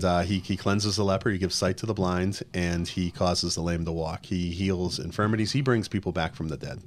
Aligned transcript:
And 0.00 0.06
uh, 0.06 0.20
he, 0.20 0.38
he 0.38 0.56
cleanses 0.56 0.96
the 0.96 1.04
leper, 1.04 1.28
he 1.28 1.36
gives 1.36 1.54
sight 1.54 1.76
to 1.76 1.84
the 1.84 1.92
blind, 1.92 2.42
and 2.54 2.88
he 2.88 3.10
causes 3.10 3.54
the 3.54 3.60
lame 3.60 3.84
to 3.84 3.92
walk. 3.92 4.24
He 4.24 4.50
heals 4.50 4.98
infirmities, 4.98 5.52
he 5.52 5.60
brings 5.60 5.88
people 5.88 6.10
back 6.10 6.34
from 6.34 6.48
the 6.48 6.56
dead. 6.56 6.80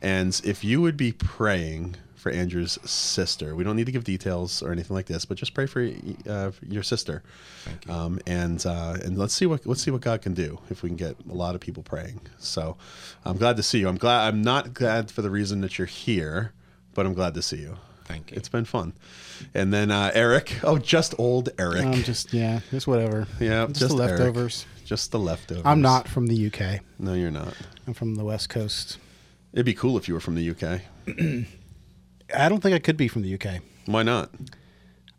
And 0.00 0.40
if 0.42 0.64
you 0.64 0.80
would 0.80 0.96
be 0.96 1.12
praying 1.12 1.96
for 2.14 2.32
Andrew's 2.32 2.78
sister, 2.90 3.54
we 3.54 3.62
don't 3.62 3.76
need 3.76 3.84
to 3.84 3.92
give 3.92 4.04
details 4.04 4.62
or 4.62 4.72
anything 4.72 4.96
like 4.96 5.04
this, 5.04 5.26
but 5.26 5.36
just 5.36 5.52
pray 5.52 5.66
for 5.66 5.86
uh, 6.26 6.52
your 6.66 6.82
sister. 6.82 7.22
You. 7.86 7.92
Um, 7.92 8.20
and 8.26 8.64
uh, 8.64 8.96
and 9.04 9.18
let's 9.18 9.34
see 9.34 9.44
what 9.44 9.66
let's 9.66 9.82
see 9.82 9.90
what 9.90 10.00
God 10.00 10.22
can 10.22 10.32
do 10.32 10.60
if 10.70 10.82
we 10.82 10.88
can 10.88 10.96
get 10.96 11.16
a 11.28 11.34
lot 11.34 11.54
of 11.54 11.60
people 11.60 11.82
praying. 11.82 12.22
So 12.38 12.78
I'm 13.26 13.36
glad 13.36 13.58
to 13.58 13.62
see 13.62 13.80
you. 13.80 13.88
I'm 13.88 13.98
glad. 13.98 14.28
I'm 14.28 14.40
not 14.40 14.72
glad 14.72 15.10
for 15.10 15.20
the 15.20 15.28
reason 15.28 15.60
that 15.60 15.76
you're 15.76 15.86
here, 15.86 16.54
but 16.94 17.04
I'm 17.04 17.12
glad 17.12 17.34
to 17.34 17.42
see 17.42 17.58
you. 17.58 17.76
Thank 18.10 18.30
you. 18.32 18.36
It's 18.36 18.48
been 18.48 18.64
fun. 18.64 18.92
And 19.54 19.72
then 19.72 19.90
uh, 19.90 20.10
Eric. 20.14 20.58
Oh, 20.64 20.78
just 20.78 21.14
old 21.18 21.50
Eric. 21.58 21.84
I'm 21.84 22.02
just 22.02 22.32
yeah, 22.32 22.60
just 22.70 22.86
whatever. 22.86 23.26
yeah, 23.38 23.66
just, 23.66 23.80
just 23.80 23.96
the 23.96 24.02
Eric. 24.02 24.18
leftovers. 24.18 24.66
Just 24.84 25.12
the 25.12 25.18
leftovers. 25.18 25.62
I'm 25.64 25.80
not 25.80 26.08
from 26.08 26.26
the 26.26 26.46
UK. 26.46 26.80
No, 26.98 27.14
you're 27.14 27.30
not. 27.30 27.54
I'm 27.86 27.94
from 27.94 28.16
the 28.16 28.24
West 28.24 28.48
Coast. 28.48 28.98
It'd 29.52 29.66
be 29.66 29.74
cool 29.74 29.96
if 29.96 30.08
you 30.08 30.14
were 30.14 30.20
from 30.20 30.34
the 30.34 30.50
UK. 30.50 30.80
I 32.36 32.48
don't 32.48 32.60
think 32.60 32.74
I 32.74 32.78
could 32.80 32.96
be 32.96 33.08
from 33.08 33.22
the 33.22 33.34
UK. 33.34 33.60
Why 33.86 34.02
not? 34.02 34.30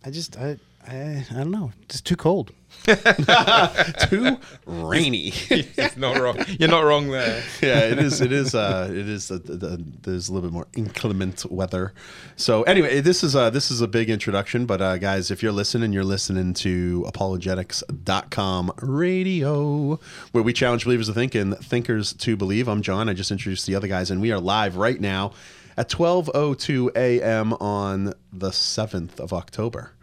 I 0.04 0.12
just 0.12 0.38
I 0.38 0.58
I, 0.88 1.26
I 1.32 1.34
don't 1.34 1.52
know. 1.52 1.72
It's 1.84 2.02
too 2.02 2.16
cold. 2.16 2.52
Too 4.10 4.38
rainy. 4.66 5.32
it's 5.50 5.98
not 5.98 6.20
wrong. 6.20 6.44
You're 6.60 6.70
not 6.70 6.84
wrong 6.84 7.10
there. 7.10 7.44
yeah, 7.62 7.80
it 7.82 8.00
is. 8.00 8.22
It 8.22 8.32
is. 8.32 8.56
Uh, 8.56 8.88
it 8.90 9.08
is. 9.08 9.30
Uh, 9.30 9.38
the, 9.44 9.56
the, 9.56 9.86
there's 10.02 10.30
a 10.30 10.34
little 10.34 10.50
bit 10.50 10.54
more 10.54 10.68
inclement 10.76 11.46
weather. 11.52 11.94
So 12.38 12.64
anyway, 12.64 13.02
this 13.02 13.24
is 13.24 13.36
uh, 13.36 13.52
this 13.52 13.70
is 13.70 13.82
a 13.82 13.88
big 13.88 14.10
introduction. 14.10 14.66
But 14.66 14.82
uh, 14.82 14.98
guys, 14.98 15.30
if 15.30 15.44
you're 15.44 15.52
listening, 15.52 15.94
you're 15.94 16.04
listening 16.04 16.56
to 16.56 17.06
apologetics.com 17.08 18.74
radio, 18.82 20.00
where 20.32 20.44
we 20.44 20.52
challenge 20.52 20.86
believers 20.86 21.08
to 21.08 21.14
think 21.14 21.36
and 21.36 21.56
thinkers 21.60 22.14
to 22.14 22.36
believe. 22.36 22.68
I'm 22.68 22.82
Jon. 22.82 23.10
I 23.10 23.14
just 23.14 23.30
introduced 23.30 23.68
the 23.68 23.76
other 23.76 23.88
guys, 23.88 24.10
and 24.10 24.20
we 24.22 24.32
are 24.32 24.40
live 24.40 24.76
right 24.76 25.00
now 25.00 25.34
at 25.78 25.88
12:02 25.88 26.96
a.m. 26.96 27.54
on 27.54 28.14
the 28.34 28.50
7th 28.50 29.20
of 29.20 29.34
October 29.34 29.94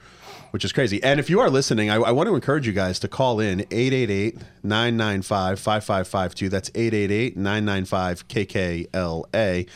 which 0.50 0.64
is 0.64 0.72
crazy. 0.72 1.02
And 1.02 1.20
if 1.20 1.28
you 1.30 1.40
are 1.40 1.50
listening, 1.50 1.90
I, 1.90 1.96
I 1.96 2.10
want 2.10 2.28
to 2.28 2.34
encourage 2.34 2.66
you 2.66 2.72
guys 2.72 2.98
to 3.00 3.08
call 3.08 3.40
in 3.40 3.60
888 3.70 4.38
995 4.62 5.60
5552. 5.60 6.48
That's 6.48 6.70
888 6.74 7.36
995 7.36 8.28
KKLA. 8.28 9.68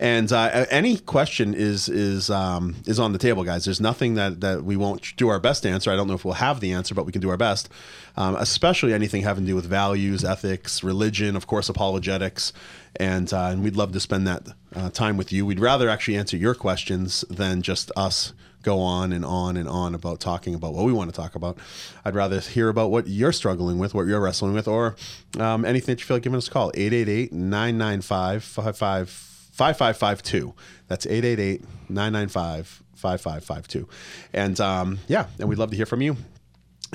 And 0.00 0.32
uh, 0.32 0.66
any 0.70 0.98
question 0.98 1.54
is 1.54 1.88
is 1.88 2.28
um, 2.28 2.74
is 2.86 2.98
on 2.98 3.12
the 3.12 3.18
table, 3.18 3.44
guys. 3.44 3.64
There's 3.64 3.80
nothing 3.80 4.14
that, 4.14 4.40
that 4.40 4.64
we 4.64 4.76
won't 4.76 5.16
do 5.16 5.28
our 5.28 5.38
best 5.38 5.62
to 5.62 5.68
answer. 5.68 5.90
I 5.90 5.96
don't 5.96 6.08
know 6.08 6.14
if 6.14 6.24
we'll 6.24 6.34
have 6.34 6.60
the 6.60 6.72
answer, 6.72 6.94
but 6.94 7.06
we 7.06 7.12
can 7.12 7.20
do 7.20 7.30
our 7.30 7.36
best. 7.36 7.68
Um, 8.16 8.34
especially 8.36 8.92
anything 8.92 9.22
having 9.22 9.44
to 9.44 9.48
do 9.48 9.54
with 9.54 9.66
values, 9.66 10.24
ethics, 10.24 10.82
religion, 10.82 11.36
of 11.36 11.46
course, 11.46 11.68
apologetics, 11.68 12.52
and 12.96 13.32
uh, 13.32 13.50
and 13.52 13.62
we'd 13.62 13.76
love 13.76 13.92
to 13.92 14.00
spend 14.00 14.26
that 14.26 14.48
uh, 14.74 14.90
time 14.90 15.16
with 15.16 15.32
you. 15.32 15.46
We'd 15.46 15.60
rather 15.60 15.88
actually 15.88 16.16
answer 16.16 16.36
your 16.36 16.54
questions 16.54 17.24
than 17.30 17.62
just 17.62 17.92
us 17.96 18.32
go 18.64 18.80
on 18.80 19.12
and 19.12 19.24
on 19.24 19.56
and 19.56 19.68
on 19.68 19.94
about 19.94 20.18
talking 20.18 20.54
about 20.54 20.74
what 20.74 20.84
we 20.84 20.92
want 20.92 21.14
to 21.14 21.16
talk 21.16 21.36
about. 21.36 21.58
I'd 22.04 22.14
rather 22.14 22.40
hear 22.40 22.68
about 22.68 22.90
what 22.90 23.06
you're 23.06 23.32
struggling 23.32 23.78
with, 23.78 23.94
what 23.94 24.06
you're 24.06 24.20
wrestling 24.20 24.54
with, 24.54 24.66
or 24.66 24.96
um, 25.38 25.64
anything 25.64 25.94
that 25.94 26.00
you 26.00 26.06
feel 26.06 26.16
like 26.16 26.24
giving 26.24 26.38
us 26.38 26.48
a 26.48 26.50
call. 26.50 26.72
888 26.74 27.32
995 27.32 28.42
5552. 28.42 30.54
That's 30.88 31.06
888 31.06 31.62
995 31.88 32.82
5552. 32.96 33.88
And 34.32 34.60
um, 34.60 34.98
yeah, 35.06 35.26
and 35.38 35.48
we'd 35.48 35.58
love 35.58 35.70
to 35.70 35.76
hear 35.76 35.86
from 35.86 36.00
you. 36.00 36.16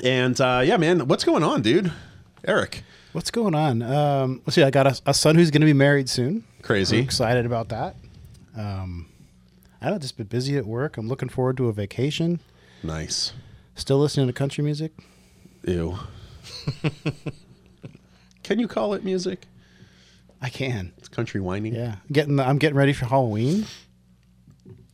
And 0.02 0.38
uh, 0.40 0.62
yeah, 0.64 0.76
man, 0.76 1.08
what's 1.08 1.24
going 1.24 1.42
on, 1.42 1.62
dude? 1.62 1.92
Eric. 2.44 2.82
What's 3.12 3.30
going 3.30 3.54
on? 3.54 3.82
Um, 3.82 4.42
let's 4.46 4.54
see. 4.54 4.62
I 4.62 4.70
got 4.70 4.86
a, 4.86 5.00
a 5.06 5.14
son 5.14 5.36
who's 5.36 5.50
going 5.50 5.62
to 5.62 5.66
be 5.66 5.72
married 5.72 6.08
soon. 6.08 6.44
Crazy. 6.62 6.98
I'm 6.98 7.04
excited 7.04 7.44
about 7.44 7.70
that. 7.70 7.96
Um, 8.56 9.09
I 9.80 9.86
don't 9.86 9.94
know, 9.94 9.98
just 10.00 10.16
been 10.16 10.26
busy 10.26 10.56
at 10.56 10.66
work. 10.66 10.96
I'm 10.96 11.08
looking 11.08 11.28
forward 11.28 11.56
to 11.58 11.68
a 11.68 11.72
vacation. 11.72 12.40
Nice. 12.82 13.32
Still 13.74 13.98
listening 13.98 14.26
to 14.26 14.32
country 14.32 14.62
music. 14.62 14.92
Ew. 15.66 15.98
Can 18.42 18.58
you 18.58 18.68
call 18.68 18.94
it 18.94 19.04
music? 19.04 19.46
I 20.42 20.48
can. 20.48 20.92
It's 20.98 21.08
country 21.08 21.40
whining. 21.40 21.74
Yeah, 21.74 21.96
getting. 22.10 22.40
I'm 22.40 22.58
getting 22.58 22.76
ready 22.76 22.92
for 22.92 23.04
Halloween. 23.04 23.66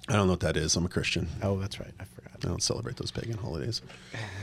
I 0.09 0.15
don't 0.15 0.27
know 0.27 0.33
what 0.33 0.41
that 0.41 0.57
is. 0.57 0.77
I'm 0.77 0.85
a 0.85 0.89
Christian. 0.89 1.29
Oh, 1.43 1.59
that's 1.59 1.79
right. 1.81 1.93
I 2.01 2.05
forgot. 2.05 2.33
I 2.45 2.49
don't 2.49 2.63
celebrate 2.63 2.97
those 2.97 3.11
pagan 3.11 3.39
holidays. 3.39 3.81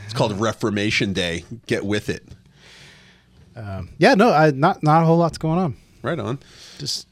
It's 0.06 0.14
called 0.14 0.32
Reformation 0.40 1.14
Day. 1.14 1.44
Get 1.68 1.86
with 1.86 2.10
it. 2.10 2.24
Um, 3.56 3.90
yeah, 3.98 4.16
no, 4.16 4.32
I 4.32 4.52
not 4.52 4.82
not 4.82 5.04
a 5.04 5.06
whole 5.06 5.18
lot's 5.18 5.38
going 5.38 5.60
on. 5.60 5.76
Right 6.02 6.20
on. 6.20 6.40
Just 6.80 7.08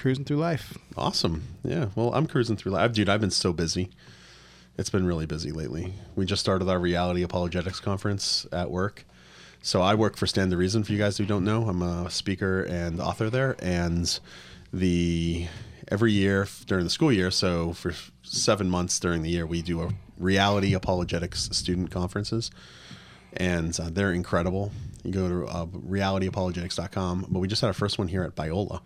cruising 0.00 0.24
through 0.24 0.38
life. 0.38 0.78
Awesome. 0.96 1.42
Yeah. 1.62 1.88
Well, 1.94 2.12
I'm 2.14 2.26
cruising 2.26 2.56
through 2.56 2.72
life. 2.72 2.92
Dude, 2.92 3.08
I've 3.08 3.20
been 3.20 3.30
so 3.30 3.52
busy. 3.52 3.90
It's 4.78 4.88
been 4.88 5.06
really 5.06 5.26
busy 5.26 5.52
lately. 5.52 5.92
We 6.16 6.24
just 6.24 6.40
started 6.40 6.68
our 6.70 6.78
reality 6.78 7.22
apologetics 7.22 7.80
conference 7.80 8.46
at 8.50 8.70
work. 8.70 9.04
So 9.60 9.82
I 9.82 9.94
work 9.94 10.16
for 10.16 10.26
Stand 10.26 10.52
to 10.52 10.56
Reason 10.56 10.82
for 10.84 10.92
you 10.92 10.98
guys 10.98 11.18
who 11.18 11.26
don't 11.26 11.44
know. 11.44 11.68
I'm 11.68 11.82
a 11.82 12.10
speaker 12.10 12.62
and 12.62 12.98
author 12.98 13.28
there. 13.28 13.56
And 13.58 14.18
the 14.72 15.46
every 15.88 16.12
year 16.12 16.48
during 16.66 16.84
the 16.84 16.90
school 16.90 17.12
year, 17.12 17.30
so 17.30 17.74
for 17.74 17.92
seven 18.22 18.70
months 18.70 18.98
during 19.00 19.20
the 19.20 19.28
year, 19.28 19.44
we 19.44 19.60
do 19.60 19.82
a 19.82 19.90
reality 20.18 20.72
apologetics 20.72 21.50
student 21.52 21.90
conferences. 21.90 22.50
And 23.34 23.78
uh, 23.78 23.90
they're 23.92 24.12
incredible. 24.12 24.72
You 25.04 25.12
go 25.12 25.28
to 25.28 25.46
uh, 25.46 25.66
realityapologetics.com. 25.66 27.26
But 27.28 27.38
we 27.38 27.48
just 27.48 27.60
had 27.60 27.68
our 27.68 27.74
first 27.74 27.98
one 27.98 28.08
here 28.08 28.22
at 28.22 28.34
Biola 28.34 28.80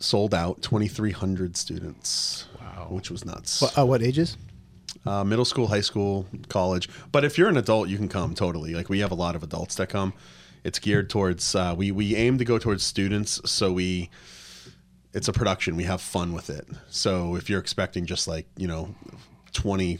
sold 0.00 0.34
out 0.34 0.62
2300 0.62 1.56
students 1.56 2.48
wow. 2.58 2.88
which 2.90 3.10
was 3.10 3.24
nuts. 3.24 3.60
What, 3.60 3.78
uh, 3.78 3.86
what 3.86 4.02
ages? 4.02 4.36
uh, 5.06 5.24
middle 5.24 5.44
school 5.44 5.68
high 5.68 5.80
school 5.80 6.26
college. 6.48 6.88
But 7.12 7.24
if 7.24 7.38
you're 7.38 7.48
an 7.48 7.56
adult 7.56 7.88
you 7.88 7.96
can 7.96 8.08
come 8.08 8.34
totally. 8.34 8.74
Like 8.74 8.88
we 8.88 9.00
have 9.00 9.10
a 9.10 9.16
lot 9.16 9.36
of 9.36 9.42
adults 9.42 9.74
that 9.76 9.88
come. 9.88 10.12
It's 10.64 10.78
geared 10.78 11.08
towards 11.08 11.54
uh, 11.54 11.74
we 11.76 11.90
we 11.90 12.16
aim 12.16 12.38
to 12.38 12.44
go 12.44 12.58
towards 12.58 12.84
students 12.84 13.40
so 13.50 13.72
we 13.72 14.10
it's 15.12 15.28
a 15.28 15.32
production. 15.32 15.76
We 15.76 15.84
have 15.84 16.00
fun 16.00 16.32
with 16.32 16.50
it. 16.50 16.66
So 16.88 17.36
if 17.36 17.50
you're 17.50 17.60
expecting 17.60 18.06
just 18.06 18.28
like 18.28 18.46
you 18.56 18.68
know 18.68 18.94
20 19.52 19.98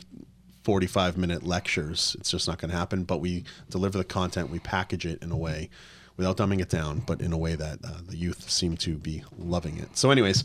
45 0.62 1.16
minute 1.16 1.42
lectures 1.42 2.14
it's 2.20 2.30
just 2.30 2.46
not 2.46 2.58
going 2.58 2.70
to 2.70 2.76
happen. 2.76 3.04
But 3.04 3.18
we 3.18 3.44
deliver 3.70 3.98
the 3.98 4.04
content 4.04 4.50
we 4.50 4.58
package 4.58 5.06
it 5.06 5.22
in 5.22 5.32
a 5.32 5.36
way 5.36 5.70
without 6.20 6.36
dumbing 6.36 6.60
it 6.60 6.68
down, 6.68 7.00
but 7.06 7.20
in 7.20 7.32
a 7.32 7.38
way 7.38 7.54
that 7.54 7.78
uh, 7.82 7.98
the 8.06 8.16
youth 8.16 8.50
seem 8.50 8.76
to 8.76 8.96
be 8.96 9.24
loving 9.38 9.78
it. 9.78 9.96
So, 9.96 10.10
anyways, 10.10 10.44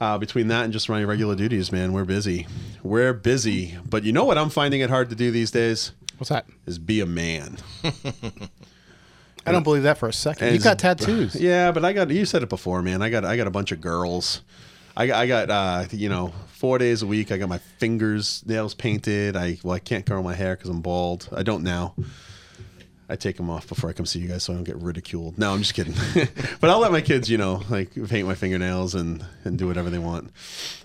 uh, 0.00 0.18
between 0.18 0.48
that 0.48 0.64
and 0.64 0.72
just 0.72 0.88
running 0.88 1.06
regular 1.06 1.34
duties, 1.34 1.72
man, 1.72 1.92
we're 1.92 2.04
busy. 2.04 2.46
We're 2.82 3.14
busy. 3.14 3.78
But 3.88 4.04
you 4.04 4.12
know 4.12 4.24
what 4.24 4.36
I'm 4.36 4.50
finding 4.50 4.82
it 4.82 4.90
hard 4.90 5.08
to 5.10 5.16
do 5.16 5.30
these 5.30 5.50
days? 5.50 5.92
What's 6.18 6.28
that? 6.28 6.46
Is 6.66 6.78
be 6.78 7.00
a 7.00 7.06
man. 7.06 7.56
I 9.46 9.52
don't 9.52 9.62
believe 9.62 9.82
that 9.82 9.98
for 9.98 10.08
a 10.08 10.12
second. 10.12 10.52
You 10.52 10.60
got 10.60 10.78
tattoos. 10.78 11.34
Yeah, 11.40 11.72
but 11.72 11.84
I 11.84 11.92
got 11.92 12.10
you 12.10 12.24
said 12.24 12.42
it 12.42 12.48
before, 12.48 12.82
man. 12.82 13.02
I 13.02 13.10
got 13.10 13.24
I 13.24 13.36
got 13.36 13.46
a 13.46 13.50
bunch 13.50 13.72
of 13.72 13.80
girls. 13.80 14.42
I 14.96 15.06
got, 15.06 15.18
I 15.18 15.26
got 15.26 15.50
uh, 15.50 15.84
you 15.90 16.08
know 16.08 16.32
four 16.48 16.78
days 16.78 17.02
a 17.02 17.06
week. 17.06 17.32
I 17.32 17.36
got 17.36 17.48
my 17.48 17.58
fingers 17.58 18.42
nails 18.46 18.74
painted. 18.74 19.36
I 19.36 19.58
well 19.62 19.74
I 19.74 19.80
can't 19.80 20.06
curl 20.06 20.22
my 20.22 20.34
hair 20.34 20.56
because 20.56 20.70
I'm 20.70 20.80
bald. 20.80 21.28
I 21.34 21.42
don't 21.42 21.62
now. 21.62 21.94
I 23.08 23.16
take 23.16 23.36
them 23.36 23.50
off 23.50 23.68
before 23.68 23.90
I 23.90 23.92
come 23.92 24.06
see 24.06 24.18
you 24.18 24.28
guys 24.28 24.44
so 24.44 24.52
I 24.52 24.56
don't 24.56 24.64
get 24.64 24.76
ridiculed. 24.76 25.38
No, 25.38 25.52
I'm 25.52 25.60
just 25.60 25.74
kidding. 25.74 25.94
but 26.60 26.70
I'll 26.70 26.78
let 26.78 26.90
my 26.90 27.02
kids, 27.02 27.28
you 27.28 27.36
know, 27.36 27.62
like 27.68 27.90
paint 28.08 28.26
my 28.26 28.34
fingernails 28.34 28.94
and 28.94 29.24
and 29.44 29.58
do 29.58 29.66
whatever 29.66 29.90
they 29.90 29.98
want. 29.98 30.30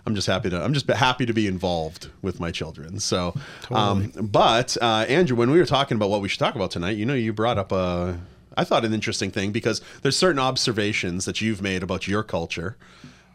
I'm 0.06 0.16
just 0.16 0.28
happy 0.28 0.50
to 0.50 0.62
I'm 0.62 0.74
just 0.74 0.90
happy 0.90 1.26
to 1.26 1.34
be 1.34 1.48
involved 1.48 2.10
with 2.22 2.40
my 2.40 2.52
children. 2.52 3.00
So, 3.00 3.34
um, 3.72 4.12
but 4.20 4.76
uh, 4.82 5.06
Andrew, 5.08 5.38
when 5.38 5.50
we 5.50 5.60
were 5.60 5.66
talking 5.66 5.96
about 5.96 6.10
what 6.10 6.22
we 6.22 6.28
should 6.28 6.40
talk 6.40 6.56
about 6.56 6.72
tonight, 6.72 6.98
you 6.98 7.06
know, 7.06 7.14
you 7.14 7.32
brought 7.32 7.58
up 7.58 7.72
a 7.72 8.20
I 8.58 8.66
thought 8.66 8.84
an 8.84 8.94
interesting 8.94 9.32
thing 9.32 9.52
because 9.52 9.82
there's 10.02 10.18
certain 10.18 10.40
observations 10.40 11.24
that 11.26 11.40
you've 11.40 11.62
made 11.62 11.84
about 11.84 12.08
your 12.08 12.24
culture 12.24 12.76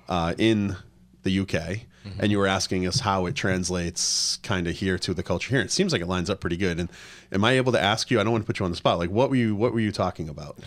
uh, 0.08 0.34
in 0.36 0.76
the 1.22 1.40
UK, 1.40 1.86
and 2.18 2.30
you 2.30 2.38
were 2.38 2.46
asking 2.46 2.86
us 2.86 3.00
how 3.00 3.26
it 3.26 3.34
translates 3.34 4.38
kind 4.42 4.66
of 4.68 4.76
here 4.76 4.98
to 4.98 5.14
the 5.14 5.22
culture 5.22 5.50
here. 5.50 5.60
It 5.62 5.70
seems 5.72 5.92
like 5.92 6.02
it 6.02 6.06
lines 6.06 6.28
up 6.28 6.40
pretty 6.40 6.56
good. 6.58 6.78
And 6.78 6.90
am 7.32 7.44
I 7.44 7.52
able 7.52 7.72
to 7.72 7.80
ask 7.80 8.10
you? 8.10 8.20
I 8.20 8.24
don't 8.24 8.32
want 8.32 8.44
to 8.44 8.46
put 8.46 8.58
you 8.58 8.64
on 8.64 8.70
the 8.70 8.76
spot. 8.76 8.98
Like, 8.98 9.10
what 9.10 9.30
were 9.30 9.36
you 9.36 9.56
what 9.56 9.72
were 9.72 9.80
you 9.80 9.92
talking 9.92 10.28
about? 10.28 10.58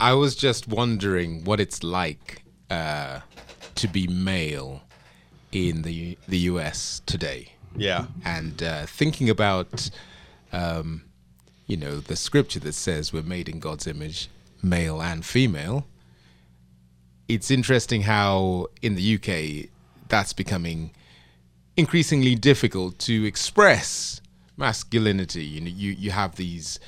I 0.00 0.14
was 0.14 0.34
just 0.34 0.66
wondering 0.66 1.44
what 1.44 1.60
it's 1.60 1.82
like 1.84 2.42
uh, 2.70 3.20
to 3.74 3.88
be 3.88 4.06
male 4.06 4.82
in 5.52 5.82
the 5.82 6.18
the 6.28 6.38
US 6.38 7.00
today, 7.06 7.52
Yeah, 7.76 8.06
and 8.24 8.62
uh, 8.62 8.86
thinking 8.86 9.30
about, 9.30 9.90
um, 10.52 11.04
you 11.66 11.76
know, 11.76 12.00
the 12.00 12.16
scripture 12.16 12.60
that 12.60 12.72
says 12.74 13.12
we're 13.12 13.22
made 13.22 13.48
in 13.48 13.60
God's 13.60 13.86
image, 13.86 14.28
male 14.62 15.00
and 15.00 15.24
female. 15.24 15.86
It's 17.28 17.50
interesting 17.50 18.02
how 18.02 18.66
in 18.82 18.96
the 18.96 19.14
UK 19.14 19.70
that's 20.14 20.32
becoming 20.32 20.92
increasingly 21.76 22.36
difficult 22.36 22.96
to 23.00 23.24
express 23.24 24.20
masculinity. 24.56 25.44
You 25.44 25.60
know, 25.62 25.72
you 25.82 25.90
you 25.90 26.10
have 26.12 26.36
these 26.36 26.78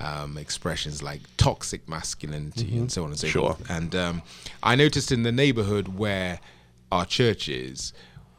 um, 0.00 0.36
expressions 0.36 1.00
like 1.00 1.20
toxic 1.36 1.88
masculinity 1.88 2.76
and 2.76 2.90
so 2.90 3.04
on 3.04 3.10
and 3.10 3.18
so 3.18 3.28
Sure. 3.28 3.54
forth. 3.54 3.70
And 3.70 3.94
um, 3.94 4.22
I 4.60 4.74
noticed 4.74 5.12
in 5.12 5.22
the 5.22 5.30
neighborhood 5.30 5.86
where 5.86 6.40
our 6.90 7.06
church 7.06 7.48
is, 7.48 7.92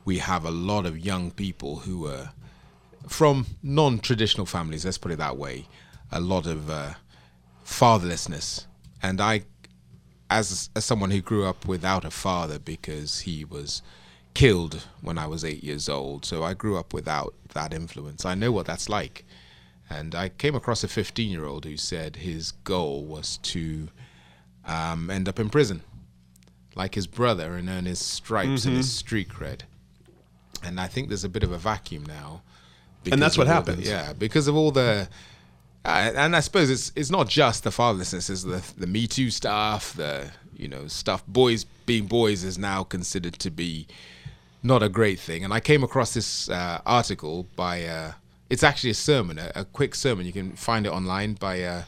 we 0.03 0.17
have 0.17 0.43
a 0.43 0.51
lot 0.51 0.85
of 0.85 0.93
young 0.99 1.31
people 1.31 1.77
who 1.85 2.05
are 2.05 2.33
from 3.07 3.45
non-traditional 3.63 4.45
families. 4.45 4.83
Let's 4.83 4.97
put 4.97 5.11
it 5.13 5.19
that 5.19 5.37
way. 5.37 5.67
A 6.11 6.19
lot 6.19 6.45
of 6.45 6.69
uh, 6.69 6.95
fatherlessness, 7.65 8.65
and 9.01 9.21
I, 9.21 9.43
as 10.29 10.69
as 10.75 10.83
someone 10.83 11.11
who 11.11 11.21
grew 11.21 11.45
up 11.45 11.65
without 11.65 12.03
a 12.03 12.11
father 12.11 12.59
because 12.59 13.11
he 13.21 13.45
was 13.45 13.81
killed 14.35 14.85
when 15.01 15.17
I 15.17 15.25
was 15.25 15.43
eight 15.43 15.63
years 15.63 15.89
old, 15.89 16.25
so 16.25 16.43
I 16.43 16.53
grew 16.53 16.77
up 16.77 16.93
without 16.93 17.33
that 17.53 17.73
influence. 17.73 18.23
I 18.25 18.35
know 18.35 18.51
what 18.51 18.67
that's 18.67 18.87
like. 18.87 19.25
And 19.89 20.13
I 20.13 20.29
came 20.29 20.53
across 20.55 20.83
a 20.83 20.87
15 20.87 21.29
year 21.31 21.45
old 21.45 21.65
who 21.65 21.77
said 21.77 22.17
his 22.17 22.51
goal 22.51 23.03
was 23.05 23.37
to 23.37 23.89
um, 24.67 25.09
end 25.09 25.27
up 25.29 25.39
in 25.39 25.49
prison, 25.49 25.81
like 26.75 26.95
his 26.95 27.07
brother, 27.07 27.55
and 27.55 27.69
earn 27.69 27.85
his 27.85 27.99
stripes 27.99 28.65
and 28.65 28.77
his 28.77 28.91
street 28.91 29.29
cred. 29.29 29.61
And 30.63 30.79
I 30.79 30.87
think 30.87 31.07
there's 31.09 31.23
a 31.23 31.29
bit 31.29 31.43
of 31.43 31.51
a 31.51 31.57
vacuum 31.57 32.05
now. 32.05 32.41
And 33.11 33.21
that's 33.21 33.37
what 33.37 33.47
all 33.47 33.61
the- 33.61 33.71
happens. 33.71 33.87
yeah, 33.87 34.13
because 34.13 34.47
of 34.47 34.55
all 34.55 34.71
the. 34.71 35.07
Uh, 35.85 36.11
and 36.15 36.35
I 36.35 36.39
suppose 36.39 36.71
it's 36.71 36.91
it's 36.95 37.11
not 37.11 37.29
just 37.29 37.63
the 37.63 37.69
fatherlessness; 37.69 38.31
it's 38.31 38.41
the 38.41 38.63
the 38.75 38.87
Me 38.87 39.05
Too 39.05 39.29
stuff, 39.29 39.93
the 39.93 40.31
you 40.57 40.67
know 40.67 40.87
stuff. 40.87 41.23
Boys 41.27 41.65
being 41.85 42.07
boys 42.07 42.43
is 42.43 42.57
now 42.57 42.83
considered 42.83 43.33
to 43.35 43.51
be 43.51 43.85
not 44.65 44.81
a 44.81 44.89
great 44.89 45.19
thing. 45.19 45.43
And 45.43 45.53
I 45.53 45.59
came 45.59 45.83
across 45.83 46.13
this 46.13 46.49
uh, 46.49 46.81
article 46.85 47.47
by, 47.55 47.85
uh, 47.85 48.13
it's 48.49 48.63
actually 48.63 48.89
a 48.89 48.95
sermon, 48.95 49.37
a, 49.37 49.51
a 49.55 49.65
quick 49.65 49.93
sermon. 49.93 50.25
You 50.25 50.33
can 50.33 50.53
find 50.53 50.87
it 50.87 50.89
online 50.89 51.33
by 51.33 51.61
uh, 51.61 51.83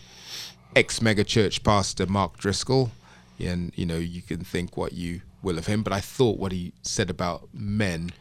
ex 0.76 1.02
mega 1.02 1.24
church 1.24 1.64
pastor 1.64 2.06
Mark 2.06 2.38
Driscoll. 2.38 2.92
And, 3.40 3.72
you 3.76 3.86
know, 3.86 3.98
you 3.98 4.22
can 4.22 4.44
think 4.44 4.78
what 4.78 4.94
you 4.94 5.22
will 5.42 5.58
of 5.58 5.66
him. 5.66 5.82
But 5.82 5.94
I 5.94 6.00
thought 6.00 6.40
what 6.40 6.52
he 6.52 6.74
said 6.84 7.10
about 7.10 7.50
men 7.52 8.12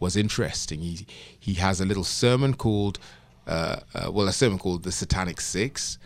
was 0.00 0.16
interesting. 0.16 0.80
He, 0.80 1.06
he 1.38 1.54
has 1.54 1.80
a 1.80 1.84
little 1.84 2.04
sermon 2.04 2.54
called, 2.54 2.98
uh, 3.46 3.80
uh, 3.94 4.10
well, 4.10 4.28
a 4.28 4.32
sermon 4.32 4.58
called 4.58 4.82
The 4.82 4.92
Satanic 4.92 5.40
Six. 5.40 5.98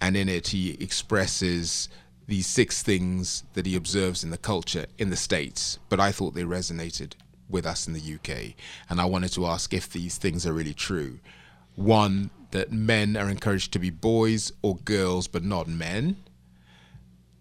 And 0.00 0.16
in 0.16 0.28
it, 0.28 0.48
he 0.48 0.76
expresses 0.80 1.88
these 2.26 2.46
six 2.46 2.82
things 2.82 3.44
that 3.54 3.64
he 3.64 3.74
observes 3.74 4.22
in 4.22 4.28
the 4.28 4.38
culture 4.38 4.84
in 4.98 5.08
the 5.08 5.16
States, 5.16 5.78
but 5.88 5.98
I 5.98 6.12
thought 6.12 6.34
they 6.34 6.42
resonated 6.42 7.14
with 7.48 7.66
us 7.66 7.86
in 7.86 7.94
the 7.94 8.14
UK. 8.14 8.54
And 8.88 9.00
I 9.00 9.04
wanted 9.04 9.32
to 9.34 9.46
ask 9.46 9.72
if 9.72 9.90
these 9.90 10.18
things 10.18 10.46
are 10.46 10.52
really 10.52 10.74
true. 10.74 11.18
One, 11.74 12.30
that 12.50 12.72
men 12.72 13.16
are 13.16 13.28
encouraged 13.28 13.72
to 13.72 13.78
be 13.78 13.90
boys 13.90 14.52
or 14.62 14.76
girls, 14.76 15.28
but 15.28 15.44
not 15.44 15.68
men. 15.68 16.16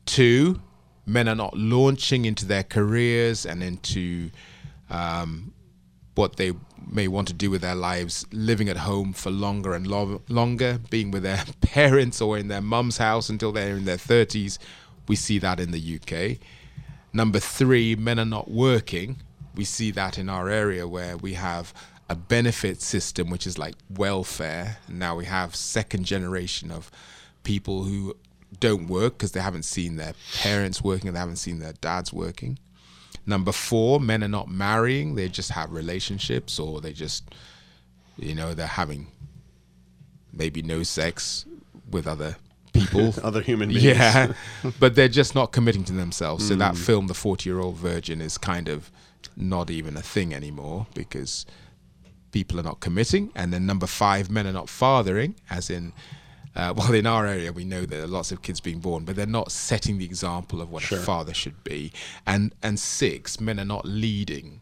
Two, 0.06 0.62
men 1.06 1.28
are 1.30 1.36
not 1.36 1.58
launching 1.58 2.26
into 2.26 2.46
their 2.46 2.64
careers 2.64 3.46
and 3.46 3.64
into 3.64 4.30
um, 4.90 5.54
what 6.16 6.36
they 6.36 6.52
may 6.90 7.08
want 7.08 7.28
to 7.28 7.34
do 7.34 7.50
with 7.50 7.62
their 7.62 7.76
lives, 7.76 8.26
living 8.32 8.70
at 8.70 8.78
home 8.78 9.14
for 9.14 9.30
longer 9.30 9.74
and 9.74 9.88
lo- 9.88 10.22
longer, 10.30 10.80
being 10.90 11.12
with 11.12 11.24
their 11.24 11.44
parents 11.62 12.22
or 12.22 12.38
in 12.38 12.48
their 12.48 12.62
mum's 12.62 12.98
house 12.98 13.30
until 13.30 13.52
they're 13.52 13.78
in 13.78 13.86
their 13.86 13.98
30s. 13.98 14.58
We 15.08 15.16
see 15.16 15.40
that 15.40 15.60
in 15.60 15.72
the 15.72 16.00
UK. 16.00 16.38
Number 17.14 17.40
three, 17.40 17.96
men 17.96 18.20
are 18.20 18.26
not 18.26 18.50
working. 18.52 19.18
We 19.58 19.66
see 19.66 19.92
that 19.92 20.18
in 20.18 20.30
our 20.30 20.50
area 20.50 20.88
where 20.88 21.18
we 21.18 21.34
have 21.34 21.74
a 22.10 22.16
benefit 22.16 22.82
system, 22.82 23.30
which 23.30 23.46
is 23.46 23.58
like 23.58 23.76
welfare. 23.90 24.78
And 24.88 25.00
now 25.00 25.16
we 25.16 25.26
have 25.26 25.56
second 25.56 26.06
generation 26.06 26.72
of 26.72 26.90
people 27.44 27.84
who 27.84 28.16
don't 28.60 28.88
work 28.88 29.18
because 29.18 29.34
they 29.34 29.42
haven't 29.42 29.64
seen 29.64 29.98
their 29.98 30.14
parents 30.36 30.82
working 30.82 31.08
and 31.08 31.16
they 31.16 31.20
haven't 31.20 31.38
seen 31.38 31.60
their 31.60 31.74
dads 31.74 32.14
working. 32.14 32.60
Number 33.26 33.52
four, 33.52 34.00
men 34.00 34.24
are 34.24 34.30
not 34.30 34.50
marrying; 34.50 35.16
they 35.16 35.28
just 35.28 35.52
have 35.52 35.72
relationships, 35.74 36.60
or 36.60 36.80
they 36.80 36.94
just, 36.94 37.36
you 38.18 38.34
know, 38.34 38.54
they're 38.54 38.66
having 38.66 39.08
maybe 40.32 40.62
no 40.62 40.84
sex 40.84 41.46
with 41.92 42.08
other 42.08 42.38
people. 42.72 43.14
Other 43.24 43.42
human 43.42 43.70
beings. 43.70 43.84
Yeah, 43.84 44.34
but 44.80 44.96
they're 44.96 45.10
just 45.10 45.36
not 45.36 45.52
committing 45.52 45.84
to 45.86 45.94
themselves. 45.94 46.48
So 46.48 46.56
that 46.56 46.76
mm. 46.76 46.78
film, 46.78 47.08
The 47.08 47.14
40 47.14 47.50
Year 47.50 47.60
Old 47.60 47.76
Virgin, 47.76 48.22
is 48.22 48.38
kind 48.38 48.70
of 48.70 48.92
not 49.38 49.70
even 49.70 49.96
a 49.96 50.02
thing 50.02 50.34
anymore 50.34 50.88
because 50.94 51.46
people 52.32 52.60
are 52.60 52.64
not 52.64 52.80
committing. 52.80 53.32
And 53.36 53.54
then 53.54 53.66
number 53.66 53.88
five, 53.88 54.30
men 54.30 54.48
are 54.48 54.54
not 54.54 54.70
fathering, 54.70 55.36
as 55.50 55.70
in, 55.70 55.94
uh, 56.56 56.74
well, 56.78 56.94
in 56.94 57.06
our 57.06 57.26
area, 57.28 57.52
we 57.54 57.64
know 57.64 57.86
there 57.86 58.04
are 58.04 58.08
lots 58.08 58.32
of 58.32 58.42
kids 58.42 58.60
being 58.60 58.80
born, 58.80 59.06
but 59.06 59.16
they're 59.16 59.26
not 59.26 59.52
setting 59.52 59.98
the 59.98 60.06
example 60.06 60.62
of 60.62 60.72
what 60.72 60.84
Sure. 60.84 61.00
a 61.00 61.02
father 61.02 61.34
should 61.34 61.64
be. 61.64 61.92
And 62.26 62.54
and 62.62 62.80
six, 62.80 63.40
men 63.40 63.60
are 63.60 63.66
not 63.66 63.86
leading, 63.86 64.62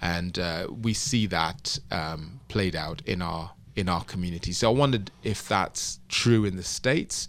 and 0.00 0.38
uh, 0.38 0.66
we 0.70 0.94
see 0.94 1.26
that 1.26 1.78
um, 1.90 2.40
played 2.48 2.74
out 2.74 3.02
in 3.06 3.22
our 3.22 3.52
in 3.76 3.88
our 3.88 4.04
community. 4.04 4.52
So 4.52 4.70
I 4.70 4.74
wondered 4.74 5.10
if 5.22 5.46
that's 5.46 6.00
true 6.08 6.46
in 6.46 6.56
the 6.56 6.62
states. 6.62 7.28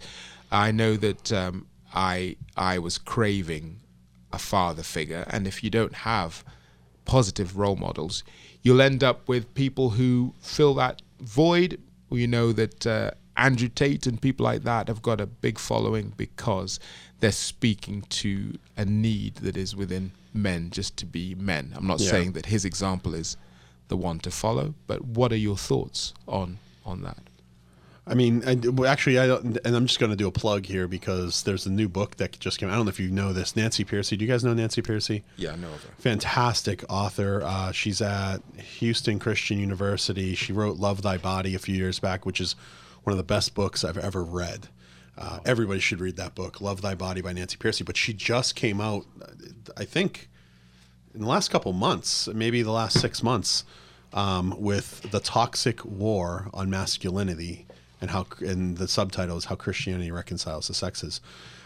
I 0.50 0.72
know 0.72 0.96
that 0.96 1.30
um, 1.32 1.66
I 1.94 2.36
I 2.56 2.78
was 2.78 2.96
craving 2.96 3.80
a 4.32 4.38
father 4.38 4.82
figure, 4.82 5.24
and 5.28 5.46
if 5.46 5.62
you 5.62 5.70
don't 5.70 5.94
have 5.94 6.44
positive 7.08 7.56
role 7.58 7.74
models, 7.74 8.22
you'll 8.62 8.80
end 8.82 9.02
up 9.02 9.28
with 9.28 9.52
people 9.54 9.90
who 9.90 10.34
fill 10.40 10.74
that 10.74 11.02
void. 11.20 11.80
You 12.10 12.26
know 12.28 12.52
that 12.52 12.86
uh, 12.86 13.10
Andrew 13.36 13.68
Tate 13.68 14.06
and 14.06 14.20
people 14.20 14.44
like 14.44 14.62
that 14.62 14.86
have 14.88 15.02
got 15.02 15.20
a 15.20 15.26
big 15.26 15.58
following 15.58 16.12
because 16.16 16.78
they're 17.20 17.32
speaking 17.32 18.02
to 18.10 18.58
a 18.76 18.84
need 18.84 19.36
that 19.36 19.56
is 19.56 19.74
within 19.74 20.12
men 20.32 20.70
just 20.70 20.96
to 20.98 21.06
be 21.06 21.34
men. 21.34 21.72
I'm 21.74 21.86
not 21.86 21.98
Yeah. 22.00 22.10
saying 22.10 22.32
that 22.32 22.46
his 22.46 22.64
example 22.64 23.14
is 23.14 23.36
the 23.88 23.96
one 23.96 24.18
to 24.20 24.30
follow, 24.30 24.74
but 24.86 25.04
what 25.04 25.32
are 25.32 25.36
your 25.48 25.56
thoughts 25.56 26.12
on 26.26 26.58
on 26.84 27.02
that? 27.02 27.27
I 28.08 28.14
mean, 28.14 28.42
I, 28.46 28.86
actually, 28.86 29.18
I 29.18 29.26
don't, 29.26 29.58
and 29.64 29.76
I'm 29.76 29.86
just 29.86 30.00
going 30.00 30.10
to 30.10 30.16
do 30.16 30.26
a 30.26 30.32
plug 30.32 30.64
here 30.64 30.88
because 30.88 31.42
there's 31.42 31.66
a 31.66 31.70
new 31.70 31.88
book 31.88 32.16
that 32.16 32.38
just 32.40 32.58
came. 32.58 32.68
out. 32.68 32.72
I 32.72 32.76
don't 32.76 32.86
know 32.86 32.90
if 32.90 32.98
you 32.98 33.10
know 33.10 33.34
this, 33.34 33.54
Nancy 33.54 33.84
Pearcey. 33.84 34.16
Do 34.16 34.24
you 34.24 34.30
guys 34.30 34.42
know 34.42 34.54
Nancy 34.54 34.80
Pearcey? 34.80 35.22
Yeah, 35.36 35.52
I 35.52 35.56
know 35.56 35.68
of 35.68 35.82
her. 35.84 35.90
Fantastic 35.98 36.84
author. 36.88 37.42
Uh, 37.44 37.70
she's 37.70 38.00
at 38.00 38.38
Houston 38.78 39.18
Christian 39.18 39.58
University. 39.58 40.34
She 40.34 40.54
wrote 40.54 40.78
"Love 40.78 41.02
Thy 41.02 41.18
Body" 41.18 41.54
a 41.54 41.58
few 41.58 41.74
years 41.74 41.98
back, 42.00 42.24
which 42.24 42.40
is 42.40 42.56
one 43.02 43.12
of 43.12 43.18
the 43.18 43.24
best 43.24 43.54
books 43.54 43.84
I've 43.84 43.98
ever 43.98 44.24
read. 44.24 44.68
Uh, 45.18 45.40
everybody 45.44 45.80
should 45.80 46.00
read 46.00 46.16
that 46.16 46.34
book, 46.34 46.62
"Love 46.62 46.80
Thy 46.80 46.94
Body" 46.94 47.20
by 47.20 47.34
Nancy 47.34 47.58
Pearcey. 47.58 47.84
But 47.84 47.98
she 47.98 48.14
just 48.14 48.54
came 48.54 48.80
out, 48.80 49.04
I 49.76 49.84
think, 49.84 50.30
in 51.14 51.20
the 51.20 51.28
last 51.28 51.50
couple 51.50 51.74
months, 51.74 52.26
maybe 52.28 52.62
the 52.62 52.72
last 52.72 52.98
six 53.00 53.22
months, 53.22 53.64
um, 54.14 54.54
with 54.58 55.10
the 55.10 55.20
toxic 55.20 55.84
war 55.84 56.48
on 56.54 56.70
masculinity 56.70 57.66
and 58.00 58.10
how, 58.10 58.26
and 58.40 58.76
the 58.76 58.88
subtitle 58.88 59.36
is 59.36 59.46
how 59.46 59.54
Christianity 59.56 60.10
reconciles 60.10 60.68
the 60.68 60.74
sexes. 60.74 61.20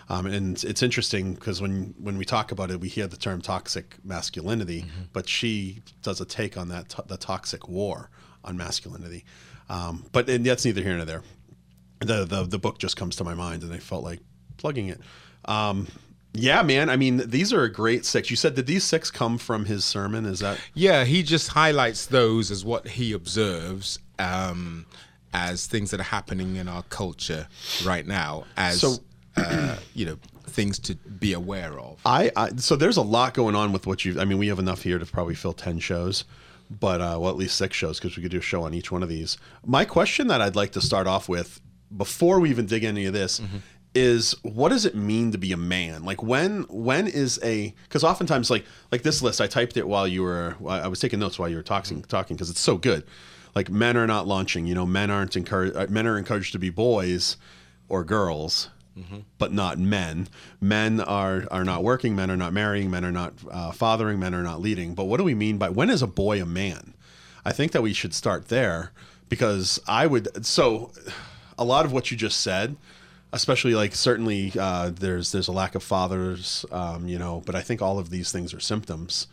Um, 0.08 0.26
and 0.26 0.62
it's, 0.64 0.82
interesting 0.82 1.34
because 1.34 1.62
when 1.62 1.94
when 1.98 2.18
we 2.18 2.24
talk 2.24 2.52
about 2.52 2.70
it, 2.70 2.80
we 2.80 2.88
hear 2.88 3.06
the 3.06 3.16
term 3.16 3.40
toxic 3.40 3.96
masculinity, 4.04 4.84
but 5.12 5.28
she 5.28 5.80
does 6.02 6.20
a 6.20 6.24
take 6.24 6.56
on 6.56 6.68
that 6.68 6.88
to- 6.90 7.04
the 7.06 7.16
toxic 7.16 7.68
war 7.68 8.10
on 8.44 8.56
masculinity. 8.56 9.24
Um, 9.68 10.04
but 10.12 10.28
and 10.28 10.44
that's 10.44 10.64
neither 10.64 10.82
here 10.82 10.96
nor 10.96 11.04
there. 11.04 11.22
The, 12.00 12.24
the 12.24 12.42
the 12.44 12.58
book 12.58 12.78
just 12.78 12.96
comes 12.96 13.16
to 13.16 13.24
my 13.24 13.34
mind, 13.34 13.62
and 13.62 13.72
I 13.72 13.78
felt 13.78 14.02
like 14.02 14.20
plugging 14.56 14.88
it. 14.88 15.00
Um, 15.44 15.86
yeah, 16.34 16.62
man. 16.62 16.90
I 16.90 16.96
mean, 16.96 17.22
these 17.28 17.52
are 17.52 17.62
a 17.62 17.70
great 17.70 18.04
six. 18.04 18.28
You 18.28 18.36
said 18.36 18.54
did 18.54 18.66
these 18.66 18.84
six 18.84 19.10
come 19.10 19.38
from 19.38 19.66
his 19.66 19.84
sermon? 19.84 20.26
Is 20.26 20.40
that 20.40 20.58
Yeah, 20.74 21.04
he 21.04 21.22
just 21.22 21.48
highlights 21.48 22.06
those 22.06 22.50
as 22.50 22.64
what 22.64 22.88
he 22.88 23.12
observes 23.12 23.98
um, 24.18 24.86
as 25.32 25.66
things 25.66 25.90
that 25.90 26.00
are 26.00 26.04
happening 26.04 26.56
in 26.56 26.68
our 26.68 26.82
culture 26.84 27.48
right 27.84 28.06
now, 28.06 28.44
as 28.56 28.80
So- 28.80 28.96
uh, 29.36 29.76
you 29.94 30.04
know, 30.04 30.18
things 30.46 30.78
to 30.80 30.94
be 30.94 31.32
aware 31.32 31.78
of. 31.80 31.98
I, 32.04 32.30
I 32.36 32.50
so 32.56 32.76
there's 32.76 32.98
a 32.98 33.02
lot 33.02 33.32
going 33.34 33.54
on 33.54 33.72
with 33.72 33.86
what 33.86 34.04
you. 34.04 34.20
I 34.20 34.24
mean, 34.26 34.38
we 34.38 34.48
have 34.48 34.58
enough 34.58 34.82
here 34.82 34.98
to 34.98 35.06
probably 35.06 35.34
fill 35.34 35.54
ten 35.54 35.78
shows, 35.78 36.24
but 36.70 37.00
uh, 37.00 37.16
well, 37.18 37.30
at 37.30 37.36
least 37.36 37.56
six 37.56 37.74
shows 37.76 37.98
because 37.98 38.16
we 38.16 38.22
could 38.22 38.32
do 38.32 38.38
a 38.38 38.42
show 38.42 38.62
on 38.64 38.74
each 38.74 38.92
one 38.92 39.02
of 39.02 39.08
these. 39.08 39.38
My 39.64 39.84
question 39.86 40.26
that 40.26 40.42
I'd 40.42 40.54
like 40.56 40.72
to 40.72 40.80
start 40.82 41.06
off 41.06 41.28
with 41.30 41.60
before 41.96 42.40
we 42.40 42.50
even 42.50 42.66
dig 42.66 42.84
into 42.84 43.00
any 43.00 43.06
of 43.06 43.12
this 43.14 43.40
is 43.94 44.34
what 44.42 44.70
does 44.70 44.86
it 44.86 44.94
mean 44.94 45.32
to 45.32 45.38
be 45.38 45.52
a 45.52 45.56
man? 45.56 46.04
Like 46.04 46.22
when 46.22 46.62
when 46.68 47.06
is 47.06 47.38
a 47.42 47.74
because 47.84 48.04
oftentimes 48.04 48.50
like 48.50 48.64
like 48.90 49.02
this 49.02 49.22
list 49.22 49.40
I 49.40 49.46
typed 49.46 49.76
it 49.78 49.86
while 49.88 50.06
you 50.08 50.22
were 50.22 50.56
I 50.68 50.88
was 50.88 51.00
taking 51.00 51.18
notes 51.20 51.38
while 51.38 51.48
you 51.48 51.56
were 51.56 51.62
talking 51.62 52.02
talking 52.02 52.36
because 52.36 52.50
it's 52.50 52.60
so 52.60 52.76
good. 52.76 53.04
Like 53.54 53.70
men 53.70 53.96
are 53.96 54.06
not 54.06 54.26
launching. 54.26 54.66
You 54.66 54.74
know, 54.74 54.86
men 54.86 55.10
aren't 55.10 55.36
encouraged. 55.36 55.76
Uh, 55.76 55.86
men 55.88 56.06
are 56.06 56.18
encouraged 56.18 56.52
to 56.52 56.58
be 56.58 56.70
boys 56.70 57.36
or 57.88 58.04
girls 58.04 58.68
but 59.38 59.52
not 59.52 59.78
men. 59.78 60.28
Men 60.60 61.00
are 61.00 61.44
are 61.50 61.64
not 61.64 61.82
working. 61.82 62.14
Men 62.14 62.30
are 62.30 62.36
not 62.36 62.52
marrying. 62.52 62.90
Men 62.90 63.04
are 63.04 63.12
not 63.12 63.32
uh, 63.50 63.72
fathering. 63.72 64.18
Men 64.18 64.34
are 64.34 64.42
not 64.42 64.60
leading. 64.60 64.94
But 64.94 65.04
what 65.04 65.16
do 65.16 65.24
we 65.24 65.34
mean 65.34 65.58
by 65.58 65.70
when 65.70 65.90
is 65.90 66.02
a 66.02 66.06
boy 66.06 66.42
a 66.42 66.46
man? 66.46 66.94
I 67.44 67.52
think 67.52 67.72
that 67.72 67.82
we 67.82 67.92
should 67.92 68.14
start 68.14 68.48
there 68.48 68.92
because 69.28 69.80
I 69.88 70.06
would. 70.06 70.44
So, 70.44 70.92
a 71.58 71.64
lot 71.64 71.84
of 71.84 71.92
what 71.92 72.10
you 72.10 72.16
just 72.16 72.40
said, 72.40 72.76
especially 73.32 73.74
like 73.74 73.94
certainly 73.94 74.52
uh, 74.58 74.90
there's 74.90 75.32
there's 75.32 75.48
a 75.48 75.52
lack 75.52 75.74
of 75.74 75.82
fathers, 75.82 76.66
um, 76.70 77.08
you 77.08 77.18
know, 77.18 77.42
but 77.46 77.54
I 77.54 77.62
think 77.62 77.80
all 77.80 77.98
of 77.98 78.10
these 78.10 78.30
things 78.30 78.52
are 78.52 78.60
symptoms 78.60 79.26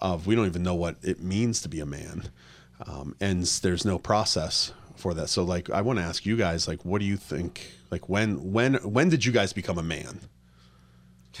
of 0.00 0.26
we 0.26 0.34
don't 0.34 0.46
even 0.46 0.62
know 0.62 0.74
what 0.74 0.96
it 1.02 1.22
means 1.22 1.60
to 1.62 1.68
be 1.68 1.80
a 1.80 1.86
man, 1.86 2.28
um, 2.86 3.14
and 3.20 3.42
there's 3.44 3.84
no 3.84 3.98
process 3.98 4.72
for 4.96 5.14
that. 5.14 5.28
So, 5.28 5.42
like, 5.44 5.70
I 5.70 5.80
want 5.82 5.98
to 5.98 6.04
ask 6.04 6.26
you 6.26 6.36
guys, 6.36 6.68
like, 6.68 6.84
what 6.84 7.00
do 7.00 7.04
you 7.06 7.16
think? 7.16 7.72
Like, 7.90 8.08
when 8.08 8.52
when 8.52 8.74
when 8.76 9.08
did 9.08 9.24
you 9.24 9.32
guys 9.32 9.52
become 9.52 9.78
a 9.78 9.82
man? 9.82 10.20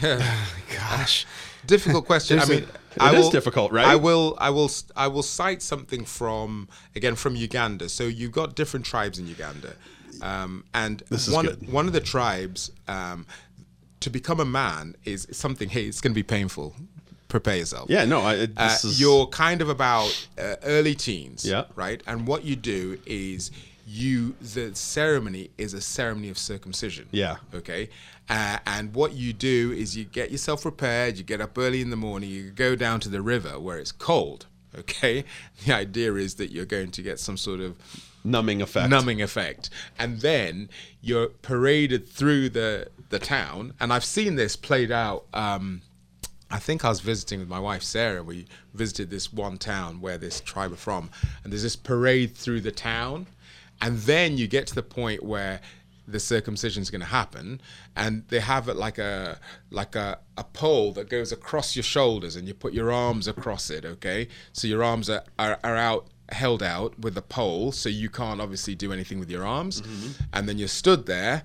Gosh. 0.00 1.26
difficult 1.66 2.06
question. 2.06 2.38
I 2.38 2.44
mean, 2.46 2.66
a- 2.98 3.02
I 3.02 3.12
It 3.12 3.18
is 3.18 3.24
will- 3.24 3.30
difficult, 3.30 3.72
right? 3.72 3.86
I 3.86 3.96
will, 3.96 4.36
I 4.38 4.50
will, 4.50 4.70
I 4.96 5.08
will 5.08 5.22
cite 5.22 5.62
something 5.62 6.04
from 6.04 6.68
again 6.94 7.16
from 7.16 7.36
Uganda. 7.36 7.88
So 7.88 8.04
you've 8.04 8.32
got 8.32 8.54
different 8.54 8.86
tribes 8.86 9.18
in 9.18 9.26
Uganda, 9.26 9.74
um, 10.22 10.64
and 10.74 11.02
one 11.30 11.46
good. 11.46 11.72
one 11.72 11.86
of 11.86 11.92
the 11.92 12.00
tribes 12.00 12.70
um, 12.88 13.26
to 14.00 14.10
become 14.10 14.40
a 14.40 14.44
man 14.44 14.94
is 15.04 15.26
something. 15.32 15.68
Hey, 15.68 15.84
it's 15.84 16.00
going 16.00 16.12
to 16.12 16.18
be 16.18 16.22
painful. 16.22 16.74
Prepare 17.30 17.56
yourself. 17.56 17.88
Yeah, 17.88 18.04
no, 18.04 18.20
I, 18.20 18.48
Uh, 18.56 18.76
is 18.84 19.00
you're 19.00 19.26
kind 19.28 19.62
of 19.62 19.68
about 19.70 20.10
uh, 20.38 20.56
early 20.64 20.94
teens, 20.94 21.44
Yeah. 21.46 21.64
right? 21.76 22.02
And 22.06 22.26
what 22.26 22.44
you 22.44 22.56
do 22.56 22.98
is 23.06 23.50
you 23.86 24.34
the 24.54 24.74
ceremony 24.74 25.50
is 25.56 25.72
a 25.72 25.80
ceremony 25.80 26.28
of 26.28 26.36
circumcision. 26.38 27.08
Yeah. 27.12 27.36
Okay. 27.54 27.88
Uh, 28.28 28.58
and 28.66 28.94
what 28.94 29.14
you 29.14 29.32
do 29.32 29.72
is 29.72 29.96
you 29.96 30.04
get 30.04 30.30
yourself 30.30 30.62
prepared. 30.62 31.16
You 31.16 31.24
get 31.24 31.40
up 31.40 31.56
early 31.58 31.80
in 31.80 31.90
the 31.90 31.96
morning. 31.96 32.30
You 32.30 32.50
go 32.50 32.76
down 32.76 33.00
to 33.00 33.08
the 33.08 33.22
river 33.22 33.58
where 33.58 33.78
it's 33.78 33.92
cold. 33.92 34.46
Okay. 34.78 35.24
The 35.66 35.74
idea 35.74 36.14
is 36.14 36.34
that 36.36 36.50
you're 36.52 36.66
going 36.66 36.90
to 36.92 37.02
get 37.02 37.18
some 37.18 37.36
sort 37.36 37.60
of 37.60 37.74
numbing 38.24 38.60
effect. 38.62 38.88
numbing 38.90 39.20
effect, 39.22 39.70
and 39.98 40.20
then 40.20 40.68
you're 41.02 41.28
paraded 41.28 42.08
through 42.08 42.50
the 42.50 42.88
the 43.08 43.18
town. 43.18 43.72
And 43.80 43.92
I've 43.92 44.04
seen 44.04 44.36
this 44.36 44.54
played 44.56 44.90
out. 44.92 45.24
Um, 45.34 45.82
I 46.50 46.58
think 46.58 46.84
I 46.84 46.88
was 46.88 47.00
visiting 47.00 47.38
with 47.38 47.48
my 47.48 47.60
wife 47.60 47.82
Sarah. 47.82 48.22
We 48.22 48.46
visited 48.74 49.10
this 49.10 49.32
one 49.32 49.58
town 49.58 50.00
where 50.00 50.18
this 50.18 50.40
tribe 50.40 50.72
are 50.72 50.76
from, 50.76 51.10
and 51.44 51.52
there's 51.52 51.62
this 51.62 51.76
parade 51.76 52.36
through 52.36 52.62
the 52.62 52.72
town, 52.72 53.26
and 53.80 53.98
then 53.98 54.36
you 54.36 54.46
get 54.48 54.66
to 54.68 54.74
the 54.74 54.82
point 54.82 55.22
where 55.22 55.60
the 56.08 56.18
circumcision 56.18 56.82
is 56.82 56.90
going 56.90 57.02
to 57.02 57.06
happen, 57.06 57.60
and 57.94 58.24
they 58.28 58.40
have 58.40 58.68
it 58.68 58.76
like 58.76 58.98
a 58.98 59.38
like 59.70 59.94
a, 59.94 60.18
a 60.36 60.44
pole 60.44 60.92
that 60.92 61.08
goes 61.08 61.30
across 61.30 61.76
your 61.76 61.84
shoulders, 61.84 62.36
and 62.36 62.48
you 62.48 62.54
put 62.54 62.72
your 62.72 62.90
arms 62.90 63.28
across 63.28 63.70
it. 63.70 63.84
Okay, 63.84 64.28
so 64.52 64.66
your 64.66 64.82
arms 64.82 65.08
are 65.08 65.22
are, 65.38 65.58
are 65.62 65.76
out 65.76 66.08
held 66.30 66.62
out 66.62 66.98
with 66.98 67.14
the 67.14 67.22
pole, 67.22 67.72
so 67.72 67.88
you 67.88 68.08
can't 68.08 68.40
obviously 68.40 68.74
do 68.74 68.92
anything 68.92 69.18
with 69.18 69.30
your 69.30 69.46
arms, 69.46 69.82
mm-hmm. 69.82 70.22
and 70.32 70.48
then 70.48 70.58
you're 70.58 70.68
stood 70.68 71.06
there 71.06 71.44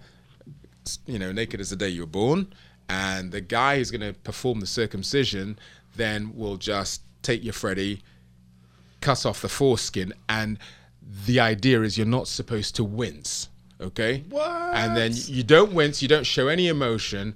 you 1.06 1.20
know, 1.20 1.32
naked 1.32 1.60
as 1.60 1.70
the 1.70 1.76
day 1.76 1.90
you 1.90 2.02
were 2.02 2.08
born, 2.08 2.54
and 2.90 3.32
the 3.32 3.42
guy 3.42 3.78
who's 3.78 3.92
going 3.92 4.02
to 4.02 4.14
perform 4.20 4.60
the 4.60 4.68
circumcision 4.68 5.58
then 5.96 6.36
will 6.36 6.58
just 6.58 7.02
take 7.22 7.44
your 7.44 7.54
Freddy, 7.54 8.02
cut 9.02 9.26
off 9.26 9.42
the 9.42 9.50
foreskin, 9.50 10.14
and 10.30 10.60
the 11.26 11.40
idea 11.40 11.82
is 11.82 11.98
you're 11.98 12.08
not 12.08 12.28
supposed 12.28 12.76
to 12.76 12.84
wince, 12.84 13.50
okay? 13.80 14.24
What? 14.30 14.50
And 14.76 14.96
then 14.96 15.14
you 15.16 15.44
don't 15.44 15.74
wince, 15.74 16.02
you 16.02 16.08
don't 16.08 16.26
show 16.26 16.48
any 16.48 16.68
emotion, 16.68 17.36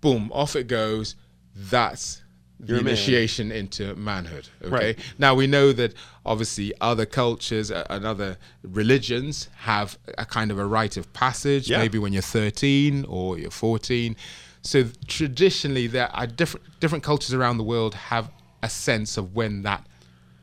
boom, 0.00 0.30
off 0.32 0.56
it 0.56 0.66
goes. 0.66 1.16
That's 1.56 2.22
the 2.60 2.74
You're 2.74 2.82
man. 2.82 2.88
initiation 2.88 3.52
into 3.52 3.94
manhood. 3.94 4.48
Okay. 4.62 4.70
Right. 4.70 4.98
Now 5.18 5.34
we 5.34 5.46
know 5.46 5.72
that 5.72 5.94
obviously 6.24 6.72
other 6.80 7.06
cultures 7.06 7.70
and 7.70 8.04
other 8.04 8.36
religions 8.62 9.48
have 9.58 9.98
a 10.18 10.24
kind 10.24 10.50
of 10.50 10.58
a 10.58 10.66
rite 10.66 10.96
of 10.96 11.12
passage. 11.12 11.70
Yeah. 11.70 11.78
Maybe 11.78 11.98
when 11.98 12.12
you're 12.12 12.22
13 12.22 13.06
or 13.08 13.38
you're 13.38 13.50
14. 13.50 14.16
So 14.64 14.84
traditionally, 15.06 15.86
there 15.86 16.10
are 16.16 16.26
different 16.26 16.66
different 16.80 17.04
cultures 17.04 17.34
around 17.34 17.58
the 17.58 17.64
world 17.64 17.94
have 17.94 18.30
a 18.62 18.70
sense 18.70 19.16
of 19.16 19.34
when 19.34 19.62
that 19.62 19.86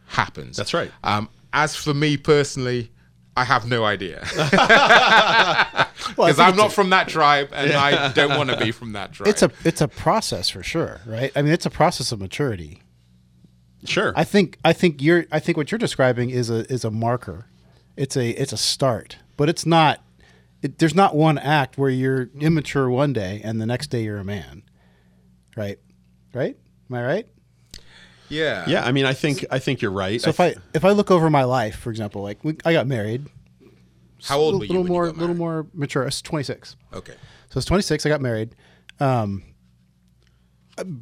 happens. 0.07 0.57
That's 0.57 0.73
right. 0.73 0.91
Um, 1.03 1.29
as 1.53 1.75
for 1.75 1.93
me 1.93 2.17
personally, 2.17 2.91
I 3.35 3.43
have 3.43 3.67
no 3.67 3.83
idea 3.83 4.19
because 4.31 4.49
think 6.35 6.39
I'm 6.39 6.55
not 6.55 6.67
a- 6.67 6.69
from 6.69 6.89
that 6.91 7.07
tribe 7.07 7.49
and 7.53 7.73
I 7.73 8.11
don't 8.13 8.37
want 8.37 8.49
to 8.49 8.57
be 8.57 8.71
from 8.71 8.93
that 8.93 9.13
tribe. 9.13 9.27
It's 9.29 9.41
a 9.41 9.51
it's 9.63 9.81
a 9.81 9.87
process 9.87 10.49
for 10.49 10.63
sure, 10.63 11.01
right? 11.05 11.31
I 11.35 11.41
mean, 11.41 11.53
it's 11.53 11.65
a 11.65 11.69
process 11.69 12.11
of 12.11 12.19
maturity. 12.19 12.81
Sure. 13.85 14.13
I 14.15 14.23
think 14.23 14.57
I 14.63 14.73
think 14.73 15.01
you're 15.01 15.25
I 15.31 15.39
think 15.39 15.57
what 15.57 15.71
you're 15.71 15.79
describing 15.79 16.29
is 16.29 16.49
a 16.49 16.71
is 16.71 16.85
a 16.85 16.91
marker. 16.91 17.45
It's 17.97 18.15
a 18.15 18.29
it's 18.29 18.53
a 18.53 18.57
start, 18.57 19.17
but 19.37 19.49
it's 19.49 19.65
not. 19.65 20.01
It, 20.61 20.77
there's 20.77 20.95
not 20.95 21.15
one 21.15 21.37
act 21.37 21.77
where 21.77 21.89
you're 21.89 22.29
immature 22.39 22.89
one 22.89 23.13
day 23.13 23.41
and 23.43 23.59
the 23.59 23.65
next 23.65 23.87
day 23.87 24.03
you're 24.03 24.17
a 24.17 24.23
man, 24.23 24.63
right? 25.55 25.79
Right? 26.33 26.57
Am 26.89 26.95
I 26.95 27.03
right? 27.03 27.27
yeah. 28.29 28.65
yeah, 28.67 28.85
I 28.85 28.91
mean, 28.91 29.05
I 29.05 29.13
think 29.13 29.45
I 29.51 29.59
think 29.59 29.81
you're 29.81 29.91
right. 29.91 30.21
So 30.21 30.29
if 30.29 30.39
I 30.39 30.55
if 30.73 30.85
I 30.85 30.91
look 30.91 31.11
over 31.11 31.29
my 31.29 31.43
life, 31.43 31.77
for 31.77 31.89
example, 31.89 32.21
like 32.21 32.43
we, 32.43 32.57
I 32.63 32.73
got 32.73 32.87
married, 32.87 33.27
How 34.23 34.39
old 34.39 34.55
a 34.55 34.57
were 34.59 34.65
you? 34.65 34.71
A 34.71 34.73
little 34.73 34.83
when 34.83 34.91
more 34.91 35.05
you 35.07 35.11
got 35.13 35.19
little 35.19 35.35
more 35.35 35.67
mature. 35.73 36.03
I 36.03 36.05
was 36.05 36.21
26. 36.21 36.75
Okay. 36.93 37.13
So 37.13 37.17
I 37.55 37.55
was 37.55 37.65
26. 37.65 38.05
I 38.05 38.09
got 38.09 38.21
married. 38.21 38.55
Um, 38.99 39.43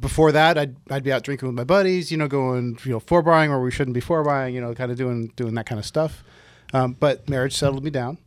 before 0.00 0.32
that, 0.32 0.58
I'd 0.58 0.76
I'd 0.90 1.04
be 1.04 1.12
out 1.12 1.22
drinking 1.22 1.48
with 1.48 1.56
my 1.56 1.64
buddies. 1.64 2.10
You 2.10 2.16
know, 2.18 2.28
going 2.28 2.78
you 2.84 2.92
know 2.92 3.00
four 3.00 3.22
barring 3.22 3.50
where 3.50 3.60
we 3.60 3.70
shouldn't 3.70 3.94
be 3.94 4.00
four 4.00 4.24
barring. 4.24 4.54
You 4.54 4.60
know, 4.60 4.74
kind 4.74 4.90
of 4.90 4.98
doing 4.98 5.32
doing 5.36 5.54
that 5.54 5.66
kind 5.66 5.78
of 5.78 5.86
stuff. 5.86 6.24
Um, 6.72 6.96
but 6.98 7.28
marriage 7.28 7.54
settled 7.56 7.84
me 7.84 7.90
down. 7.90 8.18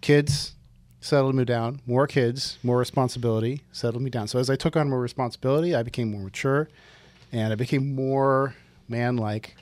Kids 0.00 0.54
settled 1.02 1.34
me 1.34 1.44
down. 1.44 1.80
More 1.86 2.06
kids, 2.06 2.58
more 2.62 2.78
responsibility 2.78 3.62
settled 3.72 4.02
me 4.02 4.08
down. 4.08 4.28
So 4.28 4.38
as 4.38 4.48
I 4.48 4.56
took 4.56 4.76
on 4.76 4.88
more 4.88 5.00
responsibility, 5.00 5.74
I 5.74 5.82
became 5.82 6.10
more 6.10 6.22
mature, 6.22 6.68
and 7.32 7.52
I 7.52 7.56
became 7.56 7.94
more 7.94 8.54
man-like. 8.88 9.56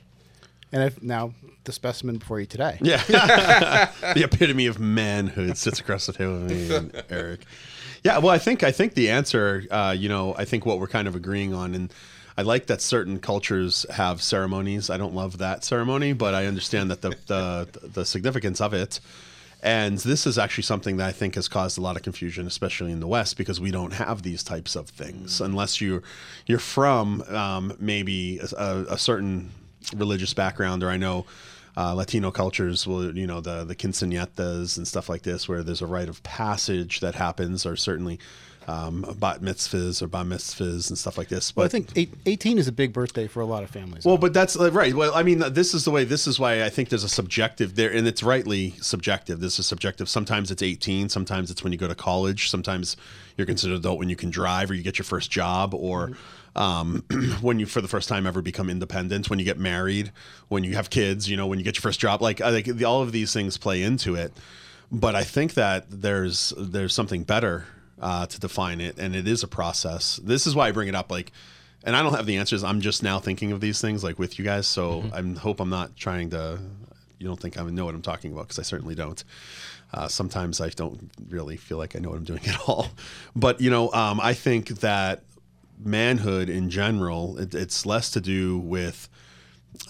And 0.73 0.83
I've 0.83 1.03
now 1.03 1.35
the 1.65 1.73
specimen 1.73 2.19
before 2.19 2.39
you 2.39 2.47
today. 2.47 2.79
Yeah. 2.81 3.03
the 4.15 4.23
epitome 4.23 4.67
of 4.67 4.79
manhood 4.79 5.57
sits 5.57 5.81
across 5.81 6.07
the 6.07 6.13
table 6.13 6.43
with 6.43 6.51
me 6.51 6.77
and 6.77 7.05
Eric. 7.11 7.41
Yeah, 8.05 8.19
well, 8.19 8.31
I 8.31 8.39
think 8.39 8.63
I 8.63 8.71
think 8.71 8.95
the 8.95 9.11
answer, 9.11 9.65
uh, 9.71 9.95
you 9.99 10.09
know, 10.09 10.35
I 10.39 10.45
think 10.45 10.65
what 10.65 10.79
we're 10.79 10.87
kind 10.87 11.09
of 11.09 11.17
agreeing 11.17 11.53
on, 11.53 11.75
and 11.75 11.93
I 12.37 12.43
like 12.43 12.67
that 12.67 12.81
certain 12.81 13.19
cultures 13.19 13.85
have 13.91 14.23
ceremonies. 14.23 14.89
I 14.89 14.97
don't 14.97 15.15
love 15.15 15.39
that 15.39 15.65
ceremony, 15.65 16.13
but 16.13 16.35
I 16.35 16.47
understand 16.47 16.91
that 16.91 17.03
the 17.03 17.11
the, 17.27 17.89
the 17.89 18.05
significance 18.05 18.61
of 18.61 18.73
it. 18.73 19.01
And 19.63 19.99
this 19.99 20.27
is 20.27 20.39
actually 20.39 20.63
something 20.65 20.97
that 20.97 21.09
I 21.09 21.13
think 21.13 21.35
has 21.35 21.49
caused 21.49 21.77
a 21.77 21.83
lot 21.83 21.97
of 21.97 22.03
confusion, 22.03 22.47
especially 22.47 22.93
in 22.93 23.01
the 23.01 23.07
West, 23.07 23.37
because 23.37 23.61
we 23.61 23.71
don't 23.71 23.93
have 23.93 24.23
these 24.23 24.43
types 24.43 24.75
of 24.75 24.89
things. 24.89 25.41
Unless 25.41 25.81
you 25.81 26.03
you're 26.47 26.59
from 26.59 27.23
um, 27.23 27.75
maybe 27.79 28.39
a, 28.39 28.87
a 28.89 28.99
certain 28.99 29.51
religious 29.95 30.33
background, 30.35 30.83
or 30.83 30.89
I 30.89 30.97
know 30.97 31.27
uh, 31.77 31.95
Latino 31.95 32.31
cultures 32.31 32.87
will, 32.87 33.17
you 33.17 33.27
know, 33.27 33.41
the 33.41 33.65
the 33.65 33.77
quinceañeras 33.77 34.77
and 34.77 34.89
stuff 34.89 35.09
like 35.09 35.23
this, 35.23 35.49
where 35.49 35.63
there's 35.63 35.83
a 35.83 35.87
rite 35.87 36.09
of 36.09 36.23
passage 36.23 37.01
that 37.01 37.15
happens, 37.15 37.67
or 37.67 37.77
certainly 37.77 38.19
um, 38.71 39.05
bat 39.19 39.41
mitzvahs 39.41 40.01
or 40.01 40.07
bar 40.07 40.25
mitzvahs 40.25 40.89
and 40.89 40.97
stuff 40.97 41.19
like 41.19 41.29
this. 41.29 41.51
But 41.51 41.61
Well, 41.61 41.67
I 41.67 41.69
think 41.69 41.89
eight, 41.97 42.15
18 42.27 42.59
is 42.59 42.69
a 42.69 42.73
big 42.73 42.93
birthday 42.93 43.27
for 43.27 43.41
a 43.41 43.45
lot 43.45 43.63
of 43.63 43.71
families. 43.71 44.05
well, 44.05 44.17
but 44.17 44.33
that's 44.33 44.59
uh, 44.59 44.71
right. 44.71 44.95
Well, 44.95 45.13
I 45.15 45.23
mean, 45.23 45.43
this 45.51 45.75
is 45.75 45.85
the 45.85 45.91
way. 45.91 46.05
This 46.05 46.27
is 46.27 46.39
why 46.39 46.63
I 46.63 46.69
think 46.69 46.89
there's 46.89 47.05
a 47.05 47.09
subjective 47.09 47.75
there, 47.75 47.91
and 47.93 48.07
it's 48.07 48.23
rightly 48.23 48.75
subjective. 48.81 49.41
This 49.41 49.59
is 49.59 49.67
subjective. 49.67 50.09
Sometimes 50.09 50.51
it's 50.51 50.63
18. 50.63 51.09
Sometimes 51.09 51.51
it's 51.51 51.65
when 51.65 51.73
you 51.73 51.79
go 51.79 51.89
to 51.89 51.95
college. 51.95 52.49
Sometimes 52.49 52.97
you're 53.37 53.47
considered 53.47 53.77
adult 53.77 53.99
when 53.99 54.09
you 54.09 54.17
can 54.17 54.31
drive, 54.31 54.71
or 54.71 54.75
you 54.75 54.83
get 54.83 54.99
your 54.99 55.05
first 55.05 55.31
job, 55.31 55.75
or 55.75 56.13
um, 56.55 57.05
when 57.41 57.59
you 57.59 57.67
for 57.67 57.81
the 57.81 57.89
first 57.89 58.09
time 58.09 58.27
ever 58.27 58.41
become 58.41 58.71
independent. 58.71 59.29
When 59.29 59.41
you 59.41 59.45
get 59.45 59.59
married, 59.59 60.13
when 60.49 60.63
you 60.63 60.75
have 60.75 60.91
kids, 60.91 61.29
you 61.29 61.37
know, 61.37 61.49
when 61.49 61.59
you 61.59 61.65
get 61.65 61.77
your 61.77 61.83
first 61.83 61.99
job. 61.99 62.23
Like, 62.23 62.41
I 62.41 62.53
think 62.53 62.77
the, 62.77 62.85
all 62.85 63.03
of 63.03 63.11
these 63.11 63.33
things 63.33 63.57
play 63.57 63.83
into 63.83 64.15
it. 64.15 64.33
But 64.93 65.15
I 65.15 65.23
think 65.23 65.55
that 65.55 65.87
there's 65.89 66.53
there's 66.57 66.95
something 66.95 67.23
better 67.23 67.65
uh, 68.01 68.27
to 68.27 68.41
define 68.41 68.81
it, 68.81 68.99
and 68.99 69.15
it 69.15 69.29
is 69.29 69.43
a 69.43 69.49
process. 69.49 70.17
This 70.23 70.47
is 70.47 70.55
why 70.55 70.69
I 70.69 70.73
bring 70.73 70.89
it 70.89 70.95
up. 70.95 71.11
Like 71.11 71.33
and 71.85 71.97
I 71.97 72.03
don't 72.03 72.15
have 72.15 72.27
the 72.27 72.37
answers. 72.37 72.63
I'm 72.63 72.81
just 72.81 73.03
now 73.03 73.19
thinking 73.19 73.53
of 73.53 73.61
these 73.61 73.81
things 73.81 74.05
like 74.05 74.19
with 74.19 74.39
you 74.39 74.45
guys. 74.45 74.67
So 74.67 75.05
I 75.13 75.23
hope 75.39 75.61
I'm 75.61 75.71
not 75.71 75.97
trying 75.97 76.31
to. 76.31 76.59
You 77.19 77.27
don't 77.27 77.41
think 77.41 77.59
I 77.59 77.63
know 77.65 77.85
what 77.85 77.95
I'm 77.95 78.03
talking 78.03 78.33
about 78.33 78.49
because 78.49 78.59
I 78.59 78.63
certainly 78.63 78.95
don't. 78.95 79.23
Uh, 79.93 80.09
sometimes 80.09 80.61
I 80.61 80.69
don't 80.71 81.11
really 81.29 81.57
feel 81.57 81.77
like 81.79 81.97
I 81.97 81.99
know 81.99 82.11
what 82.11 82.19
I'm 82.19 82.25
doing 82.25 82.41
at 82.47 82.61
all. 82.69 82.89
But 83.35 83.61
you 83.61 83.71
know, 83.71 83.93
um, 83.93 84.21
I 84.21 84.35
think 84.35 84.69
that 84.81 85.23
manhood 85.83 86.49
in 86.51 86.71
general, 86.71 87.39
it, 87.39 87.55
it's 87.55 87.87
less 87.87 88.11
to 88.13 88.21
do 88.21 88.59
with 88.59 89.09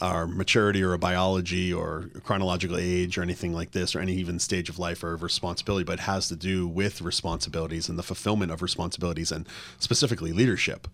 our 0.00 0.26
maturity 0.26 0.82
or 0.82 0.92
a 0.92 0.98
biology 0.98 1.72
or 1.72 2.10
chronological 2.24 2.76
age 2.78 3.18
or 3.18 3.22
anything 3.22 3.52
like 3.52 3.72
this 3.72 3.94
or 3.94 4.00
any 4.00 4.14
even 4.14 4.38
stage 4.38 4.68
of 4.68 4.78
life 4.78 5.02
or 5.02 5.12
of 5.12 5.22
responsibility, 5.22 5.84
but 5.84 5.94
it 5.94 6.02
has 6.02 6.28
to 6.28 6.36
do 6.36 6.66
with 6.66 7.02
responsibilities 7.02 7.88
and 7.88 7.98
the 7.98 8.02
fulfillment 8.02 8.52
of 8.52 8.62
responsibilities 8.62 9.32
and 9.32 9.46
specifically 9.78 10.32
leadership. 10.32 10.88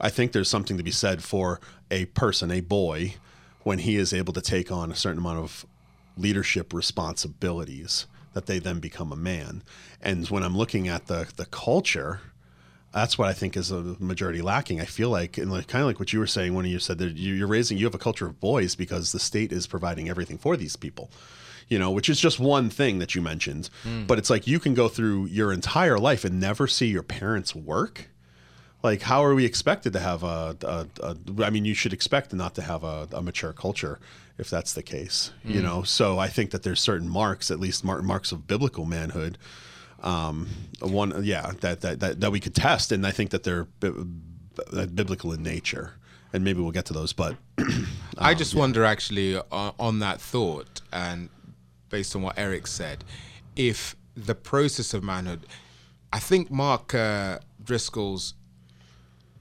I 0.00 0.10
think 0.10 0.32
there's 0.32 0.48
something 0.48 0.76
to 0.76 0.82
be 0.82 0.90
said 0.90 1.22
for 1.22 1.60
a 1.90 2.06
person, 2.06 2.50
a 2.50 2.60
boy, 2.60 3.14
when 3.62 3.78
he 3.78 3.96
is 3.96 4.12
able 4.12 4.32
to 4.34 4.40
take 4.40 4.70
on 4.70 4.92
a 4.92 4.96
certain 4.96 5.18
amount 5.18 5.38
of 5.38 5.66
leadership 6.16 6.72
responsibilities 6.72 8.06
that 8.34 8.46
they 8.46 8.58
then 8.58 8.80
become 8.80 9.12
a 9.12 9.16
man. 9.16 9.62
And 10.00 10.28
when 10.28 10.42
I'm 10.42 10.56
looking 10.56 10.88
at 10.88 11.06
the 11.06 11.28
the 11.36 11.46
culture, 11.46 12.20
that's 12.94 13.18
what 13.18 13.28
I 13.28 13.32
think 13.32 13.56
is 13.56 13.72
a 13.72 13.96
majority 13.98 14.40
lacking. 14.40 14.80
I 14.80 14.84
feel 14.84 15.10
like, 15.10 15.36
and 15.36 15.50
like, 15.50 15.66
kind 15.66 15.82
of 15.82 15.88
like 15.88 15.98
what 15.98 16.12
you 16.12 16.20
were 16.20 16.28
saying 16.28 16.54
when 16.54 16.64
you 16.64 16.78
said 16.78 16.98
that 16.98 17.16
you- 17.16 17.34
you're 17.34 17.48
raising, 17.48 17.76
you 17.76 17.86
have 17.86 17.94
a 17.94 17.98
culture 17.98 18.26
of 18.26 18.38
boys 18.38 18.76
because 18.76 19.10
the 19.10 19.18
state 19.18 19.52
is 19.52 19.66
providing 19.66 20.08
everything 20.08 20.38
for 20.38 20.56
these 20.56 20.76
people, 20.76 21.10
you 21.68 21.78
know, 21.78 21.90
which 21.90 22.08
is 22.08 22.20
just 22.20 22.38
one 22.38 22.70
thing 22.70 23.00
that 23.00 23.14
you 23.14 23.20
mentioned. 23.20 23.68
Hmm. 23.82 24.04
But 24.06 24.18
it's 24.18 24.30
like 24.30 24.46
you 24.46 24.60
can 24.60 24.74
go 24.74 24.88
through 24.88 25.26
your 25.26 25.52
entire 25.52 25.98
life 25.98 26.24
and 26.24 26.38
never 26.38 26.68
see 26.68 26.86
your 26.86 27.02
parents 27.02 27.52
work. 27.52 28.10
Like, 28.84 29.02
how 29.02 29.24
are 29.24 29.34
we 29.34 29.44
expected 29.44 29.92
to 29.94 29.98
have 29.98 30.22
a, 30.22 30.56
a, 30.62 30.86
a 31.02 31.16
I 31.42 31.50
mean, 31.50 31.64
you 31.64 31.74
should 31.74 31.92
expect 31.92 32.32
not 32.32 32.54
to 32.54 32.62
have 32.62 32.84
a, 32.84 33.08
a 33.12 33.22
mature 33.22 33.52
culture 33.52 33.98
if 34.38 34.48
that's 34.50 34.72
the 34.72 34.82
case, 34.82 35.32
you 35.42 35.60
hmm. 35.60 35.66
know? 35.66 35.82
So 35.82 36.20
I 36.20 36.28
think 36.28 36.52
that 36.52 36.62
there's 36.62 36.80
certain 36.80 37.08
marks, 37.08 37.50
at 37.50 37.58
least 37.58 37.82
mar- 37.84 38.02
marks 38.02 38.30
of 38.30 38.46
biblical 38.46 38.84
manhood, 38.84 39.36
um, 40.04 40.48
one, 40.80 41.24
yeah, 41.24 41.52
that, 41.60 41.80
that, 41.80 42.00
that, 42.00 42.20
that 42.20 42.30
we 42.30 42.38
could 42.38 42.54
test. 42.54 42.92
And 42.92 43.06
I 43.06 43.10
think 43.10 43.30
that 43.30 43.42
they're 43.42 43.64
bi- 43.64 43.90
bi- 44.70 44.86
biblical 44.86 45.32
in 45.32 45.42
nature. 45.42 45.94
And 46.32 46.44
maybe 46.44 46.60
we'll 46.60 46.72
get 46.72 46.86
to 46.86 46.92
those, 46.92 47.12
but 47.12 47.36
I 48.18 48.34
just 48.34 48.54
wonder, 48.56 48.84
actually, 48.84 49.36
on, 49.52 49.72
on 49.78 49.98
that 50.00 50.20
thought, 50.20 50.80
and 50.92 51.28
based 51.90 52.16
on 52.16 52.22
what 52.22 52.36
Eric 52.36 52.66
said, 52.66 53.04
if 53.54 53.94
the 54.16 54.34
process 54.34 54.94
of 54.94 55.04
manhood, 55.04 55.46
I 56.12 56.18
think 56.18 56.50
Mark 56.50 56.92
uh, 56.92 57.38
Driscoll's 57.62 58.34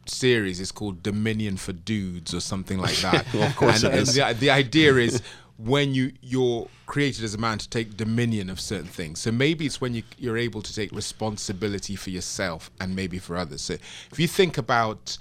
series 0.05 0.59
is 0.59 0.71
called 0.71 1.01
Dominion 1.01 1.57
for 1.57 1.73
Dudes 1.73 2.33
or 2.33 2.39
something 2.39 2.77
like 2.77 2.97
that. 2.97 3.25
Well, 3.33 3.43
of 3.47 3.55
course 3.55 3.83
and, 3.83 3.93
it 3.93 3.97
and 3.97 4.07
the, 4.07 4.39
the 4.39 4.49
idea 4.51 4.95
is 4.95 5.21
when 5.57 5.93
you 5.93 6.11
you're 6.21 6.67
created 6.85 7.23
as 7.23 7.33
a 7.33 7.37
man 7.37 7.57
to 7.57 7.69
take 7.69 7.95
dominion 7.95 8.49
of 8.49 8.59
certain 8.59 8.87
things. 8.87 9.19
So 9.19 9.31
maybe 9.31 9.65
it's 9.65 9.79
when 9.79 9.93
you, 9.93 10.03
you're 10.17 10.37
able 10.37 10.61
to 10.61 10.73
take 10.73 10.91
responsibility 10.91 11.95
for 11.95 12.09
yourself 12.09 12.71
and 12.79 12.95
maybe 12.95 13.19
for 13.19 13.37
others. 13.37 13.61
So 13.61 13.73
if 14.11 14.19
you 14.19 14.27
think 14.27 14.57
about 14.57 15.17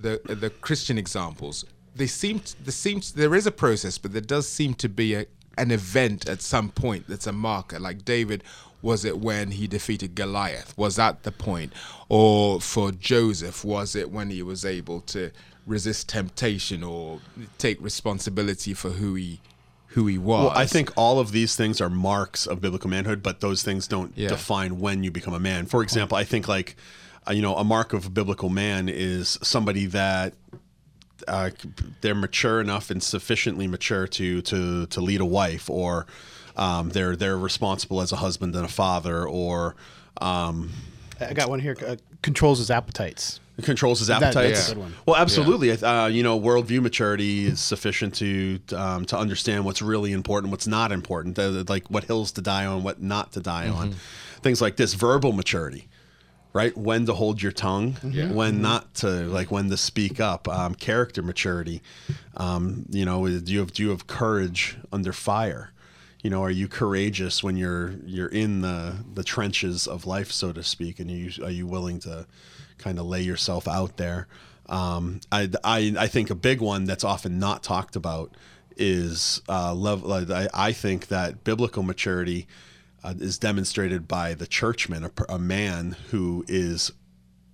the 0.00 0.20
the 0.24 0.50
Christian 0.50 0.98
examples, 0.98 1.64
they 1.94 2.06
seem 2.06 2.40
t- 2.40 2.54
there 2.62 2.72
seems 2.72 3.12
there 3.12 3.34
is 3.34 3.46
a 3.46 3.52
process, 3.52 3.98
but 3.98 4.12
there 4.12 4.22
does 4.22 4.48
seem 4.48 4.74
to 4.74 4.88
be 4.88 5.14
a, 5.14 5.26
an 5.58 5.70
event 5.70 6.28
at 6.28 6.42
some 6.42 6.70
point 6.70 7.06
that's 7.08 7.26
a 7.26 7.32
marker. 7.32 7.78
Like 7.78 8.04
David, 8.04 8.44
was 8.82 9.04
it 9.04 9.18
when 9.18 9.50
he 9.52 9.66
defeated 9.66 10.14
Goliath? 10.14 10.76
Was 10.76 10.96
that 10.96 11.22
the 11.22 11.32
point? 11.32 11.72
Or 12.08 12.60
for 12.60 12.92
Joseph, 12.92 13.64
was 13.64 13.94
it 13.94 14.10
when 14.10 14.30
he 14.30 14.42
was 14.42 14.64
able 14.64 15.00
to 15.02 15.30
resist 15.66 16.08
temptation 16.08 16.84
or 16.84 17.20
take 17.58 17.80
responsibility 17.80 18.72
for 18.72 18.90
who 18.90 19.14
he 19.14 19.40
who 19.96 20.06
he 20.06 20.18
was? 20.18 20.44
Well, 20.44 20.50
I 20.54 20.66
think 20.66 20.92
all 20.94 21.18
of 21.18 21.32
these 21.32 21.56
things 21.56 21.80
are 21.80 21.88
marks 21.88 22.46
of 22.46 22.60
biblical 22.60 22.90
manhood, 22.90 23.22
but 23.22 23.40
those 23.40 23.62
things 23.62 23.88
don't 23.88 24.12
Yeah. 24.14 24.28
define 24.28 24.78
when 24.78 25.02
you 25.02 25.10
become 25.10 25.32
a 25.32 25.40
man. 25.40 25.64
For 25.64 25.82
example, 25.82 26.18
I 26.18 26.24
think 26.24 26.46
like 26.46 26.76
uh, 27.26 27.32
you 27.32 27.40
know 27.40 27.56
a 27.56 27.64
mark 27.64 27.94
of 27.94 28.04
a 28.06 28.10
biblical 28.10 28.50
man 28.50 28.90
is 28.90 29.38
somebody 29.42 29.86
that 29.86 30.34
uh, 31.26 31.48
they're 32.02 32.14
mature 32.14 32.60
enough 32.60 32.90
and 32.90 33.02
sufficiently 33.02 33.66
mature 33.66 34.06
to 34.06 34.42
to 34.42 34.84
to 34.86 35.00
lead 35.00 35.22
a 35.22 35.24
wife, 35.24 35.70
or 35.70 36.06
um, 36.58 36.90
they're 36.90 37.16
they're 37.16 37.38
responsible 37.38 38.02
as 38.02 38.12
a 38.12 38.16
husband 38.16 38.54
and 38.54 38.66
a 38.66 38.68
father, 38.68 39.26
or 39.26 39.76
um, 40.20 40.70
I 41.20 41.32
got 41.32 41.48
one 41.48 41.60
here. 41.60 41.74
Uh, 41.86 41.96
controls 42.20 42.58
his 42.58 42.70
appetites. 42.70 43.40
Controls 43.62 43.98
his 44.00 44.08
That- 44.08 44.22
appetites. 44.22 44.68
good 44.68 44.78
one. 44.78 44.94
Well, 45.06 45.16
absolutely. 45.16 45.70
Uh, 45.70 46.06
you 46.06 46.22
know, 46.22 46.38
worldview 46.38 46.82
maturity 46.82 47.46
is 47.46 47.60
sufficient 47.60 48.14
to 48.16 48.60
um, 48.74 49.04
to 49.06 49.18
understand 49.18 49.64
what's 49.64 49.80
really 49.82 50.12
important, 50.12 50.50
what's 50.50 50.66
not 50.66 50.92
important, 50.92 51.38
uh, 51.38 51.64
like 51.68 51.88
what 51.90 52.04
hills 52.04 52.32
to 52.32 52.42
die 52.42 52.66
on, 52.66 52.82
what 52.82 53.00
not 53.02 53.32
to 53.32 53.40
die 53.40 53.68
on, 53.68 53.94
things 54.42 54.60
like 54.60 54.76
this. 54.76 54.94
Verbal 54.94 55.32
maturity, 55.32 55.88
right? 56.52 56.76
When 56.76 57.06
to 57.06 57.14
hold 57.14 57.40
your 57.42 57.52
tongue, 57.52 57.94
when 58.32 58.60
not 58.60 58.94
to, 58.96 59.06
like 59.26 59.50
when 59.50 59.70
to 59.70 59.76
speak 59.76 60.20
up. 60.20 60.46
Um, 60.48 60.74
character 60.74 61.22
maturity. 61.22 61.80
Um, 62.36 62.84
you 62.90 63.04
know, 63.04 63.26
do 63.26 63.52
you 63.52 63.60
have 63.60 63.72
do 63.72 63.82
you 63.82 63.90
have 63.90 64.06
courage 64.06 64.76
under 64.92 65.12
fire? 65.12 65.70
You 66.22 66.30
know, 66.30 66.42
are 66.42 66.50
you 66.50 66.66
courageous 66.66 67.42
when 67.42 67.56
you're 67.56 67.94
you're 68.04 68.28
in 68.28 68.60
the 68.60 68.96
the 69.14 69.22
trenches 69.22 69.86
of 69.86 70.06
life, 70.06 70.30
so 70.32 70.52
to 70.52 70.62
speak, 70.62 70.98
and 71.00 71.10
you 71.10 71.30
are 71.44 71.50
you 71.50 71.66
willing 71.66 72.00
to 72.00 72.26
kind 72.78 72.98
of 72.98 73.06
lay 73.06 73.22
yourself 73.22 73.66
out 73.68 73.96
there? 73.96 74.26
Um, 74.68 75.20
I, 75.30 75.48
I 75.62 75.94
I 75.98 76.06
think 76.08 76.30
a 76.30 76.34
big 76.34 76.60
one 76.60 76.84
that's 76.84 77.04
often 77.04 77.38
not 77.38 77.62
talked 77.62 77.96
about 77.96 78.36
is 78.76 79.40
uh, 79.48 79.72
level. 79.74 80.12
I, 80.12 80.48
I 80.52 80.72
think 80.72 81.06
that 81.08 81.44
biblical 81.44 81.82
maturity 81.82 82.46
uh, 83.04 83.14
is 83.18 83.38
demonstrated 83.38 84.08
by 84.08 84.34
the 84.34 84.46
churchman, 84.46 85.04
a, 85.04 85.10
a 85.28 85.38
man 85.38 85.96
who 86.10 86.44
is 86.48 86.92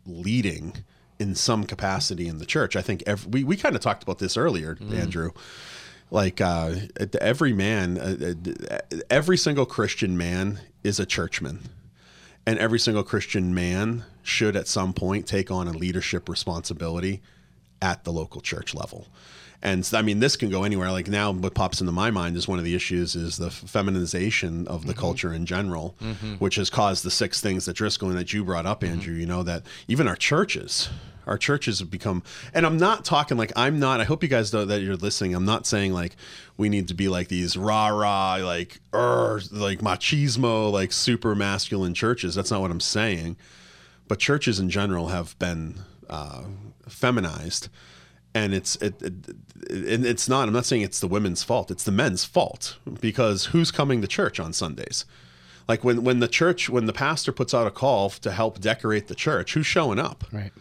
leading 0.07 0.85
in 1.19 1.35
some 1.35 1.65
capacity 1.65 2.27
in 2.27 2.39
the 2.39 2.47
church. 2.47 2.75
I 2.75 2.83
think 2.83 3.03
every, 3.07 3.31
we, 3.31 3.45
we 3.45 3.57
kind 3.57 3.77
of 3.77 3.83
talked 3.83 4.03
about 4.03 4.19
this 4.19 4.37
earlier, 4.37 4.77
Andrew. 4.93 5.31
Like 6.11 6.41
uh, 6.41 6.75
every 7.21 7.53
man, 7.53 7.99
uh, 7.99 8.35
uh, 8.71 8.99
every 9.09 9.39
single 9.39 9.65
Christian 9.65 10.17
man 10.19 10.61
is 10.83 11.01
a 11.01 11.07
churchman, 11.07 11.61
and 12.45 12.59
every 12.59 12.79
single 12.79 13.03
Christian 13.03 13.55
man 13.55 14.05
should 14.23 14.57
at 14.57 14.69
some 14.69 14.93
point 14.93 15.27
take 15.27 15.51
on 15.51 15.69
a 15.69 15.73
leadership 15.73 16.29
responsibility 16.29 17.21
at 17.81 18.05
the 18.05 18.13
local 18.13 18.41
church 18.41 18.75
level. 18.75 19.09
And 19.63 19.89
I 19.95 20.03
mean, 20.03 20.19
this 20.19 20.37
can 20.37 20.51
go 20.51 20.65
anywhere. 20.65 20.91
Like 20.91 21.09
now, 21.09 21.31
what 21.31 21.55
pops 21.55 21.81
into 21.81 21.93
my 21.93 22.11
mind 22.11 22.37
is 22.37 22.49
one 22.49 22.59
of 22.59 22.65
the 22.65 22.75
issues 22.75 23.15
is 23.15 23.37
the 23.37 23.51
feminization 23.51 24.67
of 24.67 24.87
the 24.87 24.93
mm-hmm. 24.93 25.01
culture 25.01 25.33
in 25.33 25.47
general, 25.47 25.95
mm-hmm. 26.03 26.35
which 26.35 26.57
has 26.57 26.69
caused 26.69 27.05
the 27.05 27.13
six 27.13 27.41
things 27.41 27.67
that 27.67 27.75
Driscoll 27.75 28.09
and 28.09 28.19
that 28.19 28.33
you 28.33 28.45
brought 28.45 28.67
up, 28.67 28.81
mm-hmm. 28.81 28.95
Andrew. 28.95 29.15
You 29.15 29.27
know 29.27 29.45
that 29.45 29.63
even 29.87 30.09
our 30.09 30.17
churches, 30.17 30.89
our 31.29 31.39
churches 31.39 31.79
have 31.79 31.93
become. 31.93 32.25
And 32.53 32.67
I'm 32.67 32.77
not 32.77 33.05
talking 33.05 33.37
like 33.37 33.53
I'm 33.55 33.79
not. 33.79 34.01
I 34.01 34.05
hope 34.05 34.25
you 34.25 34.29
guys 34.29 34.53
know 34.53 34.65
that 34.65 34.83
you're 34.83 34.97
listening. 34.97 35.33
I'm 35.33 35.45
not 35.45 35.65
saying 35.65 35.93
like 35.93 36.17
we 36.57 36.69
need 36.69 36.89
to 36.89 36.95
be 36.95 37.09
like 37.09 37.29
these 37.29 37.57
rah 37.57 37.89
rah 37.89 38.39
like 38.43 38.81
er 38.93 39.41
like 39.53 39.79
machismo 39.79 40.73
like 40.73 40.91
super 40.91 41.37
masculine 41.37 41.95
churches. 41.95 42.35
That's 42.35 42.51
not 42.51 42.61
what 42.61 42.73
I'm 42.73 42.81
saying. 42.81 43.37
But 44.13 44.19
churches 44.19 44.61
in 44.61 44.69
general 44.69 45.09
have 45.09 45.39
been 45.39 45.77
uh, 46.11 46.43
feminized. 46.87 47.71
And 48.35 48.53
it's 48.53 48.77
it, 48.77 49.01
it, 49.01 49.15
it 49.71 50.05
it's 50.05 50.29
not 50.29 50.49
i'm 50.49 50.53
not 50.53 50.67
saying 50.67 50.83
it's 50.83 51.01
the 51.01 51.09
women's 51.09 51.43
fault 51.43 51.71
it's 51.71 51.85
the 51.85 51.93
men's 51.93 52.23
fault 52.23 52.77
because 53.01 53.47
who's 53.47 53.71
coming 53.71 54.03
to 54.03 54.07
church 54.07 54.39
on 54.39 54.53
sundays? 54.53 55.07
Like 55.67 55.83
when 55.83 56.05
when 56.05 56.21
the 56.21 56.29
church 56.29 56.69
when 56.69 56.85
the 56.85 56.93
pastor 56.93 57.33
puts 57.33 57.55
out 57.55 57.67
a 57.67 57.71
call 57.71 58.11
to 58.11 58.33
help 58.33 58.61
decorate 58.61 59.09
the 59.09 59.15
church 59.15 59.55
who's 59.55 59.65
showing 59.65 59.99
up? 59.99 60.25
Right. 60.31 60.53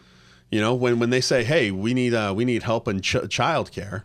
you 0.50 0.62
know 0.62 0.74
when 0.74 0.98
when 0.98 1.10
they 1.10 1.20
say 1.20 1.44
hey 1.44 1.70
we 1.70 1.92
need 1.92 2.14
uh 2.14 2.32
we 2.34 2.46
need 2.46 2.62
help 2.62 2.88
in 2.88 3.02
ch- 3.02 3.28
childcare 3.28 4.04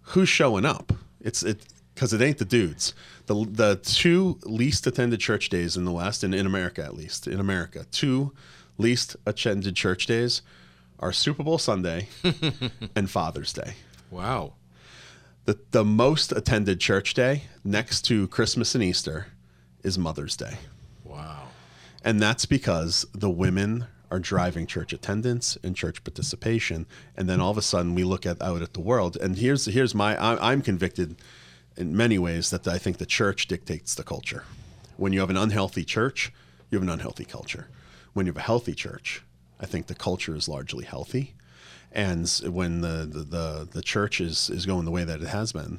who's 0.00 0.30
showing 0.30 0.64
up? 0.64 0.94
It's 1.20 1.42
it 1.42 1.66
because 1.94 2.14
it 2.14 2.22
ain't 2.22 2.38
the 2.38 2.46
dudes. 2.46 2.94
The 3.26 3.34
the 3.48 3.76
two 3.76 4.38
least 4.44 4.86
attended 4.86 5.20
church 5.20 5.48
days 5.48 5.76
in 5.76 5.84
the 5.84 5.92
west 5.92 6.24
and 6.24 6.34
in 6.34 6.46
america 6.46 6.82
at 6.82 6.94
least 6.94 7.26
in 7.26 7.38
america 7.38 7.86
two 7.90 8.32
least 8.78 9.16
attended 9.26 9.74
church 9.76 10.06
days 10.06 10.42
are 10.98 11.12
super 11.12 11.42
bowl 11.42 11.58
sunday 11.58 12.08
and 12.96 13.10
father's 13.10 13.52
day 13.52 13.74
wow. 14.10 14.52
the, 15.44 15.58
the 15.72 15.84
most 15.84 16.32
attended 16.32 16.80
church 16.80 17.14
day 17.14 17.44
next 17.64 18.02
to 18.02 18.26
christmas 18.28 18.74
and 18.74 18.84
easter 18.84 19.26
is 19.82 19.98
mother's 19.98 20.36
day 20.36 20.56
Wow. 21.04 21.48
and 22.04 22.20
that's 22.20 22.46
because 22.46 23.04
the 23.12 23.30
women 23.30 23.86
are 24.10 24.18
driving 24.18 24.66
church 24.66 24.92
attendance 24.92 25.56
and 25.62 25.74
church 25.74 26.04
participation. 26.04 26.84
And 27.16 27.30
then 27.30 27.40
all 27.40 27.50
of 27.50 27.56
a 27.56 27.62
sudden 27.62 27.94
we 27.94 28.04
look 28.04 28.26
at 28.26 28.42
out 28.42 28.60
at 28.60 28.74
the 28.74 28.80
world. 28.80 29.16
And 29.16 29.36
here's 29.36 29.64
here's 29.64 29.94
my 29.94 30.16
I, 30.22 30.52
I'm 30.52 30.60
convicted 30.60 31.16
in 31.78 31.96
many 31.96 32.18
ways 32.18 32.50
that 32.50 32.68
I 32.68 32.76
think 32.76 32.98
the 32.98 33.06
church 33.06 33.46
dictates 33.48 33.94
the 33.94 34.02
culture. 34.02 34.44
When 34.98 35.14
you 35.14 35.20
have 35.20 35.30
an 35.30 35.38
unhealthy 35.38 35.82
church, 35.84 36.30
you 36.70 36.76
have 36.76 36.82
an 36.82 36.90
unhealthy 36.92 37.24
culture. 37.24 37.68
When 38.12 38.26
you 38.26 38.32
have 38.32 38.38
a 38.38 38.42
healthy 38.42 38.74
church, 38.74 39.22
I 39.60 39.66
think 39.66 39.86
the 39.86 39.94
culture 39.94 40.34
is 40.34 40.48
largely 40.48 40.84
healthy. 40.84 41.34
And 41.90 42.28
when 42.46 42.80
the 42.80 43.06
the, 43.10 43.22
the, 43.22 43.68
the 43.70 43.82
church 43.82 44.20
is, 44.20 44.50
is 44.50 44.66
going 44.66 44.84
the 44.84 44.90
way 44.90 45.04
that 45.04 45.20
it 45.20 45.28
has 45.28 45.52
been 45.52 45.78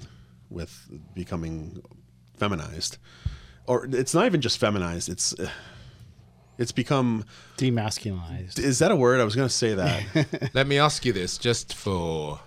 with 0.50 0.90
becoming 1.16 1.82
feminized, 2.38 2.98
or 3.66 3.88
it's 3.92 4.14
not 4.14 4.26
even 4.26 4.42
just 4.42 4.58
feminized, 4.58 5.10
it's 5.10 5.38
uh, 5.40 5.50
it's 6.58 6.72
become 6.72 7.26
Demasculinized. 7.58 8.60
is 8.60 8.80
that 8.80 8.92
a 8.92 8.96
word? 8.96 9.20
I 9.20 9.24
was 9.24 9.36
going 9.36 9.48
to 9.48 9.54
say 9.54 9.74
that. 9.74 10.52
Let 10.54 10.68
me 10.68 10.78
ask 10.78 11.06
you 11.06 11.14
this, 11.14 11.38
just 11.38 11.74
for 11.74 12.40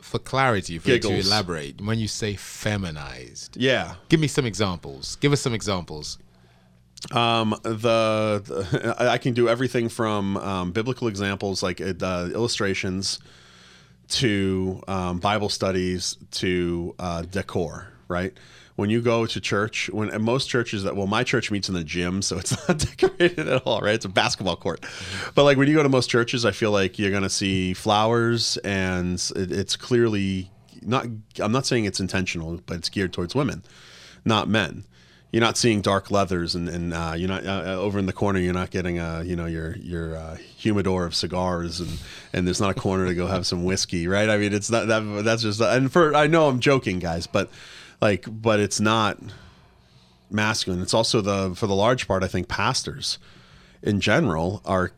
for 0.00 0.18
clarity, 0.18 0.78
for 0.78 0.90
you 0.90 0.98
to 0.98 1.14
elaborate. 1.14 1.80
When 1.80 1.98
you 1.98 2.08
say 2.08 2.34
feminized, 2.34 3.56
yeah. 3.56 3.94
give 4.08 4.18
me 4.18 4.26
some 4.26 4.44
examples. 4.44 5.16
Give 5.16 5.32
us 5.32 5.40
some 5.40 5.54
examples. 5.54 6.18
Um, 7.12 7.56
the, 7.62 8.42
the 8.44 8.94
I 9.10 9.18
can 9.18 9.34
do 9.34 9.48
everything 9.48 9.88
from 9.88 10.36
um, 10.36 10.72
biblical 10.72 11.08
examples 11.08 11.62
like 11.62 11.80
uh, 11.80 12.28
illustrations 12.32 13.18
to 14.08 14.82
um, 14.86 15.18
Bible 15.18 15.48
studies 15.48 16.16
to 16.32 16.94
uh, 16.98 17.22
decor. 17.22 17.88
right? 18.08 18.32
When 18.76 18.90
you 18.90 19.02
go 19.02 19.26
to 19.26 19.40
church, 19.40 19.90
when 19.90 20.08
and 20.10 20.24
most 20.24 20.48
churches 20.48 20.84
that 20.84 20.96
well, 20.96 21.06
my 21.06 21.22
church 21.22 21.50
meets 21.50 21.68
in 21.68 21.74
the 21.74 21.84
gym, 21.84 22.22
so 22.22 22.38
it's 22.38 22.52
not 22.68 22.78
decorated 22.78 23.48
at 23.48 23.62
all, 23.66 23.80
right? 23.80 23.94
It's 23.94 24.04
a 24.04 24.08
basketball 24.08 24.56
court. 24.56 24.84
But 25.34 25.44
like 25.44 25.58
when 25.58 25.68
you 25.68 25.74
go 25.74 25.82
to 25.82 25.88
most 25.88 26.08
churches, 26.08 26.44
I 26.44 26.52
feel 26.52 26.70
like 26.70 26.98
you're 26.98 27.10
gonna 27.10 27.28
see 27.30 27.74
flowers, 27.74 28.56
and 28.58 29.14
it, 29.36 29.52
it's 29.52 29.76
clearly 29.76 30.50
not. 30.82 31.06
I'm 31.38 31.52
not 31.52 31.66
saying 31.66 31.84
it's 31.84 32.00
intentional, 32.00 32.60
but 32.64 32.78
it's 32.78 32.88
geared 32.88 33.12
towards 33.12 33.34
women, 33.34 33.62
not 34.24 34.48
men 34.48 34.84
you're 35.32 35.40
not 35.40 35.56
seeing 35.56 35.80
dark 35.80 36.10
leathers 36.10 36.54
and, 36.54 36.68
and 36.68 36.92
uh, 36.92 37.14
you're 37.16 37.28
not 37.28 37.46
uh, 37.46 37.76
over 37.78 37.98
in 37.98 38.06
the 38.06 38.12
corner 38.12 38.38
you're 38.38 38.52
not 38.52 38.70
getting 38.70 38.98
a 38.98 39.22
you 39.22 39.36
know 39.36 39.46
your 39.46 39.76
your 39.76 40.16
uh, 40.16 40.36
humidor 40.36 41.04
of 41.04 41.14
cigars 41.14 41.80
and 41.80 41.98
and 42.32 42.46
there's 42.46 42.60
not 42.60 42.70
a 42.70 42.74
corner 42.74 43.06
to 43.06 43.14
go 43.14 43.26
have 43.26 43.46
some 43.46 43.64
whiskey 43.64 44.06
right? 44.06 44.28
I 44.28 44.36
mean 44.38 44.52
it's 44.52 44.70
not 44.70 44.88
that 44.88 45.22
that's 45.24 45.42
just 45.42 45.60
and 45.60 45.92
for 45.92 46.14
i 46.14 46.26
know 46.26 46.48
i'm 46.48 46.60
joking 46.60 46.98
guys 46.98 47.26
but 47.26 47.50
like 48.00 48.26
but 48.28 48.60
it's 48.60 48.80
not 48.80 49.18
masculine. 50.30 50.80
It's 50.80 50.94
also 50.94 51.20
the 51.20 51.54
for 51.54 51.66
the 51.66 51.74
large 51.74 52.06
part 52.06 52.22
i 52.22 52.28
think 52.28 52.48
pastors 52.48 53.18
in 53.82 54.00
general 54.00 54.62
are 54.64 54.92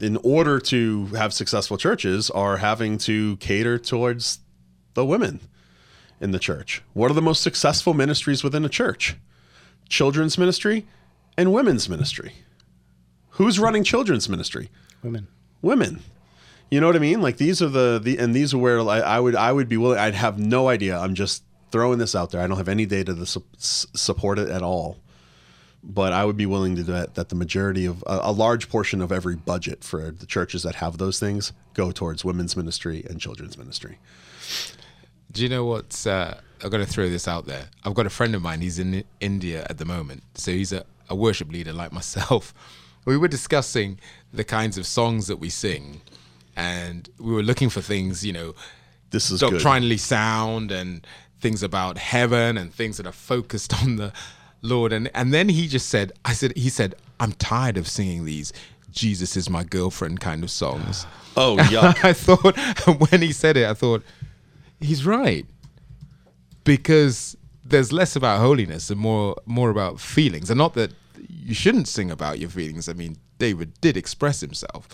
in 0.00 0.16
order 0.18 0.60
to 0.60 1.06
have 1.06 1.34
successful 1.34 1.76
churches 1.76 2.30
are 2.30 2.58
having 2.58 2.96
to 2.98 3.36
cater 3.36 3.78
towards 3.78 4.38
the 4.94 5.04
women 5.04 5.40
in 6.20 6.30
the 6.30 6.38
church. 6.38 6.80
What 6.92 7.10
are 7.10 7.14
the 7.14 7.22
most 7.22 7.42
successful 7.42 7.92
ministries 7.92 8.44
within 8.44 8.64
a 8.64 8.68
church 8.68 9.16
children's 9.88 10.38
ministry 10.38 10.86
and 11.36 11.52
women's 11.52 11.88
ministry. 11.88 12.32
Who's 13.30 13.58
running 13.58 13.84
children's 13.84 14.28
ministry? 14.28 14.70
Women. 15.02 15.26
Women. 15.62 16.00
You 16.70 16.80
know 16.80 16.86
what 16.86 16.96
I 16.96 17.00
mean? 17.00 17.20
Like 17.20 17.36
these 17.36 17.60
are 17.62 17.68
the 17.68 18.00
the 18.02 18.18
and 18.18 18.34
these 18.34 18.54
are 18.54 18.58
where 18.58 18.80
I, 18.80 19.00
I 19.00 19.20
would 19.20 19.36
I 19.36 19.52
would 19.52 19.68
be 19.68 19.76
willing. 19.76 19.98
I'd 19.98 20.14
have 20.14 20.38
no 20.38 20.68
idea. 20.68 20.98
I'm 20.98 21.14
just 21.14 21.44
throwing 21.70 21.98
this 21.98 22.14
out 22.14 22.30
there. 22.30 22.40
I 22.40 22.46
don't 22.46 22.56
have 22.56 22.68
any 22.68 22.86
data 22.86 23.14
to 23.14 23.26
su- 23.26 23.44
support 23.58 24.38
it 24.38 24.48
at 24.48 24.62
all. 24.62 24.98
But 25.82 26.12
I 26.12 26.24
would 26.24 26.36
be 26.36 26.46
willing 26.46 26.76
to 26.76 26.82
do 26.82 26.92
that. 26.92 27.14
That 27.14 27.28
the 27.28 27.34
majority 27.34 27.84
of 27.84 28.02
a, 28.06 28.20
a 28.22 28.32
large 28.32 28.68
portion 28.68 29.02
of 29.02 29.12
every 29.12 29.36
budget 29.36 29.84
for 29.84 30.10
the 30.10 30.26
churches 30.26 30.62
that 30.62 30.76
have 30.76 30.98
those 30.98 31.20
things 31.20 31.52
go 31.74 31.90
towards 31.90 32.24
women's 32.24 32.56
ministry 32.56 33.04
and 33.08 33.20
children's 33.20 33.58
ministry. 33.58 33.98
Do 35.30 35.42
you 35.42 35.48
know 35.48 35.64
what's? 35.64 36.06
Uh, 36.06 36.40
I'm 36.64 36.70
going 36.70 36.84
to 36.84 36.90
throw 36.90 37.08
this 37.10 37.28
out 37.28 37.44
there. 37.46 37.66
I've 37.84 37.94
got 37.94 38.06
a 38.06 38.10
friend 38.10 38.34
of 38.34 38.40
mine. 38.42 38.62
He's 38.62 38.78
in 38.78 39.04
India 39.20 39.66
at 39.68 39.76
the 39.78 39.84
moment, 39.84 40.22
so 40.34 40.50
he's 40.50 40.72
a, 40.72 40.84
a 41.10 41.14
worship 41.14 41.50
leader 41.52 41.72
like 41.72 41.92
myself. 41.92 42.54
We 43.06 43.18
were 43.18 43.28
discussing 43.28 43.98
the 44.32 44.44
kinds 44.44 44.78
of 44.78 44.86
songs 44.86 45.26
that 45.26 45.36
we 45.36 45.50
sing, 45.50 46.00
and 46.56 47.06
we 47.18 47.34
were 47.34 47.42
looking 47.42 47.68
for 47.68 47.82
things, 47.82 48.24
you 48.24 48.32
know, 48.32 48.54
This 49.10 49.30
is 49.30 49.40
good. 49.40 49.50
doctrinally 49.50 49.98
sound 49.98 50.72
and 50.72 51.06
things 51.38 51.62
about 51.62 51.98
heaven 51.98 52.56
and 52.56 52.72
things 52.72 52.96
that 52.96 53.06
are 53.06 53.12
focused 53.12 53.74
on 53.82 53.96
the 53.96 54.10
Lord. 54.62 54.90
And 54.90 55.10
and 55.14 55.34
then 55.34 55.50
he 55.50 55.68
just 55.68 55.90
said, 55.90 56.12
I 56.24 56.32
said, 56.32 56.56
he 56.56 56.70
said, 56.70 56.94
I'm 57.20 57.32
tired 57.32 57.76
of 57.76 57.86
singing 57.88 58.24
these 58.24 58.54
Jesus 58.90 59.36
is 59.36 59.50
my 59.50 59.64
girlfriend 59.64 60.20
kind 60.20 60.42
of 60.42 60.50
songs. 60.50 61.06
Oh, 61.36 61.56
yuck. 61.60 62.02
I 62.04 62.14
thought 62.14 62.56
when 63.10 63.20
he 63.20 63.32
said 63.32 63.58
it, 63.58 63.68
I 63.68 63.74
thought 63.74 64.02
he's 64.80 65.04
right 65.04 65.44
because 66.64 67.36
there's 67.64 67.92
less 67.92 68.16
about 68.16 68.40
holiness 68.40 68.90
and 68.90 69.00
more 69.00 69.36
more 69.46 69.70
about 69.70 70.00
feelings, 70.00 70.50
and 70.50 70.58
not 70.58 70.74
that 70.74 70.92
you 71.28 71.54
shouldn't 71.54 71.88
sing 71.88 72.10
about 72.10 72.38
your 72.38 72.50
feelings. 72.50 72.88
I 72.88 72.92
mean, 72.92 73.16
David 73.38 73.80
did 73.80 73.96
express 73.96 74.40
himself, 74.40 74.88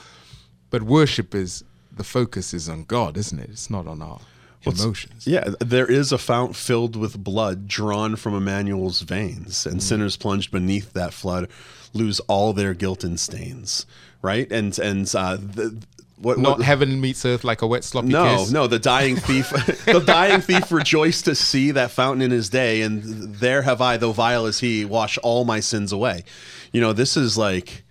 but 0.70 0.82
worship 0.82 1.34
is 1.34 1.64
the 1.96 2.04
focus 2.04 2.54
is 2.54 2.68
on 2.68 2.84
God, 2.84 3.16
isn't 3.16 3.38
it? 3.38 3.50
It's 3.50 3.70
not 3.70 3.86
on 3.86 4.02
our 4.02 4.20
emotions. 4.64 5.26
Yeah, 5.26 5.50
there 5.60 5.90
is 5.90 6.12
a 6.12 6.18
fount 6.18 6.54
filled 6.54 6.96
with 6.96 7.22
blood 7.22 7.66
drawn 7.66 8.16
from 8.16 8.34
Emmanuel's 8.34 9.00
veins, 9.00 9.66
and 9.66 9.82
sinners 9.82 10.16
plunged 10.16 10.50
beneath 10.50 10.92
that 10.92 11.12
flood 11.12 11.48
lose 11.92 12.20
all 12.20 12.52
their 12.52 12.74
guilt 12.74 13.04
and 13.04 13.18
stains. 13.18 13.86
Right, 14.22 14.50
and 14.52 14.78
and 14.78 15.12
uh, 15.14 15.36
the, 15.36 15.82
what, 16.20 16.38
Not 16.38 16.58
what, 16.58 16.66
heaven 16.66 17.00
meets 17.00 17.24
earth 17.24 17.44
like 17.44 17.62
a 17.62 17.66
wet 17.66 17.82
sloppy 17.82 18.08
no, 18.08 18.36
kiss. 18.38 18.50
no. 18.50 18.62
no, 18.62 18.66
The 18.66 18.78
dying 18.78 19.16
thief, 19.16 19.50
the 19.86 20.02
dying 20.04 20.42
thief 20.42 20.70
rejoiced 20.70 21.24
to 21.24 21.34
see 21.34 21.70
that 21.70 21.90
fountain 21.90 22.20
in 22.20 22.30
his 22.30 22.50
day, 22.50 22.82
and 22.82 23.02
there 23.36 23.62
have 23.62 23.80
I, 23.80 23.96
though 23.96 24.12
vile 24.12 24.44
as 24.44 24.60
he, 24.60 24.84
wash 24.84 25.16
all 25.18 25.44
my 25.44 25.60
sins 25.60 25.92
away. 25.92 26.24
You 26.72 26.80
know, 26.82 26.92
this 26.92 27.16
is 27.16 27.38
like, 27.38 27.84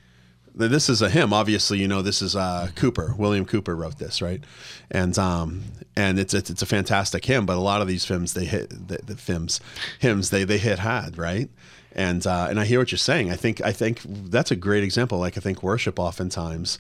this 0.54 0.90
is 0.90 1.02
a 1.02 1.10
hymn. 1.10 1.34
Obviously, 1.34 1.80
you 1.80 1.88
know, 1.88 2.04
this 2.04 2.22
is 2.22 2.36
uh, 2.36 2.70
Cowper. 2.76 3.16
William 3.18 3.46
Cowper 3.46 3.76
wrote 3.76 3.98
this, 3.98 4.22
right? 4.22 4.44
And 4.92 5.18
um, 5.18 5.64
and 5.96 6.20
it's 6.20 6.34
it's, 6.34 6.52
it's 6.52 6.62
a 6.62 6.68
fantastic 6.68 7.26
hymn. 7.26 7.48
But 7.48 7.58
a 7.58 7.62
lot 7.62 7.82
of 7.82 7.88
these 7.88 8.06
hymns, 8.06 8.34
they 8.34 8.46
hit 8.46 8.70
the, 8.70 9.00
the 9.04 9.16
hymns, 9.16 9.60
hymns, 10.00 10.30
they 10.30 10.44
they 10.44 10.58
hit 10.60 10.80
hard, 10.80 11.18
right? 11.18 11.50
And 11.94 12.26
uh, 12.28 12.48
and 12.50 12.60
I 12.60 12.66
hear 12.66 12.78
what 12.78 12.92
you're 12.92 13.00
saying. 13.00 13.32
I 13.32 13.36
think 13.36 13.62
I 13.62 13.72
think 13.72 14.02
that's 14.04 14.52
a 14.52 14.56
great 14.56 14.84
example. 14.84 15.18
Like 15.18 15.38
I 15.38 15.42
think 15.42 15.64
worship 15.64 15.98
oftentimes 15.98 16.80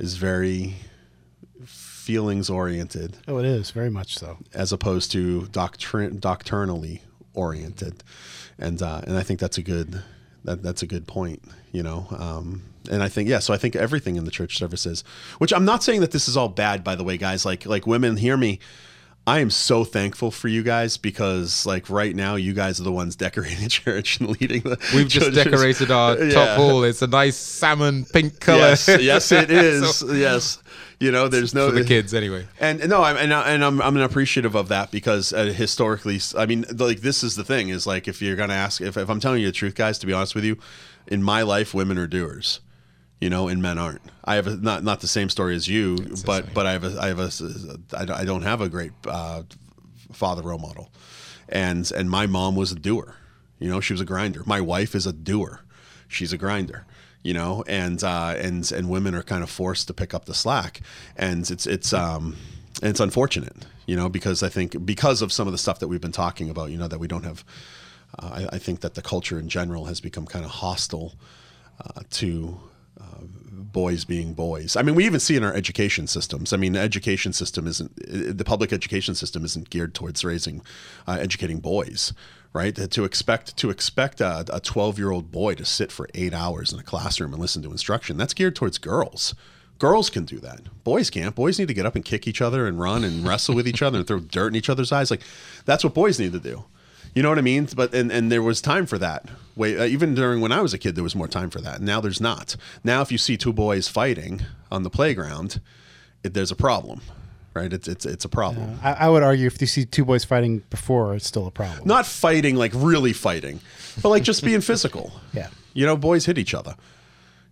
is 0.00 0.16
very 0.16 0.74
feelings 1.64 2.50
oriented 2.50 3.16
Oh, 3.28 3.38
it 3.38 3.44
is 3.44 3.70
very 3.70 3.90
much 3.90 4.18
so. 4.18 4.38
as 4.54 4.72
opposed 4.72 5.12
to 5.12 5.42
doctrin- 5.52 6.18
doctrinally 6.20 7.02
oriented, 7.34 8.02
and 8.58 8.82
uh, 8.82 9.02
and 9.06 9.16
I 9.16 9.22
think 9.22 9.38
that's 9.40 9.58
a 9.58 9.62
good 9.62 10.02
that 10.44 10.62
that's 10.62 10.82
a 10.82 10.86
good 10.86 11.06
point, 11.06 11.42
you 11.72 11.82
know. 11.82 12.06
Um, 12.18 12.62
and 12.90 13.02
I 13.02 13.08
think 13.08 13.28
yeah, 13.28 13.38
so 13.38 13.54
I 13.54 13.58
think 13.58 13.76
everything 13.76 14.16
in 14.16 14.24
the 14.24 14.30
church 14.30 14.56
services, 14.58 15.04
which 15.38 15.52
I'm 15.52 15.64
not 15.64 15.82
saying 15.84 16.00
that 16.00 16.10
this 16.10 16.26
is 16.28 16.36
all 16.36 16.48
bad, 16.48 16.82
by 16.82 16.96
the 16.96 17.04
way, 17.04 17.16
guys. 17.18 17.44
Like 17.44 17.66
like 17.66 17.86
women, 17.86 18.16
hear 18.16 18.36
me. 18.36 18.58
I 19.26 19.40
am 19.40 19.50
so 19.50 19.84
thankful 19.84 20.30
for 20.30 20.48
you 20.48 20.62
guys 20.62 20.96
because 20.96 21.64
like 21.66 21.88
right 21.90 22.16
now 22.16 22.34
you 22.34 22.52
guys 22.52 22.80
are 22.80 22.84
the 22.84 22.90
ones 22.92 23.14
decorating 23.16 23.68
church 23.68 24.18
and 24.18 24.30
leading 24.40 24.62
the. 24.62 24.78
We've 24.94 25.08
just 25.08 25.34
decorated 25.34 25.90
our 25.90 26.18
Yeah. 26.18 26.32
top 26.32 26.56
hall. 26.56 26.82
It's 26.84 27.02
a 27.02 27.06
nice 27.06 27.36
salmon 27.36 28.06
pink 28.06 28.40
color. 28.40 28.58
Yes, 28.58 28.88
yes, 29.00 29.30
it 29.32 29.50
is. 29.50 29.96
So- 29.96 30.12
yes, 30.12 30.60
you 30.98 31.12
know, 31.12 31.28
there's 31.28 31.54
no 31.54 31.68
for 31.70 31.76
the 31.76 31.84
kids 31.84 32.12
anyway. 32.12 32.46
And 32.58 32.88
no, 32.88 33.02
I'm 33.02 33.16
and, 33.16 33.32
I- 33.32 33.50
and 33.52 33.64
I'm 33.64 33.80
I'm 33.82 33.96
appreciative 33.98 34.54
of 34.56 34.68
that 34.68 34.90
because 34.90 35.32
uh, 35.32 35.44
historically, 35.46 36.18
I 36.36 36.46
mean, 36.46 36.64
like 36.74 37.00
this 37.00 37.22
is 37.22 37.36
the 37.36 37.44
thing 37.44 37.68
is 37.68 37.86
like 37.86 38.08
if 38.08 38.20
you're 38.22 38.36
gonna 38.36 38.54
ask 38.54 38.80
if, 38.80 38.96
if 38.96 39.08
I'm 39.08 39.20
telling 39.20 39.42
you 39.42 39.46
the 39.48 39.52
truth, 39.52 39.74
guys, 39.76 39.98
to 40.00 40.06
be 40.06 40.12
honest 40.12 40.34
with 40.34 40.44
you, 40.44 40.56
in 41.06 41.22
my 41.22 41.42
life, 41.42 41.72
women 41.74 41.98
are 41.98 42.06
doers, 42.08 42.60
you 43.20 43.30
know, 43.30 43.48
and 43.48 43.60
men 43.62 43.78
aren't. 43.78 44.00
I 44.24 44.36
have 44.36 44.46
a, 44.46 44.56
not 44.56 44.82
not 44.84 45.00
the 45.00 45.06
same 45.08 45.28
story 45.28 45.54
as 45.54 45.68
you, 45.68 45.96
but 46.24 46.52
but 46.54 46.66
I 46.66 46.72
have 46.72 46.84
a 46.84 46.96
I 47.00 47.08
have 47.08 47.18
a 47.20 47.30
I 47.96 48.24
don't- 48.24 48.42
have 48.42 48.60
a 48.60 48.68
great 48.68 48.92
uh, 49.06 49.42
father 50.12 50.42
role 50.42 50.58
model, 50.58 50.90
and 51.48 51.90
and 51.92 52.10
my 52.10 52.26
mom 52.26 52.56
was 52.56 52.72
a 52.72 52.76
doer, 52.76 53.14
you 53.58 53.68
know, 53.68 53.80
she 53.80 53.92
was 53.92 54.00
a 54.00 54.04
grinder. 54.06 54.42
My 54.46 54.60
wife 54.60 54.94
is 54.94 55.06
a 55.06 55.12
doer, 55.12 55.60
she's 56.08 56.32
a 56.32 56.38
grinder 56.38 56.86
you 57.22 57.34
know, 57.34 57.62
and 57.66 58.02
uh, 58.02 58.34
and 58.38 58.72
and 58.72 58.88
women 58.88 59.14
are 59.14 59.22
kind 59.22 59.42
of 59.42 59.50
forced 59.50 59.86
to 59.88 59.92
pick 59.92 60.14
up 60.14 60.24
the 60.24 60.32
slack, 60.32 60.80
and 61.16 61.50
it's 61.50 61.66
it's 61.66 61.92
um 61.92 62.34
and 62.80 62.88
it's 62.88 63.00
unfortunate, 63.00 63.54
you 63.86 63.94
know, 63.94 64.08
because 64.08 64.42
I 64.42 64.48
think 64.48 64.86
because 64.86 65.20
of 65.20 65.30
some 65.30 65.46
of 65.46 65.52
the 65.52 65.58
stuff 65.58 65.80
that 65.80 65.88
we've 65.88 66.00
been 66.00 66.12
talking 66.12 66.48
about, 66.48 66.70
you 66.70 66.78
know, 66.78 66.88
that 66.88 66.98
we 66.98 67.06
don't 67.06 67.24
have. 67.24 67.44
Uh, 68.18 68.46
I, 68.50 68.56
I 68.56 68.58
think 68.58 68.80
that 68.80 68.94
the 68.94 69.02
culture 69.02 69.38
in 69.38 69.50
general 69.50 69.84
has 69.84 70.00
become 70.00 70.24
kind 70.24 70.46
of 70.46 70.50
hostile 70.50 71.12
uh, 71.84 72.00
to 72.12 72.58
boys 73.72 74.04
being 74.04 74.34
boys. 74.34 74.76
I 74.76 74.82
mean, 74.82 74.94
we 74.94 75.06
even 75.06 75.20
see 75.20 75.36
in 75.36 75.44
our 75.44 75.54
education 75.54 76.06
systems. 76.06 76.52
I 76.52 76.56
mean, 76.56 76.72
the 76.72 76.80
education 76.80 77.32
system 77.32 77.66
isn't 77.66 77.96
the 78.36 78.44
public 78.44 78.72
education 78.72 79.14
system 79.14 79.44
isn't 79.44 79.70
geared 79.70 79.94
towards 79.94 80.24
raising, 80.24 80.62
uh, 81.06 81.18
educating 81.20 81.60
boys, 81.60 82.12
right? 82.52 82.74
To 82.74 83.04
expect 83.04 83.56
to 83.58 83.70
expect 83.70 84.20
a 84.20 84.60
twelve 84.62 84.98
year 84.98 85.10
old 85.10 85.30
boy 85.30 85.54
to 85.54 85.64
sit 85.64 85.92
for 85.92 86.08
eight 86.14 86.34
hours 86.34 86.72
in 86.72 86.78
a 86.78 86.82
classroom 86.82 87.32
and 87.32 87.40
listen 87.40 87.62
to 87.62 87.70
instruction 87.70 88.16
that's 88.16 88.34
geared 88.34 88.56
towards 88.56 88.78
girls. 88.78 89.34
Girls 89.78 90.10
can 90.10 90.26
do 90.26 90.38
that. 90.40 90.60
Boys 90.84 91.08
can't. 91.08 91.34
Boys 91.34 91.58
need 91.58 91.68
to 91.68 91.74
get 91.74 91.86
up 91.86 91.94
and 91.94 92.04
kick 92.04 92.28
each 92.28 92.42
other 92.42 92.66
and 92.66 92.78
run 92.78 93.02
and 93.02 93.26
wrestle 93.26 93.54
with 93.54 93.66
each 93.66 93.80
other 93.80 93.98
and 93.98 94.06
throw 94.06 94.20
dirt 94.20 94.48
in 94.48 94.56
each 94.56 94.68
other's 94.68 94.92
eyes. 94.92 95.10
Like 95.10 95.22
that's 95.64 95.82
what 95.82 95.94
boys 95.94 96.20
need 96.20 96.32
to 96.32 96.38
do. 96.38 96.64
You 97.14 97.22
know 97.22 97.30
what 97.30 97.38
I 97.38 97.42
mean? 97.42 97.66
But 97.74 97.94
and, 97.94 98.12
and 98.12 98.30
there 98.30 98.42
was 98.42 98.60
time 98.60 98.86
for 98.86 98.98
that. 98.98 99.26
Wait, 99.60 99.78
uh, 99.78 99.84
even 99.84 100.14
during 100.14 100.40
when 100.40 100.52
I 100.52 100.62
was 100.62 100.72
a 100.72 100.78
kid, 100.78 100.94
there 100.94 101.04
was 101.04 101.14
more 101.14 101.28
time 101.28 101.50
for 101.50 101.60
that. 101.60 101.82
Now 101.82 102.00
there's 102.00 102.18
not. 102.18 102.56
Now 102.82 103.02
if 103.02 103.12
you 103.12 103.18
see 103.18 103.36
two 103.36 103.52
boys 103.52 103.88
fighting 103.88 104.40
on 104.72 104.84
the 104.84 104.88
playground, 104.88 105.60
it, 106.24 106.32
there's 106.32 106.50
a 106.50 106.56
problem, 106.56 107.02
right? 107.52 107.70
It's 107.70 107.86
it's 107.86 108.06
it's 108.06 108.24
a 108.24 108.28
problem. 108.30 108.80
I, 108.82 108.92
I 108.94 109.08
would 109.10 109.22
argue 109.22 109.46
if 109.46 109.60
you 109.60 109.66
see 109.66 109.84
two 109.84 110.06
boys 110.06 110.24
fighting 110.24 110.62
before, 110.70 111.14
it's 111.14 111.26
still 111.26 111.46
a 111.46 111.50
problem. 111.50 111.86
Not 111.86 112.06
fighting 112.06 112.56
like 112.56 112.72
really 112.74 113.12
fighting, 113.12 113.60
but 114.00 114.08
like 114.08 114.22
just 114.22 114.42
being 114.42 114.62
physical. 114.62 115.12
Yeah. 115.34 115.48
You 115.74 115.84
know, 115.84 115.96
boys 115.96 116.24
hit 116.24 116.38
each 116.38 116.54
other. 116.54 116.74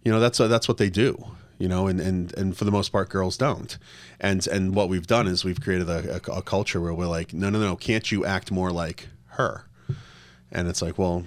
You 0.02 0.10
know, 0.10 0.18
that's 0.18 0.40
uh, 0.40 0.48
that's 0.48 0.66
what 0.66 0.78
they 0.78 0.88
do. 0.88 1.26
You 1.58 1.68
know, 1.68 1.88
and, 1.88 2.00
and 2.00 2.32
and 2.38 2.56
for 2.56 2.64
the 2.64 2.72
most 2.72 2.88
part, 2.90 3.10
girls 3.10 3.36
don't. 3.36 3.76
And 4.18 4.46
and 4.46 4.74
what 4.74 4.88
we've 4.88 5.06
done 5.06 5.26
is 5.26 5.44
we've 5.44 5.60
created 5.60 5.90
a, 5.90 6.14
a, 6.14 6.38
a 6.38 6.42
culture 6.42 6.80
where 6.80 6.94
we're 6.94 7.06
like, 7.06 7.34
no, 7.34 7.50
no, 7.50 7.60
no, 7.60 7.76
can't 7.76 8.10
you 8.10 8.24
act 8.24 8.50
more 8.50 8.70
like 8.70 9.08
her? 9.36 9.66
And 10.50 10.66
it's 10.68 10.80
like, 10.80 10.98
well, 10.98 11.26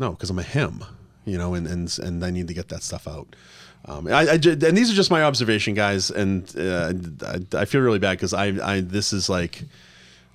no, 0.00 0.10
because 0.10 0.30
I'm 0.30 0.38
a 0.38 0.42
him. 0.42 0.82
You 1.26 1.38
know, 1.38 1.54
and 1.54 1.66
and 1.66 1.98
and 1.98 2.24
I 2.24 2.30
need 2.30 2.48
to 2.48 2.54
get 2.54 2.68
that 2.70 2.82
stuff 2.82 3.06
out. 3.06 3.36
Um, 3.84 4.08
I, 4.08 4.22
I 4.22 4.32
and 4.32 4.76
these 4.76 4.90
are 4.90 4.94
just 4.94 5.10
my 5.10 5.22
observation, 5.22 5.74
guys, 5.74 6.10
and 6.10 6.52
uh, 6.58 6.92
I, 7.24 7.60
I 7.60 7.64
feel 7.66 7.82
really 7.82 7.98
bad 7.98 8.12
because 8.12 8.34
I, 8.34 8.46
I 8.62 8.80
this 8.80 9.12
is 9.12 9.28
like, 9.28 9.64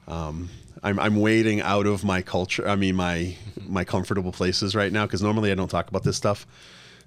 um, 0.07 0.49
I'm 0.83 0.99
I'm 0.99 1.15
wading 1.17 1.61
out 1.61 1.87
of 1.87 2.03
my 2.03 2.21
culture. 2.21 2.67
I 2.67 2.75
mean 2.75 2.95
my 2.95 3.35
my 3.67 3.83
comfortable 3.83 4.31
places 4.31 4.75
right 4.75 4.91
now 4.91 5.05
because 5.05 5.21
normally 5.21 5.51
I 5.51 5.55
don't 5.55 5.69
talk 5.69 5.89
about 5.89 6.03
this 6.03 6.15
stuff. 6.15 6.47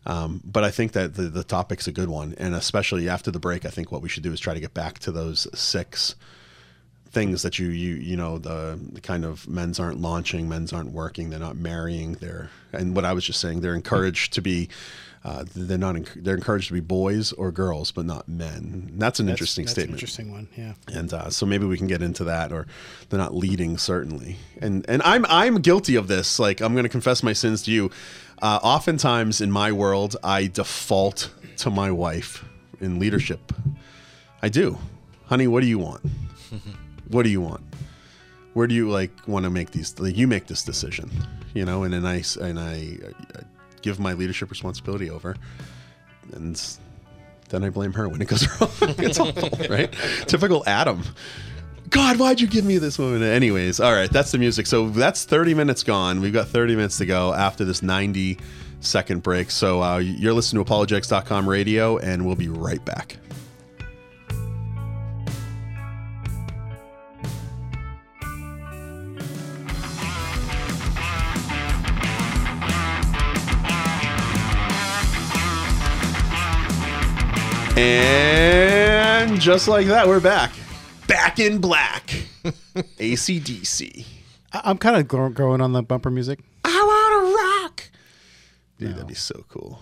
Um, 0.07 0.41
but 0.45 0.65
I 0.65 0.71
think 0.71 0.93
that 0.93 1.15
the, 1.15 1.23
the 1.25 1.45
topic's 1.45 1.87
a 1.87 1.93
good 1.93 2.09
one, 2.09 2.35
and 2.39 2.55
especially 2.55 3.09
after 3.09 3.31
the 3.31 3.41
break, 3.41 3.65
I 3.65 3.69
think 3.69 3.93
what 3.93 4.01
we 4.01 4.09
should 4.09 4.23
do 4.23 4.33
is 4.33 4.41
try 4.41 4.55
to 4.55 4.61
get 4.61 4.73
back 4.75 4.99
to 5.01 5.13
those 5.13 5.47
six 5.59 6.15
things 7.11 7.43
that 7.43 7.59
you 7.59 7.69
you 7.69 7.95
you 7.97 8.17
know 8.17 8.39
the, 8.39 8.79
the 8.93 9.01
kind 9.01 9.25
of 9.25 9.49
men's 9.49 9.81
aren't 9.81 10.01
launching, 10.01 10.49
men's 10.49 10.73
aren't 10.73 10.93
working, 10.93 11.31
they're 11.31 11.39
not 11.41 11.57
marrying, 11.57 12.13
they're 12.15 12.51
and 12.73 12.95
what 12.95 13.05
I 13.05 13.13
was 13.15 13.25
just 13.25 13.41
saying, 13.41 13.61
they're 13.61 13.75
encouraged 13.75 14.33
to 14.35 14.43
be. 14.43 14.69
Uh, 15.25 15.45
they're 15.55 15.77
not. 15.77 15.97
enc- 15.97 16.23
They're 16.23 16.37
encouraged 16.37 16.69
to 16.69 16.75
be 16.75 16.81
boys 16.81 17.33
or 17.33 17.51
girls, 17.51 17.91
but 17.91 18.07
not 18.07 18.29
men. 18.29 18.93
That's 18.97 19.19
an 19.19 19.27
That's- 19.27 19.35
interesting 19.37 19.65
that's 19.65 19.73
statement. 19.73 19.91
An 19.95 19.97
interesting 19.97 20.31
one. 20.31 20.49
Yeah. 20.57 20.75
and 20.97 21.13
uh, 21.13 21.29
so 21.31 21.45
maybe 21.45 21.67
we 21.67 21.77
can 21.77 21.89
get 21.89 22.03
into 22.03 22.23
that 22.25 22.53
or 22.53 22.69
they're 23.11 23.19
not 23.19 23.35
leading 23.35 23.79
certainly 23.79 24.37
and 24.63 24.87
and 24.89 25.03
i'm 25.03 25.27
i'm 25.29 25.57
guilty 25.57 25.97
of 25.97 26.07
this 26.07 26.39
like 26.39 26.61
i'm 26.61 26.73
going 26.73 26.85
to 26.85 26.89
confess 26.89 27.23
my 27.25 27.33
sins 27.33 27.63
to 27.63 27.73
you 27.73 27.91
uh, 28.43 28.61
oftentimes 28.63 29.41
in 29.41 29.51
my 29.51 29.73
world 29.73 30.15
i 30.23 30.47
default 30.47 31.31
to 31.57 31.69
my 31.69 31.91
wife 31.91 32.45
in 32.81 32.99
leadership 33.01 33.53
i 34.41 34.49
do 34.49 34.79
honey 35.27 35.47
what 35.49 35.61
do 35.63 35.67
you 35.67 35.79
want 35.81 36.01
what 37.11 37.23
do 37.23 37.31
you 37.31 37.41
want 37.41 37.63
where 38.55 38.67
do 38.67 38.75
you 38.75 38.91
like 38.91 39.11
want 39.27 39.45
to 39.45 39.51
make 39.51 39.71
these 39.71 39.99
like 39.99 40.17
you 40.17 40.27
make 40.27 40.47
this 40.47 40.63
decision 40.65 41.11
you 41.55 41.65
know 41.65 41.83
and 41.85 41.95
then 41.95 42.07
I 42.07 42.23
and 42.41 42.59
i, 42.59 42.99
uh 43.37 43.41
give 43.83 44.01
my 44.01 44.13
leadership 44.13 44.51
responsibility 44.51 45.09
over 45.09 45.37
and 46.33 46.61
then 47.49 47.65
I 47.65 47.71
blame 47.71 47.93
her 47.95 48.09
when 48.09 48.21
it 48.21 48.29
goes 48.29 48.47
wrong. 48.61 48.71
it's 48.99 49.19
awful, 49.19 49.51
right? 49.69 49.93
Typical 50.27 50.63
Adam. 50.67 51.03
God, 51.91 52.19
why'd 52.19 52.41
you 52.41 52.47
give 52.47 52.65
me 52.65 52.77
this 52.79 52.99
woman? 52.99 53.23
Anyways, 53.23 53.81
all 53.81 53.93
right, 53.93 54.11
that's 54.11 54.31
the 54.33 54.39
music. 54.39 54.67
So 54.67 54.91
that's 54.91 55.25
30 55.25 55.55
minutes 55.55 55.83
gone. 55.83 56.21
We've 56.21 56.33
got 56.33 56.49
30 56.49 56.77
minutes 56.77 56.99
to 56.99 57.07
go 57.07 57.33
after 57.33 57.65
this 57.65 57.83
90 57.83 58.39
second 58.81 59.23
break. 59.23 59.51
So 59.51 59.83
uh, 59.83 59.99
you're 59.99 60.35
listening 60.35 60.63
to 60.63 60.69
apologetics.com 60.71 61.49
radio, 61.49 61.97
and 61.97 62.27
we'll 62.27 62.37
be 62.37 62.49
right 62.49 62.85
back. 62.85 63.17
And 77.81 79.41
just 79.41 79.69
like 79.69 79.87
that, 79.87 80.09
we're 80.09 80.19
back. 80.21 80.51
Back 81.07 81.39
in 81.39 81.61
black. 81.61 82.07
ACDC. 82.45 84.05
I- 84.53 84.61
I'm 84.65 84.79
kind 84.79 84.97
of 84.97 85.07
gro- 85.07 85.29
growing 85.31 85.61
on 85.61 85.73
the 85.73 85.83
bumper 85.83 86.11
music. 86.11 86.41
I 86.65 86.71
want 86.71 87.13
to 87.15 87.37
rock. 87.37 87.91
Dude, 88.81 88.95
that'd 88.97 89.07
be 89.07 89.15
so 89.15 89.45
cool. 89.49 89.79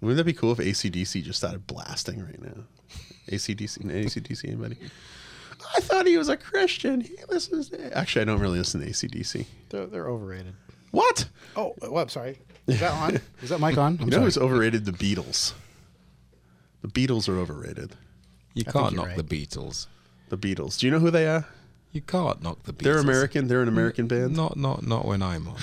Wouldn't 0.00 0.16
that 0.16 0.24
be 0.24 0.32
cool 0.32 0.52
if 0.52 0.58
ACDC 0.58 1.22
just 1.22 1.38
started 1.38 1.66
blasting 1.66 2.24
right 2.24 2.40
now? 2.42 2.64
ACDC, 3.28 3.78
ACDC, 3.84 4.44
anybody? 4.48 4.76
I 5.76 5.80
thought 5.80 6.06
he 6.06 6.16
was 6.16 6.28
a 6.30 6.36
Christian. 6.38 7.02
He 7.02 7.14
listens 7.28 7.68
to. 7.68 7.96
Actually, 7.96 8.22
I 8.22 8.24
don't 8.24 8.40
really 8.40 8.58
listen 8.58 8.80
to 8.80 8.86
ACDC. 8.88 9.44
They're, 9.68 9.86
they're 9.86 10.08
overrated. 10.08 10.54
What? 10.92 11.28
Oh, 11.56 11.74
well, 11.82 11.98
I'm 12.02 12.08
sorry. 12.08 12.38
Is 12.66 12.80
that 12.80 12.92
on? 12.92 13.20
Is 13.42 13.50
that 13.50 13.60
mic 13.60 13.76
on? 13.76 13.98
I'm 14.00 14.06
You 14.06 14.06
know 14.06 14.16
sorry. 14.16 14.24
who's 14.24 14.38
overrated? 14.38 14.84
The 14.86 14.92
Beatles. 14.92 15.52
The 16.82 16.88
Beatles 16.88 17.28
are 17.28 17.38
overrated. 17.38 17.96
You 18.54 18.64
can't 18.64 18.94
knock 18.94 19.06
right. 19.08 19.16
the 19.16 19.24
Beatles. 19.24 19.86
The 20.28 20.36
Beatles. 20.36 20.78
Do 20.78 20.86
you 20.86 20.92
know 20.92 20.98
who 20.98 21.10
they 21.10 21.26
are? 21.26 21.46
You 21.92 22.00
can't 22.00 22.42
knock 22.42 22.64
the 22.64 22.72
Beatles. 22.72 22.82
They're 22.82 22.98
American. 22.98 23.48
They're 23.48 23.62
an 23.62 23.68
American 23.68 24.06
band. 24.06 24.36
Not 24.36 24.56
not 24.56 24.86
not 24.86 25.04
when 25.06 25.22
I'm 25.22 25.48
on. 25.48 25.56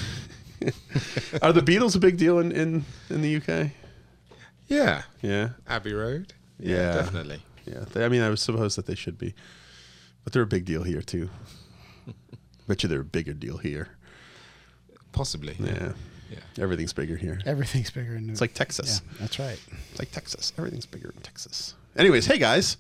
Are 1.42 1.54
the 1.54 1.62
Beatles 1.62 1.96
a 1.96 2.00
big 2.00 2.18
deal 2.18 2.40
in, 2.40 2.52
in, 2.52 2.86
in 3.10 3.22
the 3.22 3.36
UK? 3.38 3.72
Yeah, 4.68 5.04
Yeah. 5.22 5.50
Abbey 5.68 5.94
Road. 5.94 6.34
Yeah. 6.60 6.94
definitely. 6.94 7.42
Yeah. 7.66 7.86
They, 7.92 8.06
I 8.06 8.10
mean, 8.10 8.22
I 8.22 8.30
was 8.30 8.42
suppose 8.42 8.76
that 8.76 8.86
they 8.86 8.96
should 8.96 9.18
be. 9.18 9.34
But 10.24 10.34
they're 10.34 10.44
a 10.44 10.48
big 10.48 10.66
deal 10.66 10.84
here, 10.84 11.02
too. 11.02 11.30
Bet 12.68 12.84
you 12.84 12.90
they're 12.90 13.02
a 13.02 13.06
bigger 13.06 13.34
deal 13.34 13.58
here. 13.58 13.90
Possibly. 15.12 15.56
Yeah. 15.60 15.94
Yeah. 16.30 16.64
Everything's 16.64 16.94
bigger 16.94 17.16
here. 17.18 17.40
Everything's 17.46 17.90
bigger 17.90 18.16
in 18.16 18.28
New 18.28 18.32
It's 18.32 18.42
like 18.42 18.54
Texas. 18.54 19.02
Yeah, 19.04 19.18
that's 19.22 19.40
right. 19.40 19.60
It's 19.92 20.00
like 20.00 20.12
Texas. 20.12 20.54
Everything's 20.58 20.86
bigger 20.86 21.10
in 21.16 21.22
Texas. 21.22 21.76
Anyways, 21.98 22.26
hey 22.28 22.38
guys, 22.38 22.78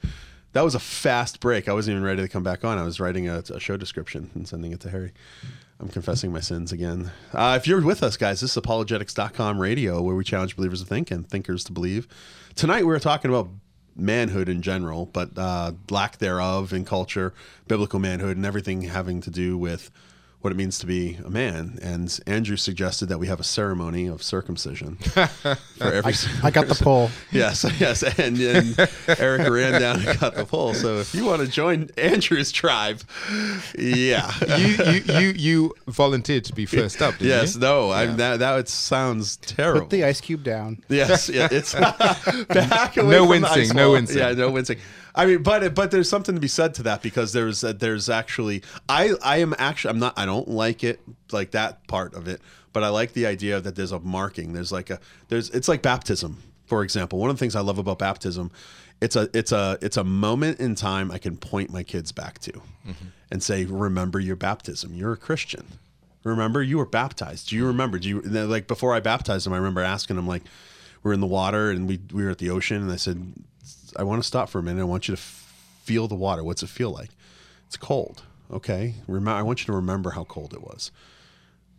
that 0.54 0.62
was 0.64 0.76
a 0.76 0.80
fast 0.80 1.40
break. 1.40 1.68
I 1.68 1.74
wasn't 1.74 1.96
even 1.96 2.04
ready 2.04 2.22
to 2.22 2.28
come 2.28 2.44
back 2.44 2.64
on. 2.64 2.78
I 2.78 2.84
was 2.84 3.00
writing 3.00 3.28
a, 3.28 3.40
a 3.54 3.60
show 3.60 3.78
description 3.78 4.30
and 4.36 4.48
sending 4.48 4.72
it 4.72 4.80
to 4.82 4.90
Harry. 4.90 5.12
I'm 5.80 5.88
confessing 5.88 6.32
my 6.34 6.42
sins 6.42 6.72
again. 6.72 7.12
Uh, 7.34 7.58
if 7.60 7.66
you're 7.66 7.82
with 7.82 8.04
us, 8.04 8.18
guys, 8.18 8.42
this 8.42 8.52
is 8.52 8.58
apologetics.com 8.58 9.60
radio 9.60 10.02
where 10.02 10.16
we 10.16 10.24
challenge 10.26 10.56
believers 10.58 10.82
to 10.82 10.88
think 10.88 11.10
and 11.10 11.28
thinkers 11.28 11.64
to 11.66 11.72
believe. 11.72 12.08
Tonight 12.56 12.82
we 12.82 12.88
were 12.88 13.00
talking 13.00 13.32
about 13.32 13.50
manhood 13.96 14.50
in 14.50 14.62
general, 14.62 15.06
but 15.06 15.38
uh, 15.38 15.72
lack 15.90 16.18
thereof 16.18 16.74
in 16.74 16.84
culture, 16.84 17.34
biblical 17.68 18.00
manhood, 18.00 18.36
and 18.36 18.46
everything 18.46 18.82
having 18.82 19.22
to 19.22 19.30
do 19.30 19.58
with 19.58 19.90
what 20.42 20.54
it 20.54 20.56
means 20.56 20.80
to 20.80 20.86
be 20.86 21.18
a 21.26 21.30
man. 21.30 21.78
And 21.82 22.18
Andrew 22.26 22.56
suggested 22.56 23.08
that 23.10 23.18
we 23.18 23.28
have 23.28 23.42
a 23.42 23.44
ceremony 23.44 24.08
of 24.08 24.24
circumcision 24.24 24.96
for 24.96 25.58
every. 25.84 26.14
I 26.44 26.50
got 26.50 26.68
the 26.68 26.76
poll. 26.82 27.10
Yes, 27.32 27.66
yes, 27.80 28.04
and, 28.04 28.40
and 28.40 28.90
Eric 29.20 29.50
ran 29.50 29.82
down 29.82 30.06
and 30.06 30.20
got 30.20 30.36
the 30.36 30.46
poll. 30.46 30.74
So 30.74 30.98
if 31.00 31.14
you 31.14 31.26
want 31.26 31.42
to 31.42 31.48
join 31.48 31.90
Andrew's 31.98 32.52
tribe, 32.54 33.02
yeah, 33.78 34.32
you, 34.58 34.68
you 34.68 35.02
you 35.20 35.28
you 35.36 35.74
volunteered 35.88 36.46
to 36.46 36.54
be 36.54 36.66
first 36.66 37.02
up. 37.02 37.14
Didn't 37.18 37.28
yes, 37.28 37.56
you? 37.56 37.62
no, 37.62 37.92
I'm 37.92 38.16
that 38.18 38.40
that 38.40 38.56
would 38.56 38.70
sounds 38.70 39.38
terrible. 39.38 39.82
Put 39.82 39.90
the 39.90 40.06
ice 40.06 40.22
cube 40.22 40.44
down. 40.44 40.82
yes, 40.88 41.28
yeah, 41.28 41.50
it's 41.52 41.74
back 42.48 42.96
away 42.98 43.10
No 43.12 43.20
from 43.20 43.28
the 43.28 43.28
wincing, 43.28 43.62
ice 43.62 43.74
no 43.74 43.84
wall. 43.88 43.94
wincing. 43.94 44.18
Yeah, 44.18 44.32
no 44.34 44.52
wincing. 44.52 44.78
I 45.20 45.26
mean, 45.26 45.44
but 45.44 45.76
but 45.76 45.92
there's 45.92 46.08
something 46.08 46.34
to 46.34 46.40
be 46.40 46.48
said 46.48 46.74
to 46.76 46.84
that 46.84 47.02
because 47.02 47.34
there's 47.34 47.62
uh, 47.62 47.74
there's 47.74 48.08
actually 48.08 48.64
I 48.88 49.12
I 49.22 49.38
am 49.38 49.54
actually 49.58 49.92
I'm 49.92 50.00
not 50.00 50.18
I 50.18 50.26
don't 50.26 50.48
like 50.48 50.82
it 50.82 51.02
like 51.34 51.52
that 51.52 51.86
part 51.88 52.14
of 52.14 52.30
it, 52.30 52.40
but 52.72 52.84
I 52.84 52.90
like 52.90 53.12
the 53.12 53.26
idea 53.26 53.60
that 53.60 53.76
there's 53.76 53.92
a 53.92 54.00
marking. 54.00 54.54
There's 54.54 54.72
like 54.72 54.90
a 54.90 55.02
there's 55.28 55.50
it's 55.50 55.68
like 55.68 55.82
baptism, 55.82 56.42
for 56.68 56.84
example. 56.84 57.20
One 57.20 57.30
of 57.30 57.36
the 57.36 57.40
things 57.42 57.58
I 57.58 57.60
love 57.60 57.78
about 57.78 58.00
baptism, 58.00 58.50
it's 59.02 59.18
a 59.18 59.30
it's 59.34 59.52
a 59.52 59.78
it's 59.82 59.98
a 59.98 60.06
moment 60.06 60.62
in 60.62 60.76
time 60.76 61.12
I 61.12 61.18
can 61.18 61.36
point 61.36 61.70
my 61.70 61.84
kids 61.84 62.14
back 62.14 62.40
to, 62.40 62.54
and 63.30 63.44
say, 63.44 63.66
remember 63.66 64.22
your 64.22 64.38
baptism. 64.38 64.94
You're 64.94 65.12
a 65.12 65.18
Christian. 65.18 65.66
Remember 66.24 66.64
you 66.64 66.78
were 66.78 66.86
baptized. 66.86 67.50
Do 67.50 67.58
you 67.58 67.68
remember? 67.68 68.00
Do 68.00 68.08
you 68.08 68.22
like 68.22 68.68
before 68.68 68.94
I 68.94 69.02
baptized 69.02 69.46
them? 69.46 69.52
I 69.52 69.58
remember 69.58 69.82
asking 69.82 70.16
them 70.16 70.28
like, 70.28 70.44
we're 71.04 71.12
in 71.12 71.20
the 71.20 71.28
water 71.28 71.72
and 71.72 71.90
we 71.90 72.00
we 72.14 72.24
were 72.24 72.30
at 72.30 72.38
the 72.38 72.50
ocean, 72.50 72.82
and 72.82 72.90
I 72.90 72.96
said, 72.96 73.34
I 73.98 74.04
want 74.04 74.22
to 74.22 74.28
stop 74.28 74.50
for 74.50 74.60
a 74.60 74.64
minute. 74.64 74.82
I 74.82 74.86
want 74.86 75.08
you 75.08 75.16
to 75.16 75.22
feel 75.22 76.08
the 76.08 76.16
water. 76.16 76.44
What's 76.44 76.64
it 76.64 76.68
feel 76.68 76.92
like? 76.92 77.10
It's 77.68 77.78
cold. 77.78 78.24
Okay. 78.52 78.96
Remember, 79.08 79.32
I 79.32 79.42
want 79.42 79.62
you 79.62 79.66
to 79.68 79.74
remember 79.74 80.12
how 80.12 80.24
cold 80.24 80.54
it 80.54 80.62
was. 80.62 80.92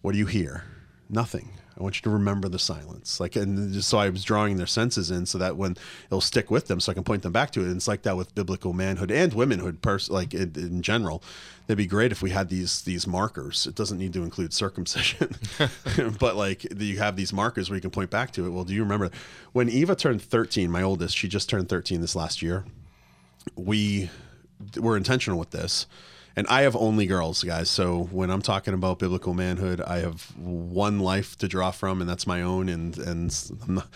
What 0.03 0.13
do 0.13 0.19
you 0.19 0.27
hear? 0.27 0.65
Nothing. 1.09 1.51
I 1.81 1.83
want 1.83 1.97
you 1.97 2.03
to 2.03 2.11
remember 2.11 2.49
the 2.49 2.59
silence. 2.59 3.19
Like, 3.19 3.35
and 3.35 3.73
just 3.73 3.89
so 3.89 3.99
I 3.99 4.11
was 4.11 4.23
drawing 4.23 4.57
their 4.57 4.67
senses 4.67 5.11
in, 5.11 5.27
so 5.27 5.39
that 5.39 5.57
when 5.57 5.77
it'll 6.07 6.21
stick 6.21 6.51
with 6.51 6.69
them, 6.69 6.79
so 6.79 6.93
I 6.93 6.95
can 6.95 7.03
point 7.05 7.23
them 7.23 7.33
back 7.33 7.51
to 7.53 7.61
it. 7.61 7.67
And 7.67 7.77
it's 7.77 7.89
like 7.89 8.03
that 8.03 8.17
with 8.17 8.35
biblical 8.35 8.73
manhood 8.73 9.11
and 9.11 9.33
womanhood, 9.33 9.83
pers- 9.83 10.11
like 10.11 10.35
in, 10.35 10.53
in 10.55 10.83
general. 10.83 11.23
It'd 11.67 11.79
be 11.79 11.87
great 11.87 12.13
if 12.13 12.21
we 12.21 12.31
had 12.31 12.49
these 12.49 12.83
these 12.83 13.07
markers. 13.07 13.67
It 13.67 13.75
doesn't 13.75 13.99
need 13.99 14.13
to 14.13 14.23
include 14.23 14.53
circumcision, 14.53 15.35
but 16.21 16.37
like 16.37 16.67
you 16.81 16.99
have 16.99 17.17
these 17.17 17.33
markers 17.33 17.71
where 17.71 17.77
you 17.77 17.81
can 17.83 17.91
point 17.91 18.11
back 18.11 18.33
to 18.33 18.47
it. 18.47 18.51
Well, 18.51 18.65
do 18.65 18.75
you 18.75 18.83
remember 18.83 19.11
when 19.53 19.69
Eva 19.69 19.97
turned 19.97 20.21
13? 20.21 20.71
My 20.71 20.83
oldest, 20.83 21.17
she 21.17 21.29
just 21.29 21.49
turned 21.49 21.69
13 21.69 22.01
this 22.01 22.15
last 22.15 22.43
year 22.43 22.65
we 23.57 24.11
were 24.77 24.97
intentional 24.97 25.39
with 25.39 25.51
this. 25.51 25.87
And 26.41 26.49
I 26.49 26.63
have 26.63 26.75
only 26.75 27.05
girls, 27.05 27.45
guys. 27.45 27.69
So 27.69 28.05
when 28.05 28.31
I'm 28.31 28.41
talking 28.41 28.73
about 28.73 28.99
biblical 28.99 29.35
manhood, 29.35 29.83
I 29.83 29.99
have 29.99 30.23
one 30.39 30.99
life 30.99 31.37
to 31.37 31.49
draw 31.49 31.71
from, 31.71 32.01
and 32.01 32.09
that's 32.09 32.27
my 32.27 32.41
own. 32.41 32.71
And 32.71 32.97
and 32.97 33.53
I'm 33.63 33.75
not, 33.75 33.89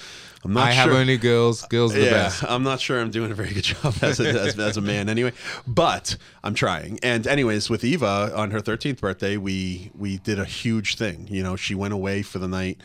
I'm 0.45 0.53
not 0.53 0.69
I 0.69 0.75
sure. 0.75 0.83
have 0.83 0.93
only 0.93 1.17
girls. 1.17 1.63
Girls 1.69 1.95
are 1.95 2.01
the 2.01 2.05
yeah, 2.05 2.11
best. 2.11 2.45
I'm 2.45 2.63
not 2.63 2.81
sure 2.81 3.01
I'm 3.01 3.11
doing 3.11 3.31
a 3.31 3.35
very 3.35 3.55
good 3.55 3.65
job 3.65 3.95
as 4.03 4.21
a, 4.21 4.29
as, 4.29 4.59
as 4.59 4.77
a 4.77 4.83
man 4.83 5.09
anyway, 5.09 5.33
but 5.67 6.19
I'm 6.43 6.53
trying. 6.53 7.01
And 7.03 7.27
anyways, 7.27 7.71
with 7.71 7.83
Eva 7.83 8.31
on 8.37 8.51
her 8.51 8.61
13th 8.61 9.01
birthday, 9.01 9.39
we 9.39 9.91
we 9.95 10.19
did 10.19 10.39
a 10.39 10.45
huge 10.45 10.97
thing. 10.97 11.27
You 11.31 11.43
know, 11.43 11.57
she 11.57 11.75
went 11.75 11.95
away 11.95 12.21
for 12.21 12.39
the 12.39 12.49
night. 12.49 12.79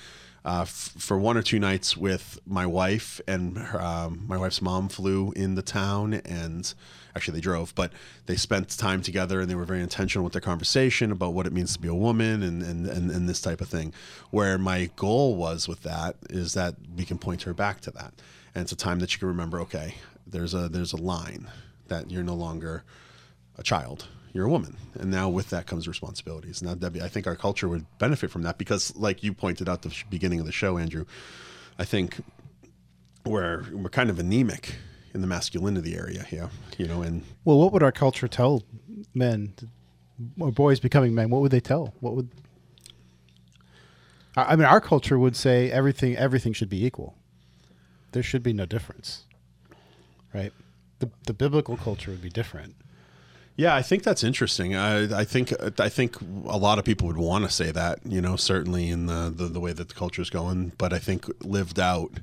Uh, 0.45 0.61
f- 0.61 0.93
for 0.97 1.17
one 1.17 1.35
or 1.35 1.41
two 1.41 1.59
nights 1.59 1.97
with 1.97 2.39
my 2.47 2.65
wife 2.65 3.19
and 3.27 3.57
her, 3.57 3.81
um, 3.81 4.23
my 4.25 4.37
wife's 4.37 4.61
mom 4.61 4.87
flew 4.87 5.33
in 5.35 5.55
the 5.55 5.61
town 5.61 6.13
and 6.13 6.73
actually 7.15 7.35
they 7.35 7.41
drove 7.41 7.73
but 7.75 7.91
they 8.25 8.35
spent 8.35 8.69
time 8.77 9.01
together 9.01 9.41
and 9.41 9.49
they 9.49 9.55
were 9.55 9.65
very 9.65 9.81
intentional 9.81 10.23
with 10.23 10.33
their 10.33 10.41
conversation 10.41 11.11
about 11.11 11.33
what 11.33 11.45
it 11.45 11.53
means 11.53 11.73
to 11.73 11.79
be 11.79 11.87
a 11.87 11.93
woman 11.93 12.43
and, 12.43 12.61
and, 12.61 12.85
and, 12.85 13.11
and 13.11 13.29
this 13.29 13.41
type 13.41 13.61
of 13.61 13.69
thing. 13.69 13.93
Where 14.31 14.57
my 14.57 14.89
goal 14.95 15.35
was 15.35 15.67
with 15.67 15.83
that 15.83 16.15
is 16.29 16.53
that 16.53 16.75
we 16.95 17.05
can 17.05 17.17
point 17.17 17.43
her 17.43 17.53
back 17.53 17.81
to 17.81 17.91
that. 17.91 18.13
And 18.55 18.63
it's 18.63 18.71
a 18.71 18.75
time 18.75 18.99
that 18.99 19.13
you 19.13 19.19
can 19.19 19.27
remember 19.27 19.59
okay 19.61 19.95
there's 20.27 20.53
a 20.53 20.69
there's 20.69 20.93
a 20.93 20.97
line 20.97 21.47
that 21.87 22.11
you're 22.11 22.23
no 22.23 22.35
longer 22.35 22.83
a 23.57 23.63
child 23.63 24.07
you're 24.33 24.45
a 24.45 24.49
woman, 24.49 24.77
and 24.93 25.09
now 25.09 25.27
with 25.27 25.49
that 25.49 25.65
comes 25.65 25.87
responsibilities. 25.87 26.61
Now, 26.61 26.75
Debbie, 26.75 27.01
I 27.01 27.07
think 27.07 27.25
our 27.25 27.35
culture 27.35 27.67
would 27.67 27.85
benefit 27.97 28.29
from 28.29 28.43
that 28.43 28.57
because, 28.57 28.95
like 28.95 29.23
you 29.23 29.33
pointed 29.33 29.67
out 29.67 29.85
at 29.85 29.91
the 29.91 30.03
beginning 30.09 30.39
of 30.39 30.45
the 30.45 30.51
show, 30.51 30.77
Andrew, 30.77 31.05
I 31.79 31.85
think 31.85 32.23
we're 33.25 33.65
we're 33.71 33.89
kind 33.89 34.09
of 34.09 34.19
anemic 34.19 34.75
in 35.13 35.21
the 35.21 35.27
masculinity 35.27 35.95
area 35.95 36.25
Yeah, 36.31 36.49
you 36.77 36.87
know, 36.87 37.01
and 37.01 37.23
Well, 37.45 37.57
what 37.59 37.71
would 37.73 37.83
our 37.83 37.91
culture 37.91 38.27
tell 38.27 38.63
men 39.13 39.53
or 40.39 40.51
boys 40.51 40.79
becoming 40.79 41.15
men? 41.15 41.29
What 41.29 41.41
would 41.41 41.51
they 41.51 41.59
tell? 41.59 41.93
What 41.99 42.15
would 42.15 42.29
I 44.35 44.55
mean, 44.55 44.65
our 44.65 44.79
culture 44.79 45.17
would 45.19 45.35
say 45.35 45.71
everything 45.71 46.15
everything 46.15 46.53
should 46.53 46.69
be 46.69 46.85
equal. 46.85 47.15
There 48.11 48.23
should 48.23 48.43
be 48.43 48.53
no 48.53 48.65
difference, 48.65 49.25
right? 50.33 50.53
The 50.99 51.09
the 51.25 51.33
biblical 51.33 51.77
culture 51.77 52.11
would 52.11 52.21
be 52.21 52.29
different. 52.29 52.75
Yeah, 53.55 53.75
I 53.75 53.81
think 53.81 54.03
that's 54.03 54.23
interesting. 54.23 54.73
I, 54.73 55.19
I 55.19 55.25
think 55.25 55.51
I 55.81 55.89
think 55.89 56.15
a 56.21 56.57
lot 56.57 56.79
of 56.79 56.85
people 56.85 57.07
would 57.07 57.17
want 57.17 57.43
to 57.43 57.51
say 57.51 57.71
that, 57.71 57.99
you 58.05 58.21
know, 58.21 58.37
certainly 58.37 58.89
in 58.89 59.07
the, 59.07 59.29
the, 59.35 59.47
the 59.47 59.59
way 59.59 59.73
that 59.73 59.89
the 59.89 59.93
culture 59.93 60.21
is 60.21 60.29
going. 60.29 60.71
But 60.77 60.93
I 60.93 60.99
think 60.99 61.25
lived 61.43 61.77
out, 61.77 62.21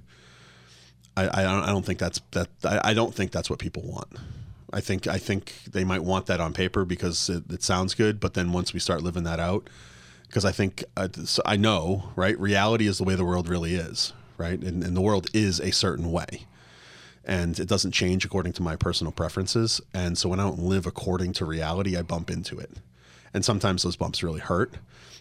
I, 1.16 1.62
I 1.62 1.66
don't 1.66 1.84
think 1.84 1.98
that's 1.98 2.20
that 2.32 2.48
I, 2.64 2.90
I 2.90 2.94
don't 2.94 3.14
think 3.14 3.32
that's 3.32 3.48
what 3.48 3.58
people 3.58 3.82
want. 3.82 4.08
I 4.72 4.80
think 4.80 5.06
I 5.06 5.18
think 5.18 5.54
they 5.70 5.84
might 5.84 6.02
want 6.02 6.26
that 6.26 6.40
on 6.40 6.52
paper 6.52 6.84
because 6.84 7.30
it, 7.30 7.44
it 7.50 7.62
sounds 7.62 7.94
good, 7.94 8.20
but 8.20 8.34
then 8.34 8.52
once 8.52 8.74
we 8.74 8.80
start 8.80 9.02
living 9.02 9.24
that 9.24 9.40
out, 9.40 9.68
because 10.26 10.44
I 10.44 10.52
think 10.52 10.84
uh, 10.96 11.08
I 11.44 11.56
know 11.56 12.10
right, 12.16 12.38
reality 12.38 12.86
is 12.86 12.98
the 12.98 13.04
way 13.04 13.14
the 13.14 13.24
world 13.24 13.48
really 13.48 13.74
is, 13.74 14.12
right, 14.36 14.60
and, 14.60 14.82
and 14.84 14.96
the 14.96 15.00
world 15.00 15.28
is 15.32 15.60
a 15.60 15.72
certain 15.72 16.12
way 16.12 16.46
and 17.26 17.58
it 17.58 17.68
doesn't 17.68 17.90
change 17.90 18.24
according 18.24 18.52
to 18.52 18.62
my 18.62 18.76
personal 18.76 19.12
preferences. 19.12 19.80
And 19.92 20.16
so 20.16 20.28
when 20.28 20.38
I 20.38 20.44
don't 20.44 20.60
live 20.60 20.86
according 20.86 21.32
to 21.34 21.44
reality, 21.44 21.96
I 21.96 22.02
bump 22.02 22.30
into 22.30 22.56
it. 22.58 22.70
And 23.34 23.44
sometimes 23.44 23.82
those 23.82 23.96
bumps 23.96 24.22
really 24.22 24.40
hurt. 24.40 24.74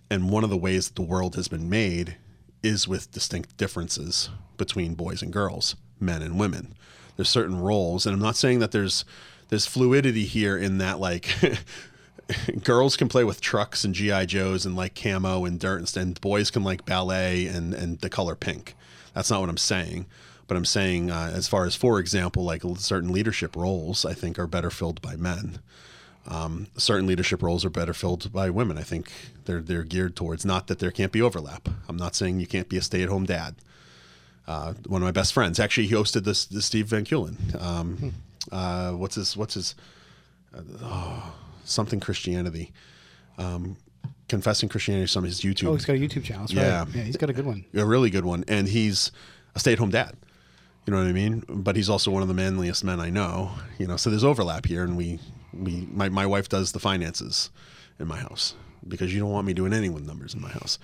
And 0.09 0.29
one 0.29 0.43
of 0.43 0.51
the 0.51 0.57
ways 0.57 0.87
that 0.87 0.95
the 0.95 1.01
world 1.01 1.35
has 1.35 1.47
been 1.47 1.67
made 1.67 2.15
is 2.61 2.87
with 2.87 3.11
distinct 3.11 3.57
differences 3.57 4.29
between 4.57 4.93
boys 4.93 5.23
and 5.23 5.33
girls, 5.33 5.75
men 5.99 6.21
and 6.21 6.39
women. 6.39 6.73
There's 7.15 7.29
certain 7.29 7.59
roles, 7.59 8.05
and 8.05 8.13
I'm 8.13 8.21
not 8.21 8.35
saying 8.35 8.59
that 8.59 8.71
there's 8.71 9.05
there's 9.49 9.65
fluidity 9.65 10.25
here 10.25 10.57
in 10.57 10.79
that 10.79 10.99
like 10.99 11.27
girls 12.63 12.97
can 12.97 13.07
play 13.07 13.23
with 13.23 13.41
trucks 13.41 13.83
and 13.83 13.93
GI 13.93 14.25
Joes 14.25 14.65
and 14.65 14.75
like 14.75 14.95
camo 14.95 15.45
and 15.45 15.59
dirt, 15.59 15.95
and 15.95 16.19
boys 16.21 16.51
can 16.51 16.63
like 16.63 16.85
ballet 16.85 17.47
and 17.47 17.73
and 17.73 17.99
the 17.99 18.09
color 18.09 18.35
pink. 18.35 18.75
That's 19.13 19.31
not 19.31 19.39
what 19.39 19.49
I'm 19.49 19.57
saying. 19.57 20.05
But 20.47 20.57
I'm 20.57 20.65
saying, 20.65 21.09
uh, 21.09 21.31
as 21.33 21.47
far 21.47 21.65
as, 21.65 21.75
for 21.75 21.99
example, 21.99 22.43
like 22.43 22.61
certain 22.77 23.11
leadership 23.11 23.55
roles, 23.55 24.05
I 24.05 24.13
think 24.13 24.37
are 24.37 24.45
better 24.45 24.69
filled 24.69 25.01
by 25.01 25.15
men. 25.15 25.57
Um, 26.27 26.67
certain 26.77 27.07
leadership 27.07 27.41
roles 27.41 27.65
are 27.65 27.69
better 27.71 27.93
filled 27.93 28.31
by 28.31 28.49
women. 28.49 28.77
I 28.77 28.83
think 28.83 29.11
they're 29.45 29.61
they're 29.61 29.83
geared 29.83 30.15
towards 30.15 30.45
not 30.45 30.67
that 30.67 30.79
there 30.79 30.91
can't 30.91 31.11
be 31.11 31.21
overlap. 31.21 31.69
I'm 31.87 31.97
not 31.97 32.15
saying 32.15 32.39
you 32.39 32.47
can't 32.47 32.69
be 32.69 32.77
a 32.77 32.81
stay-at-home 32.81 33.25
dad. 33.25 33.55
Uh, 34.47 34.73
one 34.87 35.01
of 35.01 35.05
my 35.05 35.11
best 35.11 35.33
friends 35.33 35.59
actually 35.59 35.87
he 35.87 35.95
hosted 35.95 36.23
this, 36.23 36.45
this 36.45 36.65
Steve 36.65 36.87
Van 36.87 37.03
Kulen. 37.03 37.61
Um, 37.61 38.13
uh, 38.51 38.91
what's 38.91 39.15
his 39.15 39.35
what's 39.35 39.55
his 39.55 39.75
uh, 40.55 40.61
oh, 40.83 41.35
something 41.63 41.99
Christianity, 41.99 42.71
um, 43.37 43.77
confessing 44.29 44.69
Christianity. 44.69 45.07
Some 45.07 45.23
of 45.23 45.29
his 45.29 45.41
YouTube. 45.41 45.69
Oh, 45.69 45.73
he's 45.73 45.85
got 45.85 45.95
a 45.95 45.99
YouTube 45.99 46.23
channel. 46.23 46.45
Yeah. 46.49 46.79
right. 46.79 46.87
Yeah, 46.93 47.03
he's 47.03 47.17
got 47.17 47.29
a 47.29 47.33
good 47.33 47.45
one. 47.45 47.65
a 47.73 47.85
really 47.85 48.09
good 48.09 48.25
one, 48.25 48.45
and 48.47 48.67
he's 48.67 49.11
a 49.55 49.59
stay-at-home 49.59 49.89
dad. 49.91 50.15
You 50.85 50.93
know 50.93 50.99
what 50.99 51.07
I 51.07 51.13
mean? 51.13 51.43
But 51.49 51.75
he's 51.75 51.89
also 51.89 52.11
one 52.11 52.21
of 52.21 52.27
the 52.27 52.35
manliest 52.35 52.83
men 52.83 52.99
I 52.99 53.09
know. 53.09 53.51
You 53.79 53.87
know, 53.87 53.97
so 53.97 54.11
there's 54.11 54.23
overlap 54.23 54.67
here, 54.67 54.83
and 54.83 54.95
we 54.95 55.19
we 55.53 55.87
my 55.91 56.09
my 56.09 56.25
wife 56.25 56.49
does 56.49 56.71
the 56.71 56.79
finances 56.79 57.49
in 57.99 58.07
my 58.07 58.17
house 58.17 58.53
because 58.87 59.13
you 59.13 59.19
don't 59.19 59.31
want 59.31 59.47
me 59.47 59.53
doing 59.53 59.93
with 59.93 60.05
numbers 60.05 60.33
in 60.35 60.41
my 60.41 60.51
house. 60.51 60.77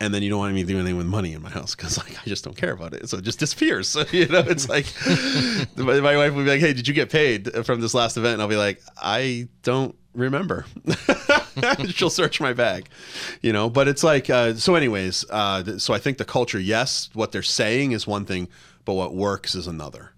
And 0.00 0.14
then 0.14 0.22
you 0.22 0.30
don't 0.30 0.38
want 0.38 0.54
me 0.54 0.62
doing 0.62 0.80
anything 0.80 0.96
with 0.96 1.06
money 1.06 1.32
in 1.32 1.42
my 1.42 1.50
house 1.50 1.74
because 1.74 1.98
like 1.98 2.16
I 2.16 2.24
just 2.24 2.44
don't 2.44 2.56
care 2.56 2.72
about 2.72 2.94
it, 2.94 3.08
so 3.08 3.18
it 3.18 3.24
just 3.24 3.38
disappears. 3.38 3.88
So 3.98 4.04
you 4.12 4.26
know, 4.26 4.44
it's 4.46 4.68
like 4.68 4.86
my, 5.76 6.00
my 6.00 6.16
wife 6.16 6.34
would 6.34 6.44
be 6.44 6.50
like, 6.50 6.60
"Hey, 6.60 6.72
did 6.72 6.86
you 6.86 6.94
get 6.94 7.10
paid 7.10 7.50
from 7.66 7.80
this 7.80 7.94
last 7.94 8.16
event?" 8.16 8.34
And 8.34 8.42
I'll 8.42 8.48
be 8.48 8.56
like, 8.56 8.80
"I 8.96 9.48
don't 9.62 9.96
remember." 10.14 10.66
She'll 11.88 12.10
search 12.10 12.40
my 12.40 12.52
bag, 12.52 12.88
you 13.42 13.52
know. 13.52 13.68
But 13.68 13.88
it's 13.88 14.04
like 14.04 14.30
uh, 14.30 14.54
so. 14.54 14.76
Anyways, 14.76 15.24
uh, 15.30 15.78
so 15.78 15.94
I 15.94 15.98
think 15.98 16.18
the 16.18 16.24
culture, 16.24 16.60
yes, 16.60 17.10
what 17.14 17.32
they're 17.32 17.42
saying 17.42 17.92
is 17.92 18.06
one 18.06 18.24
thing, 18.24 18.48
but 18.84 18.94
what 18.94 19.14
works 19.14 19.56
is 19.56 19.66
another, 19.66 20.12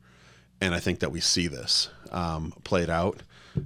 and 0.60 0.74
I 0.74 0.80
think 0.80 0.98
that 1.00 1.10
we 1.10 1.20
see 1.20 1.46
this 1.46 1.88
um, 2.10 2.52
played 2.64 2.90
out. 2.90 3.22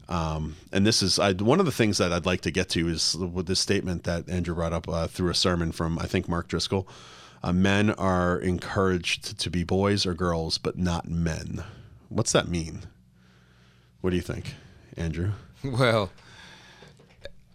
Um, 0.08 0.56
and 0.72 0.86
this 0.86 1.02
is 1.02 1.18
I, 1.18 1.32
one 1.32 1.60
of 1.60 1.66
the 1.66 1.72
things 1.72 1.98
that 1.98 2.12
I'd 2.12 2.26
like 2.26 2.40
to 2.42 2.50
get 2.50 2.68
to 2.70 2.88
is 2.88 3.14
with 3.16 3.46
this 3.46 3.60
statement 3.60 4.04
that 4.04 4.28
Andrew 4.28 4.54
brought 4.54 4.72
up 4.72 4.88
uh, 4.88 5.06
through 5.06 5.30
a 5.30 5.34
sermon 5.34 5.72
from 5.72 5.98
I 5.98 6.06
think 6.06 6.28
Mark 6.28 6.48
Driscoll. 6.48 6.88
Uh, 7.42 7.52
men 7.52 7.90
are 7.90 8.38
encouraged 8.38 9.38
to 9.38 9.50
be 9.50 9.64
boys 9.64 10.06
or 10.06 10.14
girls, 10.14 10.56
but 10.56 10.78
not 10.78 11.08
men. 11.10 11.62
What's 12.08 12.32
that 12.32 12.48
mean? 12.48 12.84
What 14.00 14.10
do 14.10 14.16
you 14.16 14.22
think, 14.22 14.54
Andrew? 14.96 15.32
Well, 15.62 16.10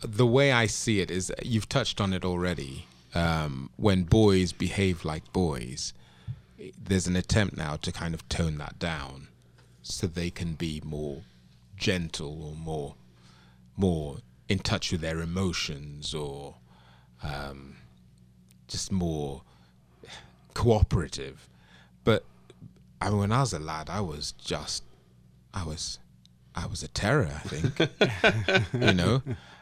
the 0.02 0.26
way 0.26 0.52
I 0.52 0.66
see 0.66 1.00
it 1.00 1.12
is 1.12 1.32
you've 1.44 1.70
touched 1.70 2.02
on 2.02 2.12
it 2.12 2.26
already. 2.26 2.88
Um, 3.14 3.70
when 3.76 4.04
boys 4.04 4.52
behave 4.52 5.06
like 5.06 5.32
boys, 5.32 5.94
there's 6.82 7.06
an 7.06 7.16
attempt 7.16 7.56
now 7.56 7.76
to 7.76 7.92
kind 7.92 8.16
of 8.16 8.28
tone 8.30 8.58
that 8.58 8.80
down 8.80 9.28
so 9.84 10.08
they 10.08 10.32
can 10.32 10.54
be 10.54 10.82
more 10.84 11.22
gentle 11.80 12.44
or 12.44 12.56
more 12.56 12.96
more 13.76 14.18
in 14.50 14.60
touch 14.60 14.92
with 14.92 15.02
their 15.02 15.22
emotions 15.22 16.14
or 16.14 16.56
um, 17.24 17.78
just 18.68 18.92
more 18.92 19.44
cooperative. 20.54 21.48
But 22.04 22.26
I 23.00 23.10
mean, 23.10 23.20
when 23.20 23.32
I 23.32 23.40
was 23.42 23.54
a 23.54 23.60
lad, 23.60 23.90
I 23.90 24.02
was 24.02 24.34
just 24.34 24.84
I 25.54 25.64
was 25.64 26.00
I 26.56 26.66
was 26.66 26.84
a 26.84 26.88
terror, 26.90 27.32
I 27.34 27.48
think. 27.48 28.74
you 28.74 28.94
know, 28.94 29.22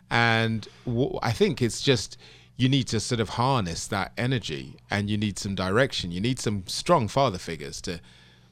and 0.10 0.68
w- 0.86 1.20
I 1.22 1.32
think 1.32 1.62
it's 1.62 1.82
just 1.82 2.18
you 2.56 2.68
need 2.68 2.88
to 2.88 3.00
sort 3.00 3.22
of 3.22 3.30
harness 3.30 3.88
that 3.88 4.14
energy, 4.18 4.78
and 4.90 5.10
you 5.10 5.18
need 5.18 5.38
some 5.38 5.54
direction. 5.54 6.12
You 6.12 6.22
need 6.22 6.40
some 6.40 6.64
strong 6.66 7.08
father 7.08 7.38
figures 7.38 7.82
to, 7.82 8.00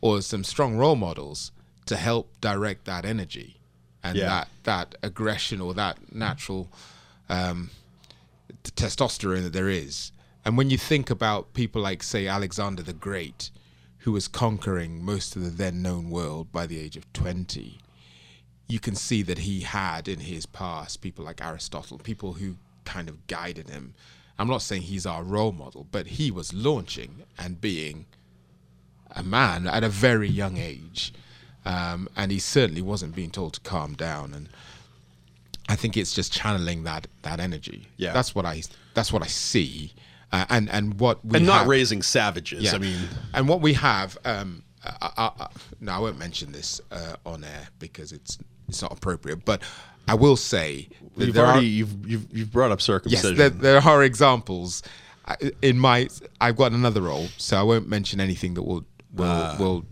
or 0.02 0.22
some 0.22 0.44
strong 0.44 0.78
role 0.78 0.96
models 0.96 1.52
to 1.88 1.96
help 1.96 2.30
direct 2.42 2.86
that 2.86 3.06
energy 3.06 3.55
and 4.06 4.18
Yeah. 4.18 4.28
that 4.30 4.48
that 4.64 4.96
aggression 5.04 5.60
or 5.62 5.74
that 5.74 5.98
natural 6.14 6.70
um, 7.30 7.70
t- 8.64 8.72
testosterone 8.72 9.44
that 9.44 9.54
there 9.54 9.70
is. 9.70 10.12
And 10.46 10.58
when 10.58 10.70
you 10.70 10.78
think 10.78 11.10
about 11.10 11.54
people 11.54 11.82
like, 11.82 12.04
say, 12.04 12.28
Alexander 12.28 12.84
the 12.84 12.94
Great, 12.94 13.50
who 14.00 14.12
was 14.12 14.28
conquering 14.28 15.04
most 15.04 15.36
of 15.36 15.42
the 15.44 15.50
then 15.50 15.82
known 15.82 16.10
world 16.12 16.52
by 16.52 16.68
the 16.68 16.80
age 16.80 16.96
of 16.98 17.12
20, 17.14 17.80
you 18.68 18.80
can 18.80 18.96
see 18.96 19.24
that 19.24 19.40
he 19.40 19.62
had 19.62 20.08
in 20.08 20.20
his 20.20 20.46
past 20.46 21.02
people 21.02 21.26
like 21.26 21.44
Aristotle, 21.44 21.98
people 21.98 22.34
who 22.34 22.58
kind 22.84 23.10
of 23.10 23.26
guided 23.28 23.70
him. 23.70 23.96
I'm 24.38 24.48
not 24.48 24.62
saying 24.62 24.84
he's 24.84 25.06
our 25.08 25.24
role 25.24 25.52
model, 25.52 25.88
but 25.92 26.06
he 26.08 26.30
was 26.30 26.54
launching 26.54 27.24
and 27.40 27.60
being 27.62 28.06
a 29.16 29.24
man 29.24 29.66
at 29.68 29.84
a 29.84 29.90
very 29.90 30.30
young 30.30 30.58
age. 30.58 31.14
Um, 31.66 32.08
and 32.16 32.32
he 32.32 32.40
certainly 32.40 32.82
wasn't 32.82 33.16
being 33.16 33.32
told 33.32 33.54
to 33.56 33.60
calm 33.62 33.94
down. 33.94 34.34
And 34.34 34.50
I 35.68 35.76
think 35.76 35.98
it's 35.98 36.14
just 36.14 36.32
channeling 36.32 36.84
that 36.84 37.08
that 37.24 37.40
energy. 37.40 37.88
Yeah. 37.98 38.14
that's 38.14 38.36
what 38.36 38.46
I 38.46 38.62
that's 38.94 39.12
what 39.12 39.24
I 39.24 39.28
see, 39.28 39.94
uh, 40.32 40.46
and 40.50 40.70
and 40.70 41.00
what 41.00 41.26
we 41.26 41.38
and 41.38 41.46
not 41.48 41.60
have- 41.60 41.68
raising 41.68 42.02
savages. 42.04 42.64
yeah. 42.64 42.76
I 42.76 42.78
mean, 42.78 43.00
and 43.34 43.48
what 43.48 43.62
we 43.62 43.74
have. 43.74 44.18
Um, 44.26 44.62
I, 44.84 45.10
I, 45.18 45.32
I, 45.40 45.48
no, 45.82 45.94
I 45.94 45.98
won't 45.98 46.20
mention 46.20 46.52
this 46.52 46.80
uh, 46.92 47.16
on 47.26 47.44
air 47.44 47.68
because 47.80 48.12
it's 48.12 48.38
it's 48.68 48.82
not 48.84 48.92
appropriate. 48.92 49.44
But 49.44 49.64
I 50.08 50.14
will 50.14 50.36
say 50.36 50.88
that 51.18 51.26
you've 51.26 51.38
already 51.38 51.66
are, 51.66 51.70
you've, 51.70 52.08
you've 52.08 52.28
you've 52.38 52.52
brought 52.52 52.70
up 52.72 52.80
yes, 53.08 53.24
there, 53.24 53.50
there 53.50 53.82
are 53.82 54.04
examples. 54.04 54.84
In 55.64 55.80
my, 55.80 56.08
I've 56.40 56.56
got 56.56 56.72
another 56.72 57.02
role, 57.02 57.26
so 57.38 57.58
I 57.58 57.64
won't 57.64 57.90
mention 57.90 58.20
anything 58.20 58.54
that 58.54 58.62
will 58.62 58.86
will 59.12 59.26
Ah. 59.26 59.56
will 59.60 59.86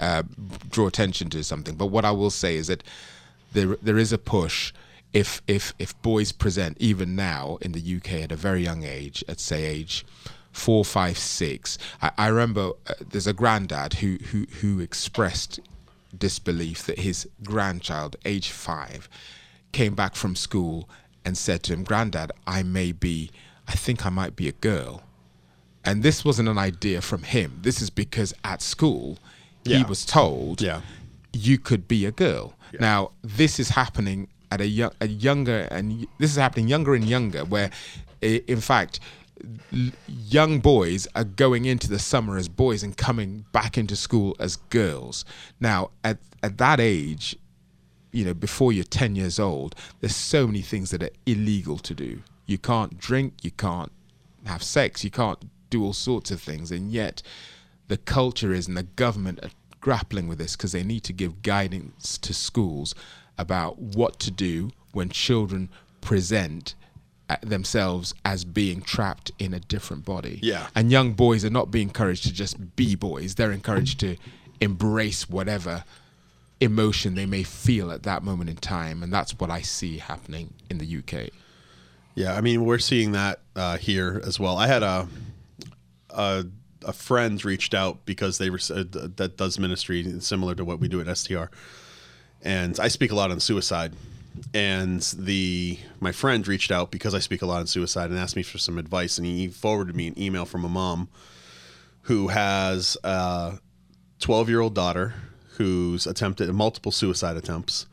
uh, 0.00 0.22
draw 0.70 0.86
attention 0.86 1.30
to 1.30 1.44
something. 1.44 1.76
But 1.76 1.86
what 1.86 2.04
I 2.04 2.10
will 2.10 2.30
say 2.30 2.56
is 2.56 2.66
that 2.66 2.82
there 3.52 3.76
there 3.82 3.98
is 3.98 4.12
a 4.12 4.18
push. 4.18 4.72
If 5.12 5.42
if 5.46 5.74
if 5.78 6.00
boys 6.02 6.32
present 6.32 6.76
even 6.80 7.14
now 7.14 7.58
in 7.60 7.72
the 7.72 7.96
UK 7.96 8.22
at 8.22 8.32
a 8.32 8.36
very 8.36 8.62
young 8.62 8.82
age, 8.82 9.22
at 9.28 9.38
say 9.40 9.64
age 9.64 10.04
four, 10.52 10.84
five, 10.84 11.18
six, 11.18 11.78
I, 12.02 12.10
I 12.16 12.26
remember 12.28 12.72
uh, 12.86 12.94
there's 13.10 13.26
a 13.26 13.32
granddad 13.32 13.94
who 13.94 14.16
who 14.30 14.46
who 14.60 14.80
expressed 14.80 15.60
disbelief 16.16 16.84
that 16.86 17.00
his 17.00 17.28
grandchild, 17.44 18.16
age 18.24 18.50
five, 18.50 19.08
came 19.72 19.94
back 19.94 20.16
from 20.16 20.34
school 20.34 20.88
and 21.24 21.36
said 21.36 21.62
to 21.64 21.72
him, 21.72 21.84
"Granddad, 21.84 22.32
I 22.46 22.62
may 22.62 22.92
be, 22.92 23.30
I 23.68 23.72
think 23.72 24.06
I 24.06 24.10
might 24.10 24.36
be 24.36 24.48
a 24.48 24.52
girl." 24.52 25.02
And 25.84 26.02
this 26.02 26.24
wasn't 26.24 26.48
an 26.48 26.58
idea 26.58 27.00
from 27.00 27.22
him. 27.22 27.58
This 27.62 27.80
is 27.80 27.90
because 27.90 28.34
at 28.44 28.60
school 28.60 29.18
he 29.64 29.82
was 29.84 30.04
told 30.04 30.60
Yeah. 30.62 30.80
you 31.32 31.58
could 31.58 31.86
be 31.88 32.06
a 32.06 32.12
girl. 32.12 32.54
Now, 32.78 33.10
this 33.22 33.58
is 33.58 33.70
happening 33.70 34.28
at 34.52 34.60
a, 34.60 34.66
young, 34.66 34.92
a 35.00 35.06
younger, 35.08 35.68
and 35.70 36.06
this 36.18 36.30
is 36.30 36.36
happening 36.36 36.68
younger 36.68 36.94
and 36.94 37.04
younger, 37.04 37.44
where 37.44 37.70
in 38.20 38.60
fact, 38.60 39.00
l- 39.72 39.90
young 40.08 40.60
boys 40.60 41.06
are 41.14 41.24
going 41.24 41.64
into 41.64 41.88
the 41.88 41.98
summer 41.98 42.36
as 42.36 42.48
boys 42.48 42.82
and 42.82 42.96
coming 42.96 43.44
back 43.52 43.76
into 43.78 43.96
school 43.96 44.36
as 44.38 44.56
girls. 44.56 45.24
Now, 45.60 45.90
at, 46.04 46.18
at 46.42 46.58
that 46.58 46.80
age, 46.80 47.36
you 48.12 48.24
know, 48.24 48.34
before 48.34 48.72
you're 48.72 48.84
10 48.84 49.14
years 49.16 49.38
old, 49.38 49.74
there's 50.00 50.16
so 50.16 50.46
many 50.46 50.62
things 50.62 50.90
that 50.90 51.02
are 51.02 51.10
illegal 51.26 51.78
to 51.78 51.94
do. 51.94 52.22
You 52.46 52.58
can't 52.58 52.98
drink, 52.98 53.34
you 53.42 53.52
can't 53.52 53.92
have 54.46 54.62
sex, 54.62 55.04
you 55.04 55.10
can't 55.10 55.38
do 55.70 55.84
all 55.84 55.92
sorts 55.92 56.30
of 56.32 56.40
things. 56.40 56.72
And 56.72 56.90
yet, 56.90 57.22
the 57.90 57.98
culture 57.98 58.52
is 58.54 58.68
and 58.68 58.76
the 58.76 58.84
government 58.84 59.40
are 59.42 59.50
grappling 59.80 60.28
with 60.28 60.38
this 60.38 60.56
because 60.56 60.70
they 60.70 60.84
need 60.84 61.02
to 61.02 61.12
give 61.12 61.42
guidance 61.42 62.16
to 62.18 62.32
schools 62.32 62.94
about 63.36 63.78
what 63.80 64.20
to 64.20 64.30
do 64.30 64.70
when 64.92 65.08
children 65.08 65.68
present 66.00 66.76
uh, 67.28 67.36
themselves 67.42 68.14
as 68.24 68.44
being 68.44 68.80
trapped 68.80 69.32
in 69.40 69.52
a 69.52 69.58
different 69.58 70.04
body. 70.04 70.38
Yeah. 70.40 70.68
And 70.76 70.92
young 70.92 71.14
boys 71.14 71.44
are 71.44 71.50
not 71.50 71.72
being 71.72 71.88
encouraged 71.88 72.22
to 72.24 72.32
just 72.32 72.76
be 72.76 72.94
boys, 72.94 73.34
they're 73.34 73.50
encouraged 73.50 73.98
to 74.00 74.16
embrace 74.60 75.28
whatever 75.28 75.82
emotion 76.60 77.16
they 77.16 77.26
may 77.26 77.42
feel 77.42 77.90
at 77.90 78.04
that 78.04 78.22
moment 78.22 78.50
in 78.50 78.56
time. 78.56 79.02
And 79.02 79.12
that's 79.12 79.32
what 79.40 79.50
I 79.50 79.62
see 79.62 79.98
happening 79.98 80.54
in 80.70 80.78
the 80.78 80.98
UK. 80.98 81.30
Yeah, 82.14 82.34
I 82.34 82.40
mean 82.40 82.64
we're 82.64 82.78
seeing 82.78 83.12
that 83.12 83.40
uh, 83.56 83.78
here 83.78 84.22
as 84.24 84.38
well. 84.38 84.58
I 84.58 84.68
had 84.68 84.84
a, 84.84 85.08
a 86.10 86.44
a 86.84 86.92
friend 86.92 87.44
reached 87.44 87.74
out 87.74 88.04
because 88.04 88.38
they 88.38 88.50
were 88.50 88.60
uh, 88.70 88.84
that 89.16 89.34
does 89.36 89.58
ministry 89.58 90.20
similar 90.20 90.54
to 90.54 90.64
what 90.64 90.80
we 90.80 90.88
do 90.88 91.00
at 91.00 91.16
STR, 91.16 91.44
and 92.42 92.78
I 92.80 92.88
speak 92.88 93.12
a 93.12 93.14
lot 93.14 93.30
on 93.30 93.40
suicide. 93.40 93.94
And 94.54 95.02
the 95.18 95.78
my 95.98 96.12
friend 96.12 96.46
reached 96.46 96.70
out 96.70 96.90
because 96.90 97.14
I 97.14 97.18
speak 97.18 97.42
a 97.42 97.46
lot 97.46 97.60
on 97.60 97.66
suicide 97.66 98.10
and 98.10 98.18
asked 98.18 98.36
me 98.36 98.42
for 98.42 98.58
some 98.58 98.78
advice, 98.78 99.18
and 99.18 99.26
he 99.26 99.48
forwarded 99.48 99.96
me 99.96 100.06
an 100.06 100.18
email 100.18 100.44
from 100.44 100.64
a 100.64 100.68
mom 100.68 101.08
who 102.02 102.28
has 102.28 102.96
a 103.02 103.58
12 104.20 104.48
year 104.48 104.60
old 104.60 104.74
daughter 104.74 105.14
who's 105.56 106.06
attempted 106.06 106.50
multiple 106.52 106.92
suicide 106.92 107.36
attempts, 107.36 107.86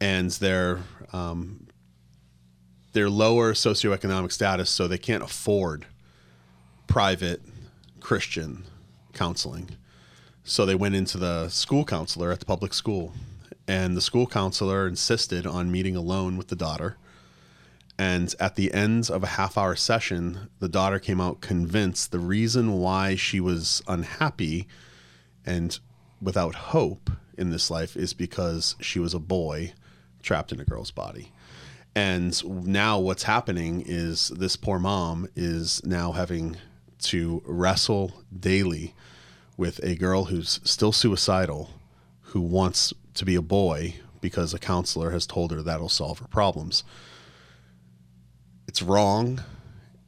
and 0.00 0.30
they're 0.32 0.80
um, 1.12 1.68
they're 2.92 3.10
lower 3.10 3.52
socioeconomic 3.52 4.32
status, 4.32 4.68
so 4.68 4.88
they 4.88 4.98
can't 4.98 5.22
afford 5.22 5.86
private 6.86 7.42
Christian 8.06 8.62
counseling. 9.14 9.70
So 10.44 10.64
they 10.64 10.76
went 10.76 10.94
into 10.94 11.18
the 11.18 11.48
school 11.48 11.84
counselor 11.84 12.30
at 12.30 12.38
the 12.38 12.46
public 12.46 12.72
school, 12.72 13.12
and 13.66 13.96
the 13.96 14.00
school 14.00 14.28
counselor 14.28 14.86
insisted 14.86 15.44
on 15.44 15.72
meeting 15.72 15.96
alone 15.96 16.36
with 16.36 16.46
the 16.46 16.54
daughter. 16.54 16.98
And 17.98 18.32
at 18.38 18.54
the 18.54 18.72
end 18.72 19.10
of 19.10 19.24
a 19.24 19.34
half 19.34 19.58
hour 19.58 19.74
session, 19.74 20.50
the 20.60 20.68
daughter 20.68 21.00
came 21.00 21.20
out 21.20 21.40
convinced 21.40 22.12
the 22.12 22.20
reason 22.20 22.74
why 22.74 23.16
she 23.16 23.40
was 23.40 23.82
unhappy 23.88 24.68
and 25.44 25.76
without 26.22 26.54
hope 26.54 27.10
in 27.36 27.50
this 27.50 27.72
life 27.72 27.96
is 27.96 28.14
because 28.14 28.76
she 28.80 29.00
was 29.00 29.14
a 29.14 29.18
boy 29.18 29.72
trapped 30.22 30.52
in 30.52 30.60
a 30.60 30.64
girl's 30.64 30.92
body. 30.92 31.32
And 31.96 32.64
now 32.64 33.00
what's 33.00 33.24
happening 33.24 33.82
is 33.84 34.28
this 34.28 34.54
poor 34.54 34.78
mom 34.78 35.28
is 35.34 35.84
now 35.84 36.12
having 36.12 36.56
to 37.02 37.42
wrestle 37.44 38.22
daily 38.38 38.94
with 39.56 39.82
a 39.82 39.94
girl 39.94 40.24
who's 40.24 40.60
still 40.64 40.92
suicidal, 40.92 41.70
who 42.20 42.40
wants 42.40 42.92
to 43.14 43.24
be 43.24 43.34
a 43.34 43.42
boy 43.42 43.94
because 44.20 44.52
a 44.52 44.58
counselor 44.58 45.10
has 45.10 45.26
told 45.26 45.50
her 45.52 45.62
that'll 45.62 45.88
solve 45.88 46.18
her 46.18 46.28
problems. 46.28 46.84
It's 48.66 48.82
wrong 48.82 49.40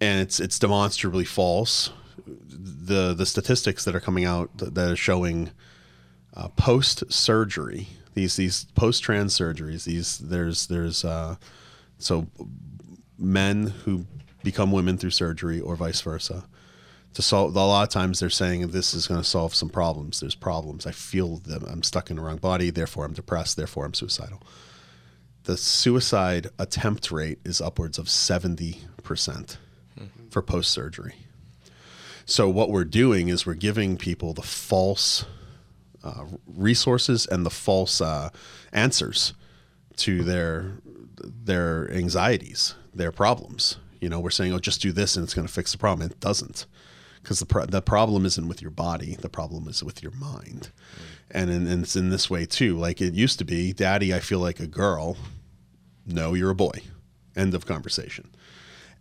and 0.00 0.20
it's 0.20 0.40
it's 0.40 0.58
demonstrably 0.58 1.24
false. 1.24 1.90
The 2.26 3.14
the 3.14 3.26
statistics 3.26 3.84
that 3.84 3.94
are 3.94 4.00
coming 4.00 4.24
out 4.24 4.50
that 4.58 4.90
are 4.90 4.96
showing 4.96 5.50
uh, 6.34 6.48
post 6.48 7.10
surgery 7.12 7.88
these 8.14 8.36
these 8.36 8.64
post 8.74 9.02
trans 9.02 9.38
surgeries 9.38 9.84
these 9.84 10.18
there's 10.18 10.66
there's 10.66 11.04
uh, 11.04 11.36
so 11.98 12.26
men 13.18 13.68
who 13.84 14.06
become 14.42 14.72
women 14.72 14.98
through 14.98 15.10
surgery 15.10 15.60
or 15.60 15.76
vice 15.76 16.00
versa 16.00 16.44
to 17.14 17.22
solve 17.22 17.56
a 17.56 17.58
lot 17.58 17.82
of 17.82 17.88
times 17.88 18.20
they're 18.20 18.30
saying 18.30 18.68
this 18.68 18.94
is 18.94 19.06
going 19.06 19.20
to 19.20 19.28
solve 19.28 19.54
some 19.54 19.70
problems. 19.70 20.20
There's 20.20 20.34
problems. 20.34 20.86
I 20.86 20.92
feel 20.92 21.38
them. 21.38 21.64
I'm 21.68 21.82
stuck 21.82 22.10
in 22.10 22.16
the 22.16 22.22
wrong 22.22 22.36
body. 22.36 22.70
Therefore 22.70 23.04
i'm 23.04 23.14
depressed. 23.14 23.56
Therefore 23.56 23.84
i'm 23.84 23.94
suicidal. 23.94 24.42
The 25.44 25.56
suicide 25.56 26.48
attempt 26.58 27.10
rate 27.10 27.38
is 27.44 27.60
upwards 27.60 27.98
of 27.98 28.06
70% 28.06 29.56
for 30.30 30.42
post 30.42 30.70
surgery 30.70 31.14
so 32.28 32.46
what 32.46 32.68
we're 32.68 32.84
doing 32.84 33.28
is 33.28 33.46
we're 33.46 33.54
giving 33.54 33.96
people 33.96 34.34
the 34.34 34.42
false 34.42 35.24
uh, 36.04 36.26
resources 36.46 37.24
and 37.24 37.44
the 37.44 37.50
false 37.50 38.02
uh, 38.02 38.28
answers 38.70 39.32
to 39.96 40.22
their 40.22 40.74
their 41.16 41.90
anxieties, 41.90 42.74
their 42.94 43.10
problems. 43.10 43.78
You 44.00 44.10
know, 44.10 44.20
we're 44.20 44.28
saying, 44.28 44.52
"Oh, 44.52 44.58
just 44.58 44.82
do 44.82 44.92
this 44.92 45.16
and 45.16 45.24
it's 45.24 45.32
going 45.32 45.46
to 45.46 45.52
fix 45.52 45.72
the 45.72 45.78
problem." 45.78 46.08
It 46.10 46.20
doesn't, 46.20 46.66
because 47.28 47.40
the 47.40 47.46
pro- 47.46 47.66
the 47.66 47.82
problem 47.82 48.24
isn't 48.24 48.48
with 48.48 48.62
your 48.62 48.70
body. 48.70 49.14
The 49.14 49.28
problem 49.28 49.68
is 49.68 49.84
with 49.84 50.02
your 50.02 50.12
mind, 50.12 50.70
and, 51.30 51.50
in, 51.50 51.66
and 51.66 51.82
it's 51.82 51.94
in 51.94 52.08
this 52.08 52.30
way 52.30 52.46
too. 52.46 52.78
Like 52.78 53.02
it 53.02 53.12
used 53.12 53.38
to 53.38 53.44
be, 53.44 53.74
"Daddy, 53.74 54.14
I 54.14 54.20
feel 54.20 54.38
like 54.38 54.60
a 54.60 54.66
girl." 54.66 55.18
No, 56.06 56.32
you're 56.32 56.48
a 56.48 56.54
boy. 56.54 56.80
End 57.36 57.52
of 57.52 57.66
conversation. 57.66 58.30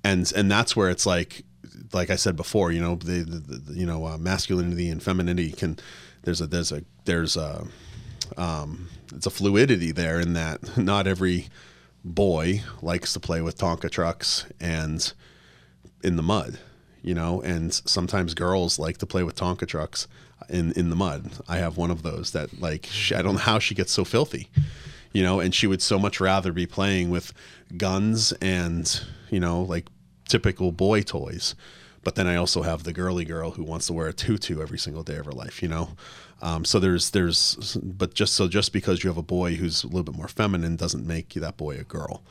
And 0.03 0.29
and 0.35 0.51
that's 0.51 0.75
where 0.75 0.89
it's 0.89 1.05
like, 1.05 1.45
like 1.93 2.09
I 2.09 2.17
said 2.17 2.35
before, 2.35 2.73
you 2.73 2.81
know, 2.81 2.95
the, 2.95 3.23
the, 3.23 3.39
the 3.39 3.73
you 3.73 3.85
know 3.85 4.05
uh, 4.05 4.17
masculinity 4.17 4.89
and 4.89 5.01
femininity 5.01 5.53
can. 5.53 5.79
There's 6.23 6.41
a 6.41 6.47
there's 6.47 6.73
a 6.73 6.83
there's 7.05 7.37
a 7.37 7.65
um, 8.35 8.89
it's 9.15 9.25
a 9.25 9.29
fluidity 9.29 9.93
there 9.93 10.19
in 10.19 10.33
that 10.33 10.77
not 10.77 11.07
every 11.07 11.47
boy 12.03 12.61
likes 12.81 13.13
to 13.13 13.21
play 13.21 13.39
with 13.39 13.57
Tonka 13.57 13.89
trucks 13.89 14.45
and 14.59 15.13
in 16.03 16.17
the 16.17 16.23
mud, 16.23 16.59
you 17.07 17.13
know, 17.13 17.41
and 17.41 17.73
sometimes 17.73 18.33
girls 18.33 18.77
like 18.77 18.97
to 18.97 19.05
play 19.05 19.23
with 19.23 19.35
Tonka 19.35 19.65
trucks 19.65 20.09
in 20.49 20.73
in 20.73 20.89
the 20.89 20.95
mud. 20.95 21.31
I 21.47 21.55
have 21.57 21.77
one 21.77 21.89
of 21.89 22.03
those 22.03 22.31
that 22.31 22.59
like 22.59 22.85
she, 22.91 23.15
I 23.15 23.21
don't 23.21 23.35
know 23.35 23.39
how 23.39 23.59
she 23.59 23.73
gets 23.73 23.93
so 23.93 24.03
filthy, 24.03 24.49
you 25.13 25.23
know, 25.23 25.39
and 25.39 25.55
she 25.55 25.67
would 25.67 25.81
so 25.81 25.97
much 25.97 26.19
rather 26.19 26.51
be 26.51 26.65
playing 26.65 27.09
with 27.09 27.31
guns 27.77 28.33
and 28.41 29.01
you 29.29 29.39
know 29.39 29.61
like 29.61 29.87
typical 30.27 30.73
boy 30.73 31.01
toys. 31.01 31.55
But 32.03 32.15
then 32.15 32.27
I 32.27 32.35
also 32.35 32.61
have 32.63 32.83
the 32.83 32.91
girly 32.91 33.23
girl 33.23 33.51
who 33.51 33.63
wants 33.63 33.87
to 33.87 33.93
wear 33.93 34.07
a 34.07 34.13
tutu 34.13 34.61
every 34.61 34.77
single 34.77 35.03
day 35.03 35.15
of 35.15 35.27
her 35.27 35.31
life, 35.31 35.61
you 35.61 35.69
know. 35.69 35.91
Um, 36.41 36.65
so 36.65 36.77
there's 36.77 37.11
there's 37.11 37.77
but 37.81 38.15
just 38.15 38.33
so 38.33 38.49
just 38.49 38.73
because 38.73 39.05
you 39.05 39.09
have 39.09 39.17
a 39.17 39.23
boy 39.23 39.55
who's 39.55 39.85
a 39.85 39.87
little 39.87 40.03
bit 40.03 40.15
more 40.15 40.27
feminine 40.27 40.75
doesn't 40.75 41.07
make 41.07 41.29
that 41.35 41.55
boy 41.55 41.77
a 41.77 41.85
girl. 41.85 42.21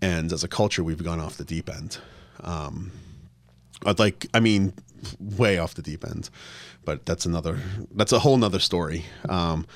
And 0.00 0.32
as 0.32 0.44
a 0.44 0.48
culture, 0.48 0.82
we've 0.82 1.04
gone 1.04 1.20
off 1.20 1.36
the 1.36 1.44
deep 1.44 1.68
end. 1.68 1.98
Um, 2.40 2.90
I'd 3.84 3.98
like, 3.98 4.26
I 4.34 4.40
mean, 4.40 4.72
way 5.20 5.58
off 5.58 5.74
the 5.74 5.82
deep 5.82 6.04
end, 6.04 6.30
but 6.84 7.04
that's 7.06 7.26
another, 7.26 7.58
that's 7.94 8.12
a 8.12 8.18
whole 8.20 8.36
nother 8.36 8.58
story. 8.58 9.04
Um, 9.28 9.66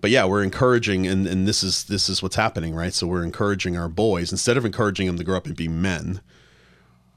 but 0.00 0.10
yeah, 0.10 0.24
we're 0.24 0.42
encouraging, 0.42 1.06
and, 1.06 1.26
and 1.26 1.46
this 1.46 1.62
is 1.62 1.84
this 1.84 2.08
is 2.08 2.22
what's 2.22 2.36
happening, 2.36 2.74
right? 2.74 2.94
So 2.94 3.06
we're 3.06 3.22
encouraging 3.24 3.76
our 3.76 3.88
boys 3.88 4.32
instead 4.32 4.56
of 4.56 4.64
encouraging 4.64 5.06
them 5.06 5.18
to 5.18 5.24
grow 5.24 5.36
up 5.36 5.46
and 5.46 5.54
be 5.54 5.68
men, 5.68 6.20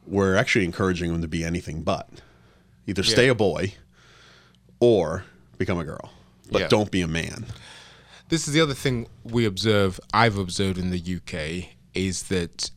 we're 0.05 0.35
actually 0.35 0.65
encouraging 0.65 1.11
them 1.11 1.21
to 1.21 1.27
be 1.27 1.43
anything 1.45 1.81
but. 1.83 2.09
Either 2.85 3.03
stay 3.03 3.29
a 3.29 3.35
boy, 3.35 3.75
or 4.81 5.23
become 5.57 5.79
a 5.79 5.85
girl, 5.85 6.11
but 6.51 6.63
Yeah. 6.63 6.67
don't 6.67 6.91
be 6.91 6.99
a 7.01 7.07
man. 7.07 7.45
This 8.27 8.47
is 8.47 8.53
the 8.53 8.59
other 8.59 8.73
thing 8.73 9.07
we 9.23 9.45
observe, 9.45 9.99
I've 10.13 10.37
observed 10.37 10.77
in 10.77 10.89
the 10.89 10.99
UK, 10.99 11.69
is 11.93 12.23
that 12.23 12.71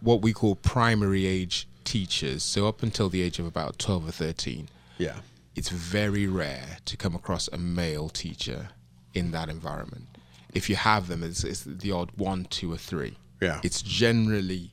what 0.00 0.22
we 0.22 0.32
call 0.32 0.54
primary 0.54 1.26
age 1.26 1.66
teachers, 1.90 2.44
so 2.44 2.68
up 2.68 2.84
until 2.84 3.08
the 3.08 3.20
age 3.20 3.40
of 3.40 3.46
about 3.46 3.78
12 3.80 4.08
or 4.08 4.12
13, 4.12 4.68
Yeah, 4.98 5.16
it's 5.56 5.70
very 5.70 6.26
rare 6.28 6.78
to 6.84 6.96
come 6.96 7.16
across 7.16 7.48
a 7.48 7.58
male 7.58 8.08
teacher 8.08 8.68
in 9.12 9.32
that 9.32 9.48
environment. 9.48 10.06
If 10.54 10.70
you 10.70 10.76
have 10.76 11.08
them, 11.08 11.24
it's, 11.24 11.42
it's 11.42 11.64
the 11.64 11.90
odd 11.90 12.10
one, 12.16 12.44
two, 12.44 12.72
or 12.72 12.76
three. 12.76 13.16
Yeah. 13.40 13.60
It's 13.64 13.82
generally, 13.82 14.70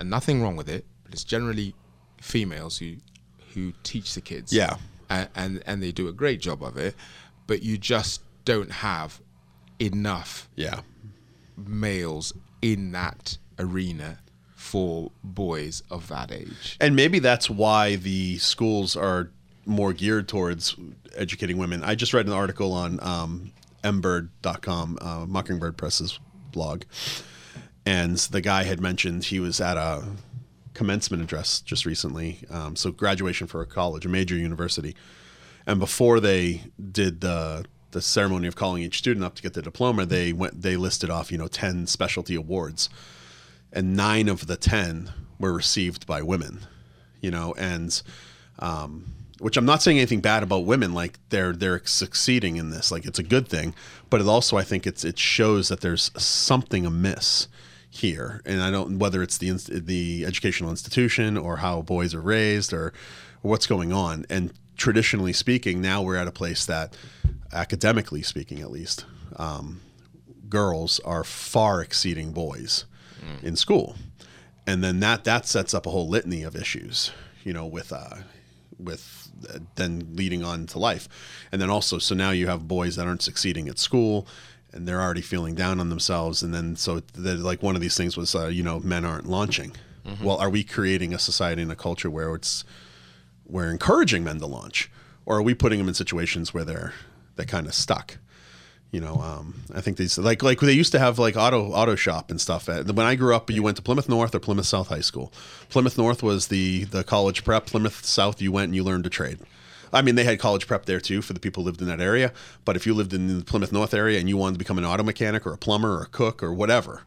and 0.00 0.08
nothing 0.08 0.42
wrong 0.42 0.56
with 0.56 0.68
it, 0.68 0.86
but 1.04 1.12
it's 1.12 1.24
generally 1.24 1.74
females 2.22 2.78
who 2.78 2.96
who 3.52 3.72
teach 3.82 4.14
the 4.14 4.20
kids. 4.20 4.52
Yeah. 4.52 4.76
And, 5.10 5.28
and 5.34 5.62
and 5.66 5.82
they 5.82 5.92
do 5.92 6.08
a 6.08 6.12
great 6.12 6.40
job 6.40 6.62
of 6.62 6.76
it, 6.78 6.94
but 7.46 7.62
you 7.62 7.76
just 7.76 8.22
don't 8.44 8.70
have 8.70 9.20
enough 9.78 10.48
yeah, 10.56 10.80
males 11.56 12.32
in 12.62 12.92
that 12.92 13.38
arena 13.58 14.18
for 14.66 15.12
boys 15.22 15.82
of 15.90 16.08
that 16.08 16.32
age. 16.32 16.76
And 16.80 16.96
maybe 16.96 17.20
that's 17.20 17.48
why 17.48 17.96
the 17.96 18.38
schools 18.38 18.96
are 18.96 19.30
more 19.64 19.92
geared 19.92 20.28
towards 20.28 20.74
educating 21.14 21.56
women. 21.56 21.82
I 21.84 21.94
just 21.94 22.12
read 22.12 22.26
an 22.26 22.32
article 22.32 22.72
on 22.72 22.98
um, 23.00 23.52
mbird.com, 23.84 24.98
uh, 25.00 25.24
Mockingbird 25.26 25.76
Press's 25.76 26.18
blog, 26.52 26.82
and 27.84 28.16
the 28.16 28.40
guy 28.40 28.64
had 28.64 28.80
mentioned 28.80 29.24
he 29.24 29.38
was 29.38 29.60
at 29.60 29.76
a 29.76 30.04
commencement 30.74 31.22
address 31.22 31.60
just 31.60 31.86
recently, 31.86 32.40
um, 32.50 32.76
so 32.76 32.90
graduation 32.90 33.46
for 33.46 33.60
a 33.60 33.66
college, 33.66 34.04
a 34.04 34.08
major 34.08 34.34
university, 34.34 34.96
and 35.66 35.78
before 35.78 36.20
they 36.20 36.64
did 36.92 37.20
the 37.20 37.64
the 37.92 38.02
ceremony 38.02 38.46
of 38.46 38.56
calling 38.56 38.82
each 38.82 38.98
student 38.98 39.24
up 39.24 39.34
to 39.36 39.42
get 39.42 39.54
the 39.54 39.62
diploma, 39.62 40.04
they 40.04 40.32
went 40.32 40.60
they 40.60 40.76
listed 40.76 41.08
off 41.08 41.32
you 41.32 41.38
know 41.38 41.48
ten 41.48 41.86
specialty 41.86 42.34
awards, 42.34 42.88
and 43.72 43.96
nine 43.96 44.28
of 44.28 44.46
the 44.46 44.56
ten 44.56 45.10
were 45.38 45.52
received 45.52 46.06
by 46.06 46.22
women, 46.22 46.60
you 47.20 47.30
know, 47.30 47.54
and 47.58 48.02
um, 48.58 49.12
which 49.38 49.56
I'm 49.56 49.66
not 49.66 49.82
saying 49.82 49.98
anything 49.98 50.20
bad 50.20 50.42
about 50.42 50.64
women. 50.64 50.94
Like 50.94 51.18
they're 51.28 51.52
they're 51.52 51.82
succeeding 51.84 52.56
in 52.56 52.70
this. 52.70 52.90
Like 52.90 53.04
it's 53.04 53.18
a 53.18 53.24
good 53.24 53.48
thing. 53.48 53.74
But 54.08 54.20
it 54.20 54.26
also 54.26 54.56
I 54.56 54.62
think 54.62 54.86
it's 54.86 55.04
it 55.04 55.18
shows 55.18 55.68
that 55.68 55.80
there's 55.80 56.10
something 56.16 56.86
amiss 56.86 57.48
here, 57.90 58.42
and 58.44 58.62
I 58.62 58.70
don't 58.70 58.98
whether 58.98 59.22
it's 59.22 59.38
the 59.38 59.50
the 59.52 60.24
educational 60.26 60.70
institution 60.70 61.36
or 61.36 61.58
how 61.58 61.82
boys 61.82 62.14
are 62.14 62.20
raised 62.20 62.72
or 62.72 62.92
what's 63.42 63.66
going 63.66 63.92
on. 63.92 64.24
And 64.30 64.52
traditionally 64.76 65.32
speaking, 65.32 65.80
now 65.80 66.02
we're 66.02 66.16
at 66.16 66.26
a 66.26 66.32
place 66.32 66.66
that, 66.66 66.96
academically 67.52 68.22
speaking, 68.22 68.60
at 68.60 68.70
least, 68.70 69.04
um, 69.36 69.80
girls 70.48 71.00
are 71.00 71.24
far 71.24 71.80
exceeding 71.80 72.32
boys 72.32 72.84
mm. 73.20 73.44
in 73.44 73.56
school, 73.56 73.96
and 74.66 74.82
then 74.82 75.00
that 75.00 75.24
that 75.24 75.46
sets 75.46 75.74
up 75.74 75.86
a 75.86 75.90
whole 75.90 76.08
litany 76.08 76.42
of 76.42 76.56
issues. 76.56 77.12
You 77.44 77.52
know, 77.52 77.66
with 77.66 77.92
uh, 77.92 78.16
with 78.78 79.26
then 79.74 80.08
leading 80.12 80.44
on 80.44 80.66
to 80.66 80.78
life. 80.78 81.08
And 81.52 81.60
then 81.60 81.70
also, 81.70 81.98
so 81.98 82.14
now 82.14 82.30
you 82.30 82.46
have 82.46 82.68
boys 82.68 82.96
that 82.96 83.06
aren't 83.06 83.22
succeeding 83.22 83.68
at 83.68 83.78
school 83.78 84.26
and 84.72 84.86
they're 84.86 85.00
already 85.00 85.22
feeling 85.22 85.54
down 85.54 85.80
on 85.80 85.88
themselves. 85.88 86.42
And 86.42 86.52
then, 86.52 86.76
so 86.76 87.02
like 87.16 87.62
one 87.62 87.74
of 87.74 87.80
these 87.80 87.96
things 87.96 88.16
was, 88.16 88.34
uh, 88.34 88.48
you 88.48 88.62
know, 88.62 88.80
men 88.80 89.04
aren't 89.04 89.26
launching. 89.26 89.72
Mm-hmm. 90.04 90.24
Well, 90.24 90.36
are 90.38 90.50
we 90.50 90.64
creating 90.64 91.14
a 91.14 91.18
society 91.18 91.62
and 91.62 91.72
a 91.72 91.76
culture 91.76 92.10
where 92.10 92.34
it's, 92.34 92.64
we're 93.46 93.70
encouraging 93.70 94.24
men 94.24 94.38
to 94.38 94.46
launch? 94.46 94.90
Or 95.24 95.38
are 95.38 95.42
we 95.42 95.54
putting 95.54 95.78
them 95.78 95.88
in 95.88 95.94
situations 95.94 96.54
where 96.54 96.64
they're, 96.64 96.92
they're 97.36 97.46
kind 97.46 97.66
of 97.66 97.74
stuck? 97.74 98.18
You 98.90 99.00
know, 99.00 99.16
um, 99.16 99.62
I 99.74 99.80
think 99.80 99.96
these 99.96 100.16
like 100.16 100.42
like 100.42 100.60
they 100.60 100.72
used 100.72 100.92
to 100.92 100.98
have 100.98 101.18
like 101.18 101.36
auto 101.36 101.72
auto 101.72 101.96
shop 101.96 102.30
and 102.30 102.40
stuff. 102.40 102.68
When 102.68 103.00
I 103.00 103.14
grew 103.14 103.34
up, 103.34 103.50
you 103.50 103.62
went 103.62 103.76
to 103.76 103.82
Plymouth 103.82 104.08
North 104.08 104.34
or 104.34 104.38
Plymouth 104.38 104.66
South 104.66 104.88
High 104.88 105.00
School. 105.00 105.32
Plymouth 105.68 105.98
North 105.98 106.22
was 106.22 106.48
the 106.48 106.84
the 106.84 107.04
college 107.04 107.44
prep. 107.44 107.66
Plymouth 107.66 108.04
South, 108.04 108.40
you 108.40 108.52
went 108.52 108.66
and 108.66 108.76
you 108.76 108.84
learned 108.84 109.06
a 109.06 109.10
trade. 109.10 109.38
I 109.92 110.02
mean, 110.02 110.14
they 110.14 110.24
had 110.24 110.38
college 110.38 110.66
prep 110.66 110.86
there 110.86 111.00
too 111.00 111.22
for 111.22 111.32
the 111.32 111.40
people 111.40 111.62
who 111.62 111.66
lived 111.66 111.80
in 111.80 111.88
that 111.88 112.00
area. 112.00 112.32
But 112.64 112.76
if 112.76 112.86
you 112.86 112.94
lived 112.94 113.12
in 113.12 113.38
the 113.38 113.44
Plymouth 113.44 113.72
North 113.72 113.94
area 113.94 114.18
and 114.18 114.28
you 114.28 114.36
wanted 114.36 114.54
to 114.54 114.58
become 114.58 114.78
an 114.78 114.84
auto 114.84 115.02
mechanic 115.02 115.46
or 115.46 115.52
a 115.52 115.58
plumber 115.58 115.98
or 115.98 116.02
a 116.02 116.06
cook 116.06 116.42
or 116.42 116.52
whatever, 116.52 117.02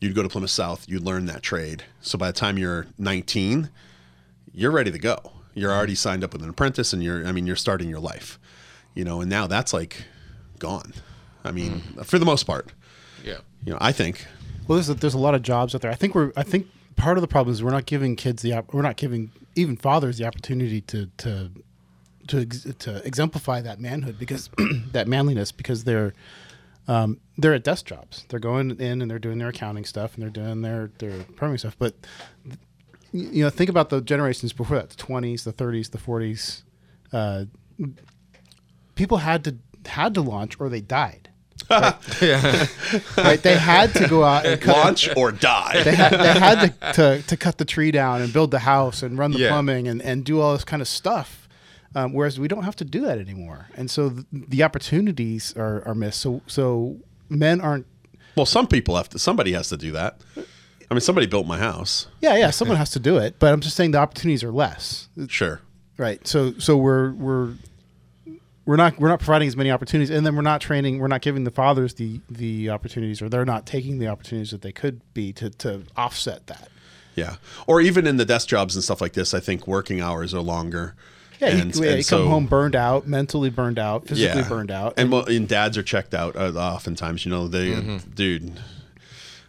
you'd 0.00 0.14
go 0.14 0.22
to 0.22 0.28
Plymouth 0.28 0.50
South. 0.50 0.88
You'd 0.88 1.04
learn 1.04 1.26
that 1.26 1.42
trade. 1.42 1.84
So 2.00 2.18
by 2.18 2.28
the 2.28 2.32
time 2.32 2.58
you're 2.58 2.86
19, 2.98 3.70
you're 4.52 4.70
ready 4.70 4.90
to 4.90 4.98
go. 4.98 5.32
You're 5.54 5.72
already 5.72 5.94
signed 5.94 6.24
up 6.24 6.32
with 6.32 6.42
an 6.42 6.48
apprentice, 6.48 6.92
and 6.92 7.02
you're 7.02 7.26
I 7.26 7.32
mean, 7.32 7.46
you're 7.46 7.56
starting 7.56 7.88
your 7.88 8.00
life. 8.00 8.38
You 8.94 9.04
know, 9.04 9.20
and 9.20 9.30
now 9.30 9.46
that's 9.46 9.72
like 9.72 10.04
gone. 10.58 10.94
I 11.44 11.50
mean, 11.50 11.80
mm. 11.80 12.04
for 12.04 12.18
the 12.18 12.24
most 12.24 12.44
part. 12.44 12.72
Yeah. 13.22 13.38
You 13.64 13.72
know, 13.72 13.78
I 13.80 13.92
think. 13.92 14.26
Well, 14.66 14.76
there's 14.76 14.88
a, 14.88 14.94
there's 14.94 15.14
a 15.14 15.18
lot 15.18 15.34
of 15.34 15.42
jobs 15.42 15.74
out 15.74 15.82
there. 15.82 15.90
I 15.90 15.94
think 15.94 16.14
we're 16.14 16.32
I 16.36 16.42
think 16.42 16.66
part 16.96 17.18
of 17.18 17.22
the 17.22 17.28
problem 17.28 17.52
is 17.52 17.62
we're 17.62 17.70
not 17.70 17.86
giving 17.86 18.16
kids 18.16 18.42
the 18.42 18.64
we're 18.72 18.82
not 18.82 18.96
giving 18.96 19.30
even 19.54 19.76
fathers 19.76 20.18
the 20.18 20.26
opportunity 20.26 20.80
to 20.82 21.06
to 21.18 21.50
to 22.28 22.46
to 22.46 23.06
exemplify 23.06 23.60
that 23.60 23.80
manhood 23.80 24.18
because 24.18 24.50
that 24.92 25.06
manliness 25.06 25.52
because 25.52 25.84
they're 25.84 26.14
um, 26.86 27.20
they're 27.38 27.54
at 27.54 27.64
desk 27.64 27.86
jobs. 27.86 28.24
They're 28.28 28.40
going 28.40 28.70
in 28.78 29.00
and 29.00 29.10
they're 29.10 29.18
doing 29.18 29.38
their 29.38 29.48
accounting 29.48 29.84
stuff 29.84 30.14
and 30.14 30.22
they're 30.22 30.30
doing 30.30 30.62
their 30.62 30.90
their 30.98 31.18
programming 31.24 31.58
stuff. 31.58 31.76
But 31.78 31.94
you 33.12 33.44
know, 33.44 33.50
think 33.50 33.70
about 33.70 33.90
the 33.90 34.00
generations 34.00 34.52
before 34.52 34.78
that: 34.78 34.90
the 34.90 34.96
twenties, 34.96 35.44
the 35.44 35.52
thirties, 35.52 35.90
the 35.90 35.98
forties. 35.98 36.64
Uh, 37.12 37.44
people 38.94 39.18
had 39.18 39.44
to 39.44 39.56
had 39.86 40.14
to 40.14 40.20
launch 40.20 40.58
or 40.60 40.68
they 40.68 40.80
died. 40.80 41.30
Right? 41.70 42.22
yeah. 42.22 42.66
right. 43.16 43.42
They 43.42 43.56
had 43.56 43.94
to 43.94 44.08
go 44.08 44.24
out 44.24 44.46
and 44.46 44.60
cut 44.60 44.76
launch 44.76 45.08
or 45.16 45.32
die. 45.32 45.82
They 45.82 45.94
had, 45.94 46.12
they 46.12 46.38
had 46.38 46.60
to, 46.60 46.92
to, 46.92 47.22
to, 47.26 47.36
cut 47.36 47.58
the 47.58 47.64
tree 47.64 47.90
down 47.90 48.22
and 48.22 48.32
build 48.32 48.50
the 48.50 48.60
house 48.60 49.02
and 49.02 49.18
run 49.18 49.32
the 49.32 49.38
yeah. 49.38 49.48
plumbing 49.48 49.88
and, 49.88 50.02
and 50.02 50.24
do 50.24 50.40
all 50.40 50.52
this 50.52 50.64
kind 50.64 50.82
of 50.82 50.88
stuff. 50.88 51.48
Um, 51.94 52.12
whereas 52.12 52.40
we 52.40 52.48
don't 52.48 52.64
have 52.64 52.76
to 52.76 52.84
do 52.84 53.02
that 53.02 53.18
anymore, 53.18 53.68
and 53.76 53.88
so 53.88 54.08
the, 54.08 54.26
the 54.32 54.62
opportunities 54.64 55.56
are, 55.56 55.86
are 55.86 55.94
missed. 55.94 56.20
So 56.20 56.42
so 56.48 56.96
men 57.28 57.60
aren't. 57.60 57.86
Well, 58.34 58.46
some 58.46 58.66
people 58.66 58.96
have 58.96 59.08
to. 59.10 59.18
Somebody 59.20 59.52
has 59.52 59.68
to 59.68 59.76
do 59.76 59.92
that. 59.92 60.20
I 60.90 60.94
mean, 60.94 61.00
somebody 61.00 61.28
built 61.28 61.46
my 61.46 61.58
house. 61.58 62.08
Yeah, 62.20 62.36
yeah. 62.36 62.50
Someone 62.50 62.76
has 62.78 62.90
to 62.90 62.98
do 62.98 63.18
it, 63.18 63.36
but 63.38 63.52
I'm 63.52 63.60
just 63.60 63.76
saying 63.76 63.92
the 63.92 63.98
opportunities 63.98 64.42
are 64.42 64.50
less. 64.50 65.08
Sure. 65.28 65.60
Right. 65.96 66.26
So 66.26 66.54
so 66.58 66.76
we're 66.76 67.12
we're 67.12 67.54
we're 68.66 68.76
not 68.76 68.98
we're 68.98 69.08
not 69.08 69.18
providing 69.18 69.48
as 69.48 69.56
many 69.56 69.70
opportunities, 69.70 70.10
and 70.10 70.26
then 70.26 70.36
we're 70.36 70.42
not 70.42 70.60
training. 70.60 70.98
We're 70.98 71.08
not 71.08 71.20
giving 71.20 71.44
the 71.44 71.50
fathers 71.50 71.94
the 71.94 72.20
the 72.30 72.70
opportunities, 72.70 73.20
or 73.20 73.28
they're 73.28 73.44
not 73.44 73.66
taking 73.66 73.98
the 73.98 74.08
opportunities 74.08 74.50
that 74.52 74.62
they 74.62 74.72
could 74.72 75.00
be 75.12 75.32
to 75.34 75.50
to 75.50 75.82
offset 75.96 76.46
that. 76.46 76.68
Yeah, 77.14 77.36
or 77.66 77.80
even 77.80 78.06
in 78.06 78.16
the 78.16 78.24
desk 78.24 78.48
jobs 78.48 78.74
and 78.74 78.82
stuff 78.82 79.00
like 79.00 79.12
this, 79.12 79.34
I 79.34 79.40
think 79.40 79.66
working 79.66 80.00
hours 80.00 80.34
are 80.34 80.40
longer. 80.40 80.94
Yeah, 81.40 81.48
and, 81.48 81.74
you, 81.74 81.84
and 81.84 81.96
you 81.96 82.02
so, 82.02 82.18
come 82.18 82.28
home 82.28 82.46
burned 82.46 82.76
out, 82.76 83.06
mentally 83.06 83.50
burned 83.50 83.78
out, 83.78 84.06
physically 84.06 84.42
yeah. 84.42 84.48
burned 84.48 84.70
out, 84.70 84.94
and, 84.96 85.04
and 85.04 85.12
well, 85.12 85.24
and 85.24 85.48
dads 85.48 85.76
are 85.76 85.82
checked 85.82 86.14
out 86.14 86.36
uh, 86.36 86.52
oftentimes. 86.54 87.24
You 87.24 87.32
know, 87.32 87.48
they, 87.48 87.70
mm-hmm. 87.70 88.10
dude, 88.14 88.60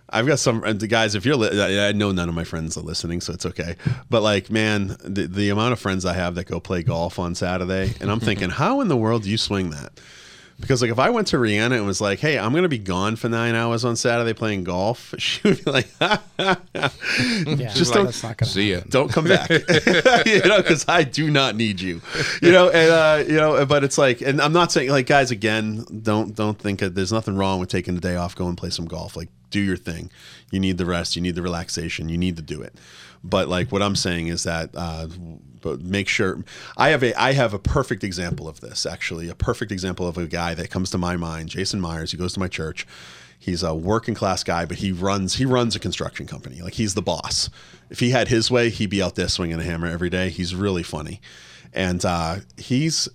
I've 0.09 0.27
got 0.27 0.39
some 0.39 0.61
guys. 0.61 1.15
If 1.15 1.25
you're, 1.25 1.43
I 1.43 1.91
know 1.91 2.11
none 2.11 2.29
of 2.29 2.35
my 2.35 2.43
friends 2.43 2.77
are 2.77 2.81
listening, 2.81 3.21
so 3.21 3.33
it's 3.33 3.45
okay. 3.45 3.75
But 4.09 4.21
like, 4.21 4.51
man, 4.51 4.95
the, 5.03 5.27
the 5.27 5.49
amount 5.49 5.73
of 5.73 5.79
friends 5.79 6.05
I 6.05 6.13
have 6.13 6.35
that 6.35 6.45
go 6.45 6.59
play 6.59 6.83
golf 6.83 7.17
on 7.17 7.33
Saturday, 7.35 7.93
and 7.99 8.11
I'm 8.11 8.19
thinking, 8.19 8.49
how 8.61 8.81
in 8.81 8.87
the 8.87 8.97
world 8.97 9.23
do 9.23 9.29
you 9.29 9.37
swing 9.37 9.71
that? 9.71 9.99
Because 10.59 10.81
like 10.81 10.91
if 10.91 10.99
I 10.99 11.09
went 11.09 11.27
to 11.27 11.37
Rihanna 11.37 11.75
and 11.75 11.85
was 11.85 11.99
like, 11.99 12.19
"Hey, 12.19 12.39
I'm 12.39 12.51
going 12.51 12.63
to 12.63 12.69
be 12.69 12.77
gone 12.77 13.17
for 13.17 13.27
nine 13.27 13.55
hours 13.55 13.83
on 13.83 13.95
Saturday 13.95 14.33
playing 14.33 14.63
golf," 14.63 15.13
she 15.19 15.41
would 15.47 15.63
be 15.63 15.71
like, 15.71 15.87
yeah, 15.99 17.73
"Just 17.73 17.93
don't 17.93 18.13
see 18.13 18.69
you. 18.69 18.81
Don't 18.87 19.11
come 19.11 19.25
back," 19.25 19.49
you 20.25 20.41
know, 20.45 20.57
because 20.57 20.85
I 20.87 21.03
do 21.03 21.29
not 21.29 21.55
need 21.55 21.81
you, 21.81 22.01
you 22.41 22.51
know. 22.51 22.69
And 22.69 22.91
uh, 22.91 23.23
you 23.29 23.37
know, 23.37 23.65
but 23.65 23.83
it's 23.83 23.97
like, 23.97 24.21
and 24.21 24.41
I'm 24.41 24.53
not 24.53 24.71
saying 24.71 24.89
like 24.89 25.07
guys 25.07 25.29
again, 25.29 25.85
don't 26.01 26.33
don't 26.35 26.57
think 26.57 26.79
that 26.79 26.95
there's 26.95 27.11
nothing 27.11 27.35
wrong 27.35 27.59
with 27.59 27.69
taking 27.69 27.95
the 27.95 28.01
day 28.01 28.15
off, 28.15 28.35
go 28.35 28.47
and 28.47 28.57
play 28.57 28.69
some 28.69 28.85
golf. 28.85 29.17
Like 29.17 29.29
do 29.49 29.61
your 29.61 29.77
thing. 29.77 30.09
You 30.51 30.59
need 30.59 30.77
the 30.77 30.85
rest. 30.85 31.15
You 31.15 31.21
need 31.21 31.35
the 31.35 31.41
relaxation. 31.41 32.09
You 32.09 32.17
need 32.17 32.35
to 32.37 32.41
do 32.41 32.61
it. 32.61 32.75
But 33.27 33.47
like 33.47 33.71
what 33.71 33.81
I'm 33.81 33.95
saying 33.95 34.27
is 34.27 34.43
that, 34.43 34.69
uh, 34.75 35.07
but 35.61 35.81
make 35.81 36.07
sure 36.07 36.43
I 36.77 36.89
have 36.89 37.03
a 37.03 37.19
I 37.19 37.33
have 37.33 37.53
a 37.53 37.59
perfect 37.59 38.03
example 38.03 38.47
of 38.47 38.61
this 38.61 38.85
actually 38.85 39.29
a 39.29 39.35
perfect 39.35 39.71
example 39.71 40.07
of 40.07 40.17
a 40.17 40.27
guy 40.27 40.53
that 40.53 40.69
comes 40.69 40.91
to 40.91 40.97
my 40.97 41.17
mind. 41.17 41.49
Jason 41.49 41.81
Myers. 41.81 42.11
He 42.11 42.17
goes 42.17 42.33
to 42.33 42.39
my 42.39 42.47
church. 42.47 42.85
He's 43.37 43.63
a 43.63 43.75
working 43.75 44.15
class 44.15 44.43
guy, 44.43 44.65
but 44.65 44.77
he 44.77 44.91
runs 44.91 45.35
he 45.35 45.45
runs 45.45 45.75
a 45.75 45.79
construction 45.79 46.27
company. 46.27 46.61
Like 46.61 46.73
he's 46.73 46.93
the 46.93 47.01
boss. 47.01 47.49
If 47.89 47.99
he 47.99 48.11
had 48.11 48.27
his 48.27 48.49
way, 48.49 48.69
he'd 48.69 48.89
be 48.89 49.01
out 49.01 49.15
there 49.15 49.27
swinging 49.27 49.59
a 49.59 49.63
hammer 49.63 49.87
every 49.87 50.09
day. 50.09 50.29
He's 50.29 50.55
really 50.55 50.83
funny, 50.83 51.21
and 51.73 52.03
uh, 52.05 52.37
he's 52.57 53.09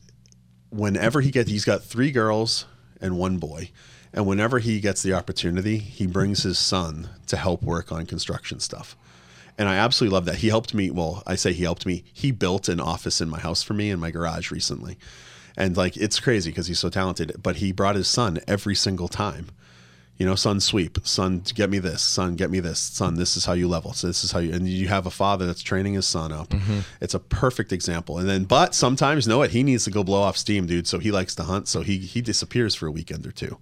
whenever 0.70 1.20
he 1.20 1.30
gets 1.30 1.50
he's 1.50 1.64
got 1.64 1.82
three 1.82 2.10
girls 2.10 2.66
and 3.00 3.16
one 3.16 3.38
boy 3.38 3.70
and 4.12 4.26
whenever 4.26 4.58
he 4.58 4.80
gets 4.80 5.02
the 5.02 5.12
opportunity, 5.12 5.78
he 5.78 6.06
brings 6.06 6.42
his 6.42 6.58
son 6.58 7.10
to 7.26 7.36
help 7.36 7.62
work 7.62 7.92
on 7.92 8.06
construction 8.06 8.58
stuff. 8.58 8.96
And 9.60 9.68
I 9.68 9.76
absolutely 9.76 10.14
love 10.14 10.24
that. 10.24 10.36
He 10.36 10.48
helped 10.48 10.74
me. 10.74 10.90
Well, 10.90 11.22
I 11.26 11.36
say 11.36 11.52
he 11.52 11.62
helped 11.62 11.86
me. 11.86 12.02
He 12.12 12.32
built 12.32 12.68
an 12.68 12.80
office 12.80 13.20
in 13.20 13.28
my 13.28 13.38
house 13.38 13.62
for 13.62 13.74
me 13.74 13.90
in 13.90 14.00
my 14.00 14.10
garage 14.10 14.50
recently. 14.50 14.98
And 15.56 15.76
like, 15.76 15.96
it's 15.96 16.18
crazy 16.18 16.50
because 16.50 16.66
he's 16.66 16.78
so 16.78 16.88
talented, 16.88 17.36
but 17.42 17.56
he 17.56 17.70
brought 17.70 17.94
his 17.94 18.08
son 18.08 18.40
every 18.48 18.74
single 18.74 19.08
time 19.08 19.50
you 20.20 20.26
know, 20.26 20.34
son 20.34 20.60
sweep, 20.60 20.98
son 21.02 21.42
get 21.54 21.70
me 21.70 21.78
this, 21.78 22.02
son 22.02 22.36
get 22.36 22.50
me 22.50 22.60
this, 22.60 22.78
son 22.78 23.14
this 23.14 23.38
is 23.38 23.46
how 23.46 23.54
you 23.54 23.66
level. 23.66 23.94
So 23.94 24.06
this 24.06 24.22
is 24.22 24.30
how 24.30 24.38
you 24.38 24.52
and 24.52 24.68
you 24.68 24.86
have 24.86 25.06
a 25.06 25.10
father 25.10 25.46
that's 25.46 25.62
training 25.62 25.94
his 25.94 26.04
son 26.04 26.30
up. 26.30 26.50
Mm-hmm. 26.50 26.80
It's 27.00 27.14
a 27.14 27.18
perfect 27.18 27.72
example. 27.72 28.18
And 28.18 28.28
then 28.28 28.44
but 28.44 28.74
sometimes 28.74 29.26
know 29.26 29.40
it, 29.40 29.52
he 29.52 29.62
needs 29.62 29.84
to 29.84 29.90
go 29.90 30.04
blow 30.04 30.20
off 30.20 30.36
steam, 30.36 30.66
dude. 30.66 30.86
So 30.86 30.98
he 30.98 31.10
likes 31.10 31.34
to 31.36 31.44
hunt, 31.44 31.68
so 31.68 31.80
he 31.80 31.96
he 31.96 32.20
disappears 32.20 32.74
for 32.74 32.86
a 32.86 32.90
weekend 32.90 33.26
or 33.26 33.32
two 33.32 33.56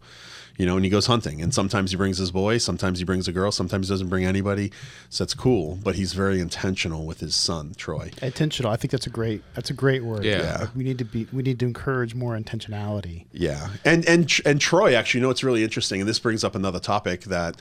you 0.59 0.67
know, 0.67 0.75
and 0.75 0.85
he 0.85 0.91
goes 0.91 1.07
hunting. 1.07 1.41
And 1.41 1.55
sometimes 1.55 1.93
he 1.93 1.97
brings 1.97 2.19
his 2.19 2.33
boy, 2.33 2.59
sometimes 2.59 2.99
he 2.99 3.05
brings 3.05 3.29
a 3.29 3.33
girl, 3.33 3.51
sometimes 3.53 3.89
he 3.89 3.93
doesn't 3.93 4.09
bring 4.09 4.25
anybody. 4.25 4.73
So 5.09 5.25
that's 5.25 5.33
cool. 5.33 5.79
But 5.83 5.95
he's 5.95 6.13
very 6.13 6.41
intentional 6.41 7.07
with 7.07 7.21
his 7.21 7.35
son, 7.35 7.75
Troy. 7.77 8.11
Intentional. 8.21 8.71
I 8.73 8.77
think 8.77 8.91
that's 8.91 9.07
a 9.07 9.11
great 9.11 9.43
that's 9.55 9.71
a 9.71 9.75
great 9.75 10.05
word. 10.05 10.25
Yeah. 10.25 10.39
yeah. 10.39 10.67
we 10.77 10.83
need 10.85 10.99
to 10.99 11.05
be 11.05 11.29
we 11.33 11.43
need 11.45 11.61
to 11.61 11.67
encourage 11.67 12.15
more 12.15 12.37
intentionality. 12.37 13.27
Yeah. 13.33 13.69
And 13.85 14.07
and 14.07 14.31
and 14.45 14.61
Troy 14.61 14.95
actually, 14.95 15.21
you 15.21 15.27
know, 15.27 15.31
it's 15.31 15.45
really 15.45 15.63
interesting, 15.63 16.01
and 16.01 16.09
this 16.09 16.19
brings 16.19 16.43
up 16.43 16.57
another 16.57 16.81
topic 16.81 17.23
that 17.23 17.57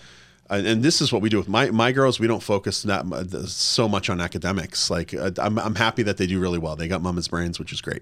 and 0.49 0.81
this 0.81 1.01
is 1.01 1.11
what 1.11 1.21
we 1.21 1.29
do 1.29 1.37
with 1.37 1.49
my 1.49 1.69
my 1.71 1.91
girls. 1.91 2.19
We 2.19 2.27
don't 2.27 2.41
focus 2.41 2.83
that 2.83 3.05
so 3.47 3.87
much 3.87 4.09
on 4.09 4.21
academics. 4.21 4.89
Like 4.89 5.13
uh, 5.13 5.31
I'm, 5.37 5.59
I'm 5.59 5.75
happy 5.75 6.03
that 6.03 6.17
they 6.17 6.25
do 6.25 6.39
really 6.39 6.57
well. 6.57 6.75
They 6.75 6.87
got 6.87 7.01
mama's 7.01 7.27
brains, 7.27 7.59
which 7.59 7.73
is 7.73 7.81
great. 7.81 8.01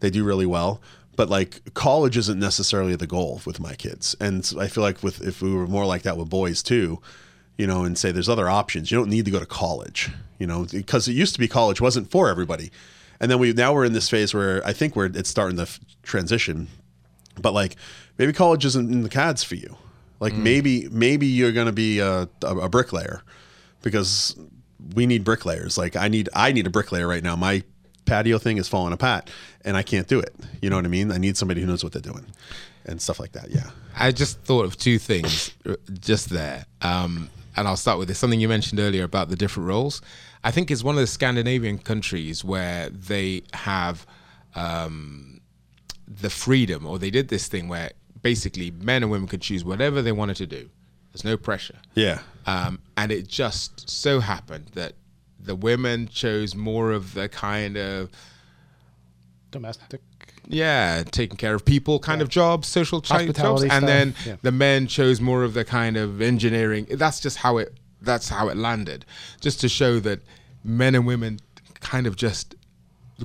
They 0.00 0.10
do 0.10 0.22
really 0.22 0.46
well 0.46 0.80
but 1.16 1.28
like 1.28 1.74
college 1.74 2.16
isn't 2.16 2.38
necessarily 2.38 2.94
the 2.94 3.06
goal 3.06 3.40
with 3.46 3.58
my 3.58 3.74
kids 3.74 4.14
and 4.20 4.52
i 4.58 4.68
feel 4.68 4.84
like 4.84 5.02
with 5.02 5.22
if 5.22 5.42
we 5.42 5.52
were 5.52 5.66
more 5.66 5.86
like 5.86 6.02
that 6.02 6.16
with 6.16 6.28
boys 6.28 6.62
too 6.62 7.00
you 7.56 7.66
know, 7.66 7.84
and 7.84 7.96
say 7.96 8.12
there's 8.12 8.28
other 8.28 8.48
options. 8.48 8.90
You 8.90 8.98
don't 8.98 9.08
need 9.08 9.24
to 9.24 9.30
go 9.30 9.40
to 9.40 9.46
college, 9.46 10.10
you 10.38 10.46
know, 10.46 10.66
because 10.70 11.08
it 11.08 11.12
used 11.12 11.34
to 11.34 11.40
be 11.40 11.48
college 11.48 11.80
wasn't 11.80 12.10
for 12.10 12.28
everybody. 12.28 12.70
And 13.18 13.30
then 13.30 13.38
we 13.38 13.52
now 13.52 13.72
we're 13.72 13.86
in 13.86 13.94
this 13.94 14.10
phase 14.10 14.34
where 14.34 14.64
I 14.66 14.72
think 14.72 14.94
we're 14.94 15.06
it's 15.06 15.30
starting 15.30 15.56
to 15.56 15.62
f- 15.62 15.80
transition, 16.02 16.68
but 17.40 17.54
like 17.54 17.76
maybe 18.18 18.32
college 18.32 18.64
isn't 18.66 18.92
in 18.92 19.02
the 19.02 19.08
cards 19.08 19.42
for 19.42 19.54
you. 19.54 19.76
Like 20.20 20.34
mm. 20.34 20.42
maybe 20.42 20.88
maybe 20.90 21.26
you're 21.26 21.52
going 21.52 21.66
to 21.66 21.72
be 21.72 21.98
a, 22.00 22.28
a 22.42 22.68
bricklayer 22.68 23.22
because 23.80 24.36
we 24.94 25.06
need 25.06 25.24
bricklayers. 25.24 25.78
Like 25.78 25.96
I 25.96 26.08
need 26.08 26.28
I 26.34 26.52
need 26.52 26.66
a 26.66 26.70
bricklayer 26.70 27.08
right 27.08 27.22
now. 27.22 27.36
My 27.36 27.62
patio 28.06 28.38
thing 28.38 28.56
is 28.56 28.68
falling 28.68 28.92
apart 28.92 29.30
and 29.64 29.76
I 29.76 29.82
can't 29.82 30.08
do 30.08 30.18
it. 30.18 30.34
You 30.62 30.70
know 30.70 30.76
what 30.76 30.84
I 30.84 30.88
mean? 30.88 31.12
I 31.12 31.18
need 31.18 31.36
somebody 31.36 31.60
who 31.60 31.66
knows 31.66 31.84
what 31.84 31.92
they're 31.92 32.00
doing 32.00 32.26
and 32.86 33.02
stuff 33.02 33.20
like 33.20 33.32
that. 33.32 33.50
Yeah. 33.50 33.70
I 33.98 34.12
just 34.12 34.40
thought 34.40 34.64
of 34.64 34.76
two 34.76 34.98
things 34.98 35.52
uh, 35.68 35.74
just 36.00 36.30
there. 36.30 36.64
Um, 36.82 37.28
and 37.56 37.66
I'll 37.66 37.76
start 37.76 37.98
with 37.98 38.08
this. 38.08 38.18
Something 38.18 38.40
you 38.40 38.48
mentioned 38.48 38.80
earlier 38.80 39.04
about 39.04 39.28
the 39.28 39.36
different 39.36 39.68
roles. 39.68 40.02
I 40.44 40.50
think 40.50 40.70
it's 40.70 40.84
one 40.84 40.94
of 40.94 41.00
the 41.00 41.06
Scandinavian 41.06 41.78
countries 41.78 42.44
where 42.44 42.90
they 42.90 43.42
have 43.52 44.06
um, 44.54 45.40
the 46.06 46.30
freedom, 46.30 46.86
or 46.86 46.98
they 46.98 47.10
did 47.10 47.28
this 47.28 47.48
thing 47.48 47.68
where 47.68 47.90
basically 48.22 48.70
men 48.70 49.02
and 49.02 49.10
women 49.10 49.26
could 49.26 49.40
choose 49.40 49.64
whatever 49.64 50.02
they 50.02 50.12
wanted 50.12 50.36
to 50.36 50.46
do. 50.46 50.68
There's 51.12 51.24
no 51.24 51.36
pressure. 51.36 51.78
Yeah. 51.94 52.20
Um, 52.46 52.78
and 52.96 53.10
it 53.10 53.26
just 53.26 53.88
so 53.88 54.20
happened 54.20 54.66
that 54.74 54.92
the 55.46 55.54
women 55.54 56.08
chose 56.08 56.54
more 56.54 56.92
of 56.92 57.14
the 57.14 57.28
kind 57.28 57.76
of 57.76 58.10
Domestic. 59.50 60.00
yeah, 60.48 61.02
taking 61.10 61.36
care 61.36 61.54
of 61.54 61.64
people 61.64 61.98
kind 61.98 62.20
of 62.20 62.28
jobs, 62.28 62.68
social 62.68 63.00
jobs, 63.00 63.24
Hospitality 63.24 63.68
and 63.70 63.88
then 63.88 64.14
yeah. 64.26 64.36
the 64.42 64.52
men 64.52 64.86
chose 64.86 65.20
more 65.20 65.44
of 65.44 65.54
the 65.54 65.64
kind 65.64 65.96
of 65.96 66.20
engineering. 66.20 66.86
That's 66.90 67.20
just 67.20 67.38
how 67.38 67.58
it. 67.58 67.72
That's 68.02 68.28
how 68.28 68.48
it 68.48 68.56
landed, 68.56 69.06
just 69.40 69.60
to 69.62 69.68
show 69.68 69.98
that 70.00 70.20
men 70.62 70.94
and 70.94 71.06
women 71.06 71.40
kind 71.80 72.06
of 72.06 72.16
just 72.16 72.54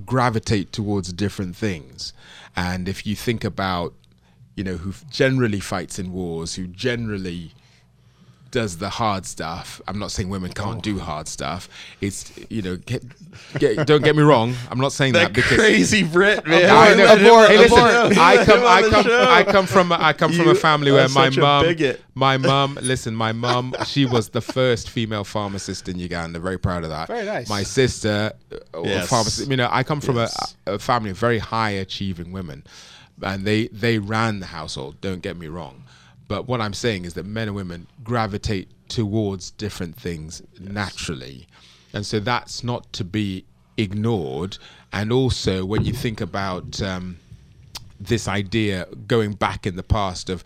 gravitate 0.05 0.71
towards 0.71 1.11
different 1.11 1.55
things. 1.55 2.13
And 2.55 2.87
if 2.87 3.05
you 3.05 3.15
think 3.15 3.43
about, 3.43 3.93
you 4.55 4.63
know, 4.63 4.77
who 4.77 4.93
generally 5.09 5.59
fights 5.59 5.99
in 5.99 6.13
wars, 6.13 6.55
who 6.55 6.67
generally 6.67 7.51
does 8.51 8.77
the 8.77 8.89
hard 8.89 9.25
stuff. 9.25 9.81
I'm 9.87 9.97
not 9.97 10.11
saying 10.11 10.29
women 10.29 10.51
can't 10.51 10.83
do 10.83 10.99
hard 10.99 11.27
stuff. 11.27 11.69
It's 12.01 12.31
you 12.49 12.61
know, 12.61 12.75
get, 12.75 13.03
get, 13.57 13.87
don't 13.87 14.03
get 14.03 14.15
me 14.15 14.23
wrong. 14.23 14.53
I'm 14.69 14.77
not 14.79 14.91
saying 14.91 15.13
that, 15.13 15.27
That 15.27 15.33
because 15.33 15.57
crazy 15.57 16.03
Brit, 16.03 16.45
man. 16.45 16.69
I 16.69 16.93
know. 16.93 17.13
Abort, 17.13 17.49
Hey, 17.49 17.57
listen, 17.57 17.77
abort. 17.79 18.17
I 18.17 18.45
come, 18.45 18.59
Him 18.59 18.65
I 18.65 18.81
come. 18.89 19.05
I 19.09 19.43
come 19.51 19.65
from, 19.65 19.91
a, 19.91 19.97
I 19.99 20.13
come 20.13 20.31
from 20.33 20.45
You 20.45 20.51
a 20.51 20.55
family 20.55 20.91
where 20.91 21.07
my 21.09 21.29
such 21.29 21.37
a 21.37 21.41
mum, 21.41 21.75
my 22.13 22.37
mum, 22.49 22.77
listen, 22.81 23.15
my 23.15 23.31
mum, 23.31 23.73
she 23.85 24.05
was 24.05 24.29
the 24.29 24.41
first 24.41 24.89
female 24.89 25.23
pharmacist 25.23 25.87
in 25.89 25.97
Uganda. 25.97 26.39
Very 26.39 26.59
proud 26.59 26.83
of 26.83 26.89
that. 26.89 27.07
Very 27.07 27.25
nice. 27.25 27.49
My 27.49 27.63
sister, 27.63 28.33
uh, 28.51 28.81
Yes. 28.83 29.07
pharmacist. 29.09 29.49
You 29.49 29.57
know, 29.57 29.69
I 29.71 29.83
come 29.83 30.01
from 30.01 30.17
Yes. 30.17 30.55
a, 30.67 30.73
a 30.73 30.79
family 30.79 31.11
of 31.11 31.17
very 31.17 31.39
high 31.39 31.71
achieving 31.71 32.31
women, 32.31 32.63
and 33.21 33.45
they 33.45 33.67
they 33.67 33.97
ran 33.97 34.39
the 34.39 34.47
household. 34.47 34.99
Don't 35.01 35.21
get 35.21 35.37
me 35.37 35.47
wrong, 35.47 35.83
but 36.31 36.47
what 36.47 36.61
I'm 36.61 36.73
saying 36.73 37.03
is 37.03 37.13
that 37.15 37.25
men 37.25 37.49
and 37.49 37.57
women 37.57 37.87
gravitate 38.05 38.69
towards 38.87 39.51
different 39.51 39.97
things 39.97 40.41
naturally, 40.61 41.45
and 41.91 42.05
so 42.05 42.21
that's 42.21 42.63
not 42.63 42.93
to 42.93 43.03
be 43.03 43.43
ignored. 43.75 44.57
And 44.93 45.11
also, 45.11 45.65
when 45.65 45.83
you 45.83 45.91
think 45.91 46.21
about 46.21 46.81
um, 46.81 47.17
this 47.99 48.29
idea 48.29 48.87
going 49.07 49.33
back 49.33 49.67
in 49.67 49.75
the 49.75 49.83
past 49.83 50.29
of 50.29 50.45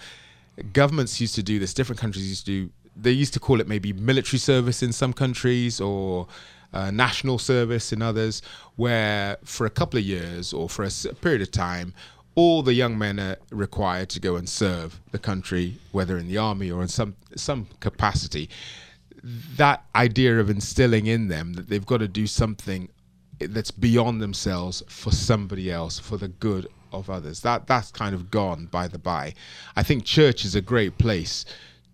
governments 0.74 1.22
used 1.22 1.36
to 1.36 1.44
do 1.44 1.60
this 1.60 1.72
different 1.72 2.00
countries 2.00 2.28
used 2.28 2.46
to 2.48 2.52
do 2.52 2.70
they 2.96 3.12
used 3.12 3.34
to 3.34 3.40
call 3.40 3.62
it 3.62 3.68
maybe 3.68 3.94
military 3.94 4.40
service 4.40 4.82
in 4.82 4.92
some 4.92 5.14
countries 5.14 5.80
or 5.80 6.26
uh, 6.74 6.90
national 6.90 7.38
service 7.38 7.94
in 7.94 8.02
others 8.02 8.42
where 8.76 9.38
for 9.44 9.68
a 9.68 9.70
couple 9.70 10.00
of 10.00 10.06
years 10.06 10.52
or 10.52 10.68
for 10.68 10.84
a 10.84 11.14
period 11.16 11.44
of 11.44 11.52
time 11.52 11.94
all 12.36 12.62
the 12.62 12.74
young 12.74 12.98
men 12.98 13.20
are 13.20 13.38
required 13.50 14.10
to 14.10 14.20
go 14.20 14.36
and 14.36 14.48
serve 14.48 15.00
the 15.12 15.20
country 15.20 15.78
whether 15.92 16.18
in 16.18 16.28
the 16.28 16.38
army 16.38 16.70
or 16.70 16.82
in 16.82 16.88
some 16.88 17.16
some 17.36 17.68
capacity. 17.80 18.50
That 19.24 19.84
idea 19.96 20.40
of 20.40 20.50
instilling 20.50 21.08
in 21.08 21.30
them 21.30 21.54
that 21.54 21.70
they've 21.70 21.86
got 21.86 21.98
to 21.98 22.08
do 22.08 22.28
something 22.28 22.90
that's 23.40 23.72
beyond 23.72 24.22
themselves 24.22 24.84
for 24.88 25.12
somebody 25.12 25.72
else 25.72 25.98
for 25.98 26.18
the 26.18 26.28
good 26.28 26.68
of 26.92 27.10
others. 27.10 27.42
That 27.42 27.68
that's 27.68 27.92
kind 27.92 28.14
of 28.14 28.30
gone 28.30 28.68
by 28.68 28.88
the 28.88 29.00
by. 29.00 29.34
I 29.76 29.84
think 29.84 30.06
church 30.06 30.46
is 30.46 30.56
a 30.56 30.62
great 30.62 30.98
place 30.98 31.46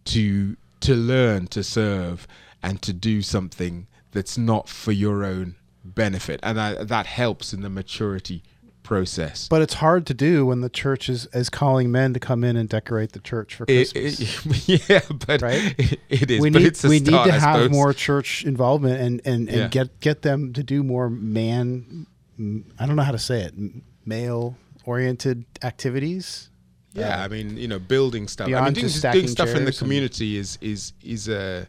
to 0.06 0.58
to 0.82 0.96
learn 0.96 1.48
to 1.48 1.64
serve 1.64 2.28
and 2.64 2.82
to 2.82 2.94
do 2.94 3.22
something 3.22 3.88
that's 4.12 4.38
not 4.38 4.68
for 4.68 4.92
your 4.92 5.24
own 5.24 5.56
benefit. 5.84 6.40
And 6.44 6.60
I, 6.60 6.84
that 6.84 7.06
helps 7.06 7.54
in 7.54 7.62
the 7.62 7.70
maturity 7.70 8.44
process 8.84 9.48
But 9.48 9.62
it's 9.62 9.76
hard 9.76 10.06
to 10.08 10.14
do 10.14 10.46
when 10.46 10.62
the 10.62 10.70
church 10.70 11.10
is, 11.10 11.28
is 11.34 11.50
calling 11.50 11.92
men 11.92 12.14
to 12.14 12.20
come 12.20 12.44
in 12.44 12.56
and 12.58 12.68
decorate 12.68 13.12
the 13.14 13.20
church 13.20 13.56
for 13.56 13.66
Christmas. 13.66 14.20
it- 14.20 14.90
yeah 14.90 15.02
but 15.28 15.42
Right? 15.42 15.76
it, 15.78 16.00
it 16.10 16.32
is 16.32 16.42
we 16.42 16.50
but 16.50 16.60
need 16.62 16.68
it's 16.68 16.84
a 16.84 16.90
we 16.90 17.00
start, 17.00 17.28
need 17.28 17.34
to 17.34 17.40
have 17.40 17.72
more 17.72 17.94
church 17.94 18.44
involvement 18.46 19.00
and 19.02 19.22
and, 19.26 19.48
and 19.50 19.58
Yeah. 19.58 19.68
get 19.68 20.00
get 20.00 20.22
them 20.24 20.54
to 20.54 20.64
do 20.64 20.84
more 20.84 21.10
man 21.10 22.06
I 22.80 22.86
don't 22.88 22.96
know 22.96 23.04
how 23.04 23.12
to 23.12 23.20
say 23.20 23.42
it 23.44 23.54
male 24.06 24.58
oriented 24.86 25.46
activities. 25.64 26.50
Yeah, 26.94 27.16
um, 27.16 27.22
I 27.22 27.28
mean, 27.28 27.56
you 27.56 27.68
know, 27.68 27.80
building 27.80 28.28
stuff. 28.28 28.48
I 28.48 28.62
mean, 28.66 28.74
doing, 28.74 28.90
doing 28.90 29.28
stuff 29.28 29.50
in 29.50 29.66
the 29.66 29.66
chairs 29.66 29.68
and- 29.68 29.78
community 29.78 30.38
is 30.38 30.58
is 30.62 30.94
is 31.04 31.30
a. 31.30 31.68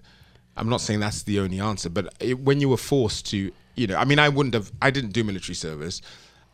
I'm 0.57 0.69
not 0.69 0.81
saying 0.81 1.01
that's 1.01 1.23
the 1.23 1.39
only 1.41 1.61
answer, 1.61 1.89
but 1.91 2.13
it, 2.21 2.39
when 2.41 2.61
you 2.61 2.69
were 2.69 2.77
forced 2.77 3.27
to, 3.31 3.51
you 3.75 3.87
know, 3.87 3.97
I 3.97 4.05
mean, 4.05 4.19
I 4.19 4.29
wouldn't 4.29 4.55
have. 4.55 4.73
I 4.83 4.91
didn't 4.91 5.13
do 5.13 5.23
military 5.25 5.55
service. 5.55 6.01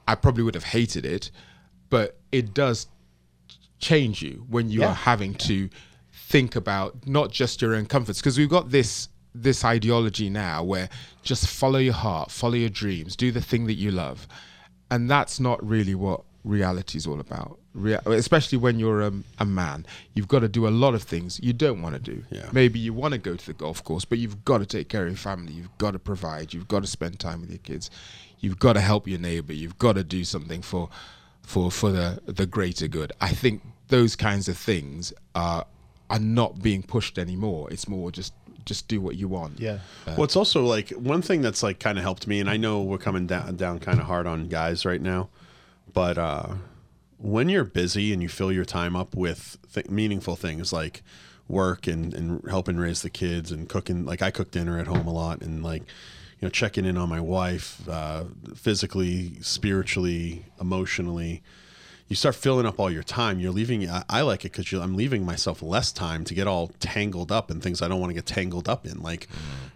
I 0.08 0.14
probably 0.16 0.42
would 0.42 0.54
have 0.54 0.64
hated 0.64 1.04
it, 1.06 1.30
but 1.90 2.18
it 2.32 2.54
does 2.54 2.88
change 3.78 4.22
you 4.22 4.44
when 4.48 4.70
you 4.70 4.80
Yeah. 4.80 4.88
are 4.88 4.94
having 4.94 5.34
to 5.34 5.68
think 6.12 6.56
about 6.56 7.06
not 7.06 7.30
just 7.30 7.62
your 7.62 7.74
own 7.74 7.86
comforts 7.86 8.18
because 8.20 8.36
we've 8.36 8.48
got 8.48 8.70
this 8.70 9.08
this 9.34 9.64
ideology 9.64 10.28
now 10.28 10.64
where 10.64 10.88
just 11.22 11.46
follow 11.46 11.78
your 11.78 11.92
heart 11.94 12.30
follow 12.30 12.54
your 12.54 12.70
dreams 12.70 13.14
do 13.14 13.30
the 13.30 13.40
thing 13.40 13.66
that 13.66 13.74
you 13.74 13.90
love. 13.92 14.26
And 14.90 15.08
that's 15.08 15.38
not 15.38 15.64
really 15.64 15.94
what 15.94 16.22
reality 16.44 16.96
is 16.98 17.06
all 17.06 17.20
about 17.20 17.57
Rea- 17.78 17.98
especially 18.06 18.58
when 18.58 18.78
you're 18.78 19.00
a, 19.02 19.12
a 19.38 19.44
man 19.44 19.86
you've 20.14 20.28
got 20.28 20.40
to 20.40 20.48
do 20.48 20.66
a 20.66 20.70
lot 20.70 20.94
of 20.94 21.02
things 21.02 21.38
you 21.42 21.52
don't 21.52 21.80
want 21.82 21.94
to 21.94 22.00
do 22.00 22.24
Yeah. 22.30 22.48
maybe 22.52 22.78
you 22.78 22.92
want 22.92 23.12
to 23.12 23.18
go 23.18 23.36
to 23.36 23.46
the 23.46 23.52
golf 23.52 23.82
course 23.84 24.04
but 24.04 24.18
you've 24.18 24.44
got 24.44 24.58
to 24.58 24.66
take 24.66 24.88
care 24.88 25.02
of 25.04 25.08
your 25.10 25.16
family 25.16 25.52
you've 25.52 25.76
got 25.78 25.92
to 25.92 25.98
provide 25.98 26.52
you've 26.54 26.68
got 26.68 26.80
to 26.82 26.88
spend 26.88 27.18
time 27.20 27.40
with 27.40 27.50
your 27.50 27.58
kids 27.60 27.90
you've 28.40 28.58
got 28.58 28.74
to 28.74 28.80
help 28.80 29.06
your 29.08 29.18
neighbor 29.18 29.52
you've 29.52 29.78
got 29.78 29.94
to 29.94 30.04
do 30.04 30.24
something 30.24 30.62
for 30.62 30.88
for 31.42 31.70
for 31.70 31.90
the 31.92 32.20
the 32.26 32.46
greater 32.46 32.88
good 32.88 33.12
i 33.20 33.28
think 33.30 33.62
those 33.88 34.14
kinds 34.16 34.48
of 34.48 34.56
things 34.58 35.12
are 35.34 35.64
are 36.10 36.18
not 36.18 36.60
being 36.62 36.82
pushed 36.82 37.18
anymore 37.18 37.68
it's 37.70 37.88
more 37.88 38.10
just 38.10 38.32
just 38.64 38.86
do 38.88 39.00
what 39.00 39.16
you 39.16 39.28
want 39.28 39.58
Yeah. 39.58 39.78
Well, 40.06 40.24
it's 40.24 40.36
also 40.36 40.62
like 40.66 40.90
one 40.90 41.22
thing 41.22 41.40
that's 41.40 41.62
like 41.62 41.80
kind 41.80 41.96
of 41.96 42.04
helped 42.04 42.26
me, 42.26 42.38
and 42.38 42.50
I 42.50 42.58
know 42.58 42.82
we're 42.82 42.98
coming 42.98 43.26
down 43.26 43.56
down 43.56 43.78
kind 43.78 43.98
of 43.98 44.04
hard 44.04 44.26
on 44.26 44.48
guys 44.48 44.84
right 44.84 45.00
now, 45.00 45.30
but 45.94 46.18
uh, 46.18 46.48
when 47.18 47.48
you're 47.48 47.64
busy 47.64 48.12
and 48.12 48.22
you 48.22 48.28
fill 48.28 48.52
your 48.52 48.64
time 48.64 48.96
up 48.96 49.14
with 49.14 49.58
th- 49.74 49.88
meaningful 49.90 50.36
things 50.36 50.72
like 50.72 51.02
work 51.48 51.86
and, 51.86 52.14
and 52.14 52.48
helping 52.48 52.76
raise 52.76 53.02
the 53.02 53.10
kids 53.10 53.50
and 53.50 53.68
cooking, 53.68 54.04
like 54.04 54.22
I 54.22 54.30
cook 54.30 54.50
dinner 54.50 54.78
at 54.78 54.86
home 54.86 55.06
a 55.06 55.12
lot 55.12 55.42
and 55.42 55.62
like 55.62 55.82
you 55.82 56.46
know 56.46 56.50
checking 56.50 56.84
in 56.84 56.96
on 56.96 57.08
my 57.08 57.20
wife, 57.20 57.86
uh, 57.88 58.24
physically, 58.54 59.40
spiritually, 59.40 60.44
emotionally. 60.60 61.42
You 62.06 62.16
start 62.16 62.36
filling 62.36 62.64
up 62.64 62.80
all 62.80 62.90
your 62.90 63.02
time. 63.02 63.38
You're 63.38 63.52
leaving. 63.52 63.88
I, 63.90 64.02
I 64.08 64.22
like 64.22 64.44
it 64.44 64.52
because 64.52 64.72
I'm 64.72 64.96
leaving 64.96 65.26
myself 65.26 65.60
less 65.60 65.92
time 65.92 66.24
to 66.24 66.34
get 66.34 66.46
all 66.46 66.68
tangled 66.80 67.30
up 67.30 67.50
in 67.50 67.60
things 67.60 67.82
I 67.82 67.88
don't 67.88 68.00
want 68.00 68.10
to 68.10 68.14
get 68.14 68.24
tangled 68.24 68.68
up 68.68 68.86
in, 68.86 69.02
like 69.02 69.28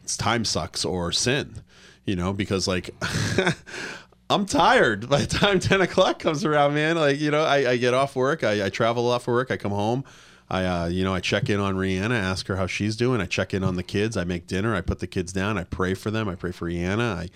it's 0.03 0.17
time 0.17 0.45
sucks 0.45 0.85
or 0.85 1.13
sin, 1.13 1.63
you 2.07 2.17
know, 2.17 2.33
because 2.33 2.67
like 2.67 2.91
I'm 4.33 4.47
tired 4.47 5.09
by 5.09 5.21
the 5.21 5.27
time 5.27 5.61
10 5.61 5.81
o'clock 5.83 6.19
comes 6.19 6.45
around, 6.45 6.75
man. 6.75 6.97
Like, 6.97 7.21
you 7.21 7.31
know, 7.31 7.45
I, 7.45 7.73
I 7.73 7.77
get 7.77 7.95
off 7.95 8.17
work, 8.17 8.43
I, 8.43 8.67
I 8.67 8.69
travel 8.71 9.07
a 9.07 9.09
lot 9.09 9.23
for 9.23 9.35
work, 9.35 9.51
I 9.51 9.57
come 9.57 9.73
home. 9.73 10.05
I, 10.51 10.65
uh, 10.67 10.87
you 10.87 11.03
know, 11.03 11.15
I 11.15 11.21
check 11.21 11.49
in 11.49 11.61
on 11.61 11.77
Rihanna, 11.77 12.11
ask 12.11 12.47
her 12.49 12.57
how 12.57 12.67
she's 12.67 12.95
doing. 12.95 13.23
I 13.23 13.27
check 13.27 13.55
in 13.55 13.65
on 13.65 13.77
the 13.77 13.83
kids. 13.83 14.19
I 14.19 14.25
make 14.25 14.47
dinner. 14.47 14.75
I 14.75 14.83
put 14.83 14.99
the 14.99 15.07
kids 15.07 15.33
down. 15.33 15.57
I 15.57 15.65
pray 15.65 15.95
for 15.95 16.11
them. 16.11 16.29
I 16.29 16.35
pray 16.35 16.53
for 16.53 16.69
Rihanna. 16.69 17.17
I, 17.17 17.29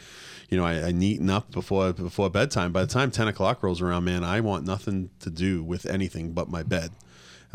you 0.50 0.58
know, 0.58 0.66
I, 0.66 0.88
I 0.88 0.92
neaten 0.92 1.30
up 1.30 1.50
before 1.50 1.94
before 1.94 2.28
bedtime. 2.28 2.72
By 2.72 2.82
the 2.82 2.92
time 2.92 3.10
ten 3.10 3.26
o'clock 3.26 3.62
rolls 3.62 3.80
around, 3.80 4.04
man, 4.04 4.22
I 4.22 4.40
want 4.40 4.66
nothing 4.66 5.08
to 5.20 5.30
do 5.30 5.62
with 5.62 5.86
anything 5.86 6.32
but 6.32 6.50
my 6.50 6.62
bed. 6.62 6.90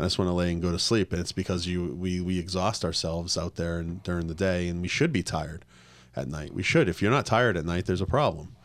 I 0.00 0.04
just 0.04 0.18
want 0.18 0.30
to 0.30 0.34
lay 0.34 0.50
and 0.50 0.60
go 0.60 0.72
to 0.72 0.80
sleep. 0.80 1.12
And 1.12 1.20
it's 1.20 1.30
because 1.30 1.68
you 1.68 1.94
we 1.94 2.20
we 2.20 2.40
exhaust 2.40 2.84
ourselves 2.84 3.38
out 3.38 3.54
there 3.54 3.78
and 3.78 4.02
during 4.02 4.26
the 4.26 4.34
day, 4.34 4.66
and 4.66 4.82
we 4.82 4.88
should 4.88 5.12
be 5.12 5.22
tired 5.22 5.64
at 6.16 6.26
night. 6.26 6.52
We 6.52 6.64
should. 6.64 6.88
If 6.88 7.00
you're 7.00 7.12
not 7.12 7.24
tired 7.24 7.56
at 7.56 7.64
night, 7.64 7.86
there's 7.86 8.00
a 8.00 8.06
problem 8.06 8.56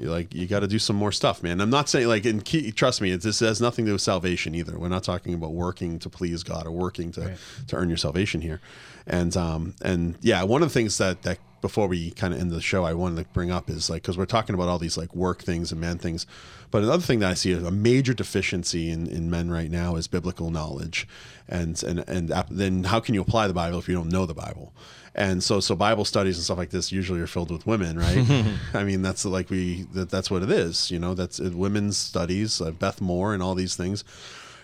You 0.00 0.10
like 0.10 0.34
you 0.34 0.46
got 0.46 0.60
to 0.60 0.66
do 0.66 0.78
some 0.78 0.96
more 0.96 1.12
stuff, 1.12 1.42
man. 1.42 1.60
I'm 1.60 1.68
not 1.68 1.88
saying 1.88 2.08
like, 2.08 2.24
and 2.24 2.42
key, 2.42 2.72
trust 2.72 3.02
me, 3.02 3.12
it, 3.12 3.20
this 3.20 3.40
has 3.40 3.60
nothing 3.60 3.84
to 3.84 3.90
do 3.90 3.92
with 3.92 4.02
salvation 4.02 4.54
either. 4.54 4.78
We're 4.78 4.88
not 4.88 5.04
talking 5.04 5.34
about 5.34 5.52
working 5.52 5.98
to 5.98 6.08
please 6.08 6.42
God 6.42 6.66
or 6.66 6.70
working 6.70 7.12
to 7.12 7.36
to 7.68 7.76
earn 7.76 7.88
your 7.88 7.98
salvation 7.98 8.40
here. 8.40 8.60
And 9.06 9.36
um 9.36 9.74
and 9.82 10.16
yeah, 10.22 10.42
one 10.44 10.62
of 10.62 10.68
the 10.68 10.72
things 10.72 10.96
that 10.98 11.22
that 11.22 11.38
before 11.60 11.86
we 11.86 12.10
kind 12.12 12.32
of 12.32 12.40
end 12.40 12.50
the 12.50 12.60
show, 12.60 12.84
I 12.84 12.94
wanted 12.94 13.22
to 13.22 13.28
bring 13.32 13.50
up 13.50 13.68
is 13.68 13.90
like 13.90 14.02
because 14.02 14.16
we're 14.16 14.26
talking 14.26 14.54
about 14.54 14.68
all 14.68 14.78
these 14.78 14.96
like 14.96 15.14
work 15.14 15.42
things 15.42 15.72
and 15.72 15.80
man 15.80 15.98
things, 15.98 16.26
but 16.70 16.82
another 16.82 17.02
thing 17.02 17.18
that 17.20 17.30
I 17.30 17.34
see 17.34 17.52
is 17.52 17.62
a 17.62 17.70
major 17.70 18.14
deficiency 18.14 18.90
in, 18.90 19.06
in 19.06 19.30
men 19.30 19.50
right 19.50 19.70
now 19.70 19.96
is 19.96 20.06
biblical 20.06 20.50
knowledge, 20.50 21.06
and 21.48 21.82
and 21.82 22.04
and 22.08 22.32
then 22.50 22.84
how 22.84 23.00
can 23.00 23.14
you 23.14 23.20
apply 23.20 23.46
the 23.46 23.54
Bible 23.54 23.78
if 23.78 23.88
you 23.88 23.94
don't 23.94 24.08
know 24.08 24.26
the 24.26 24.34
Bible? 24.34 24.72
And 25.14 25.42
so 25.42 25.60
so 25.60 25.74
Bible 25.74 26.04
studies 26.04 26.36
and 26.36 26.44
stuff 26.44 26.58
like 26.58 26.70
this 26.70 26.92
usually 26.92 27.20
are 27.20 27.26
filled 27.26 27.50
with 27.50 27.66
women, 27.66 27.98
right? 27.98 28.24
I 28.74 28.84
mean 28.84 29.02
that's 29.02 29.24
like 29.24 29.50
we 29.50 29.82
that, 29.94 30.10
that's 30.10 30.30
what 30.30 30.42
it 30.42 30.50
is, 30.50 30.90
you 30.90 30.98
know. 30.98 31.14
That's 31.14 31.40
uh, 31.40 31.50
women's 31.52 31.98
studies, 31.98 32.60
uh, 32.60 32.70
Beth 32.70 33.00
Moore 33.00 33.34
and 33.34 33.42
all 33.42 33.54
these 33.54 33.74
things 33.74 34.04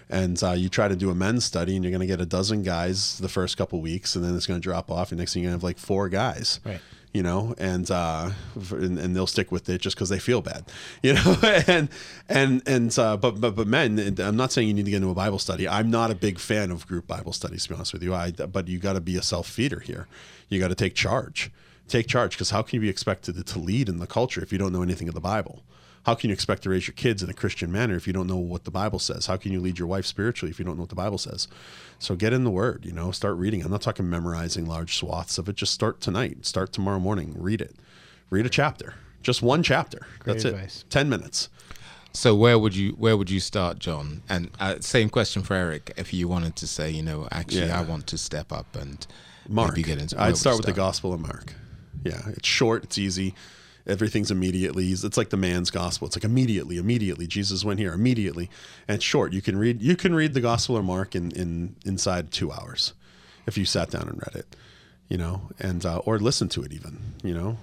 and 0.09 0.43
uh, 0.43 0.53
you 0.53 0.69
try 0.69 0.89
to 0.89 0.97
do 0.97 1.11
a 1.11 1.15
men's 1.15 1.45
study 1.45 1.75
and 1.75 1.85
you're 1.85 1.91
going 1.91 2.01
to 2.01 2.07
get 2.07 2.21
a 2.21 2.27
dozen 2.27 2.63
guys 2.63 3.19
the 3.19 3.29
first 3.29 3.57
couple 3.57 3.81
weeks 3.81 4.15
and 4.17 4.25
then 4.25 4.37
it's 4.37 4.47
going 4.47 4.61
to 4.61 4.63
drop 4.63 4.91
off. 4.91 5.11
And 5.11 5.19
next 5.19 5.35
thing 5.35 5.43
you're 5.43 5.51
going 5.51 5.59
to 5.59 5.63
have 5.65 5.69
like 5.69 5.79
four 5.79 6.09
guys 6.09 6.61
Right. 6.65 6.81
you 7.13 7.23
know? 7.23 7.55
And 7.59 7.91
uh 7.91 8.31
and, 8.71 8.99
and 8.99 9.17
they'll 9.17 9.27
stick 9.27 9.51
with 9.51 9.69
it 9.69 9.81
just 9.81 9.97
because 9.97 10.09
they 10.09 10.19
feel 10.19 10.43
bad 10.43 10.65
you 11.03 11.15
know? 11.15 11.37
And 11.67 11.89
and 12.29 12.63
and 12.67 12.99
uh 12.99 13.17
but 13.17 13.41
but 13.41 13.57
but 13.57 13.67
men 13.67 14.17
i'm 14.21 14.37
not 14.37 14.53
saying 14.53 14.69
you 14.69 14.75
need 14.75 14.85
to 14.85 14.91
get 14.91 14.99
into 14.99 15.11
a 15.11 15.15
bible 15.15 15.39
study. 15.39 15.67
I'm 15.69 15.91
not 15.91 16.11
a 16.11 16.15
big 16.15 16.39
fan 16.39 16.71
of 16.71 16.87
group 16.87 17.07
bible 17.07 17.33
studies 17.33 17.65
to 17.65 17.71
be 17.71 17.75
honest 17.75 17.93
with 17.93 18.03
you. 18.03 18.15
I 18.15 18.31
but 18.31 18.69
you 18.69 18.79
got 18.79 18.93
to 18.95 19.01
be 19.01 19.17
a 19.17 19.23
self-feeder 19.23 19.81
here. 19.81 20.07
You 20.49 20.61
got 20.61 20.69
to 20.69 20.75
take 20.77 20.95
charge. 20.95 21.51
Take 21.89 22.07
charge 22.07 22.33
because 22.33 22.51
how 22.51 22.63
can 22.63 22.77
you 22.77 22.81
be 22.81 22.89
expected 22.89 23.45
to 23.47 23.59
lead 23.59 23.89
in 23.89 23.99
the 23.99 24.07
culture 24.07 24.43
if 24.43 24.53
you 24.53 24.59
don't 24.59 24.73
know 24.73 24.83
anything 24.83 25.09
of 25.09 25.15
the 25.15 25.21
bible 25.21 25.63
how 26.07 26.15
can 26.15 26.31
you 26.31 26.35
expect 26.35 26.63
to 26.63 26.71
raise 26.71 26.87
your 26.87 26.95
kids 26.95 27.21
in 27.21 27.29
a 27.29 27.35
Christian 27.35 27.73
manner 27.73 27.97
if 27.97 28.07
you 28.07 28.13
don't 28.13 28.29
know 28.29 28.37
what 28.37 28.63
the 28.63 28.71
Bible 28.71 29.01
says? 29.01 29.27
How 29.27 29.37
can 29.37 29.51
you 29.51 29.61
lead 29.61 29.77
your 29.77 29.89
wife 29.89 30.07
spiritually 30.07 30.53
if 30.53 30.59
you 30.61 30.65
don't 30.65 30.77
know 30.77 30.83
what 30.83 30.89
the 30.89 30.95
Bible 30.95 31.19
says? 31.19 31.49
So 31.99 32.15
get 32.15 32.33
in 32.33 32.45
the 32.45 32.51
Word, 32.51 32.85
you 32.85 32.93
know, 32.93 33.11
start 33.11 33.35
reading. 33.37 33.65
I'm 33.65 33.73
not 33.73 33.83
talking 33.83 34.09
memorizing 34.09 34.67
large 34.67 34.97
swaths 34.97 35.37
of 35.37 35.49
it. 35.49 35.57
Just 35.57 35.73
start 35.73 36.01
tonight. 36.01 36.47
Start 36.47 36.73
tomorrow 36.73 37.01
morning. 37.01 37.35
Read 37.37 37.61
it. 37.61 37.75
Read 38.31 38.47
a 38.47 38.49
chapter. 38.49 38.95
Just 39.21 39.43
one 39.43 39.65
chapter. 39.65 40.07
That's 40.25 40.45
advice. 40.45 40.83
it. 40.83 40.91
Ten 40.91 41.09
minutes. 41.09 41.49
So 42.13 42.37
where 42.37 42.57
would 42.57 42.77
you 42.77 42.93
where 42.93 43.17
would 43.17 43.29
you 43.29 43.41
start, 43.41 43.81
Jon? 43.81 44.23
And 44.29 44.51
uh, 44.61 44.77
same 44.79 45.11
question 45.11 45.43
for 45.43 45.55
Eric. 45.55 45.93
If 45.97 46.15
you 46.15 46.29
wanted 46.29 46.55
to 46.55 46.69
say, 46.69 46.89
you 46.89 47.03
know, 47.03 47.27
actually, 47.33 47.67
Yeah. 47.67 47.81
I 47.81 47.83
want 47.83 48.07
to 48.07 48.17
step 48.19 48.53
up 48.53 48.77
and 48.77 49.05
Mark. 49.49 49.71
maybe 49.73 49.83
get 49.83 50.01
into. 50.01 50.21
I'd 50.23 50.29
would 50.29 50.37
start 50.39 50.55
you 50.55 50.59
with 50.59 50.67
the 50.67 50.73
Gospel 50.73 51.13
of 51.13 51.21
Mark. 51.21 51.53
Yeah, 52.05 52.23
it's 52.29 52.47
short, 52.47 52.85
it's 52.85 52.97
easy. 52.97 53.35
Everything's 53.87 54.31
immediately. 54.31 54.89
It's 54.91 55.17
like 55.17 55.31
the 55.31 55.37
man's 55.37 55.71
gospel. 55.71 56.07
It's 56.07 56.17
like 56.17 56.25
immediately, 56.25 56.77
immediately. 56.77 57.27
Jesus 57.27 57.65
went 57.65 57.79
here 57.79 57.93
immediately, 57.93 58.51
and 58.89 58.97
it's 58.97 59.05
short. 59.05 59.33
You 59.33 59.43
can 59.43 59.57
read. 59.57 59.81
You 59.81 59.97
can 59.97 60.15
read 60.15 60.35
the 60.35 60.41
Gospel 60.41 60.77
of 60.77 60.85
Mark 60.85 61.15
in 61.15 61.31
in 61.33 61.77
inside 61.85 62.33
two 62.33 62.51
hours, 62.53 62.95
if 63.47 63.57
you 63.57 63.65
sat 63.65 63.91
down 63.91 64.09
and 64.09 64.19
read 64.19 64.35
it. 64.35 64.57
You 65.09 65.19
know, 65.19 65.43
and 65.61 65.87
uh, 65.87 65.99
or 65.99 66.19
listen 66.19 66.49
to 66.51 66.63
it 66.63 66.73
even. 66.73 66.99
You 67.23 67.35
know, 67.35 67.57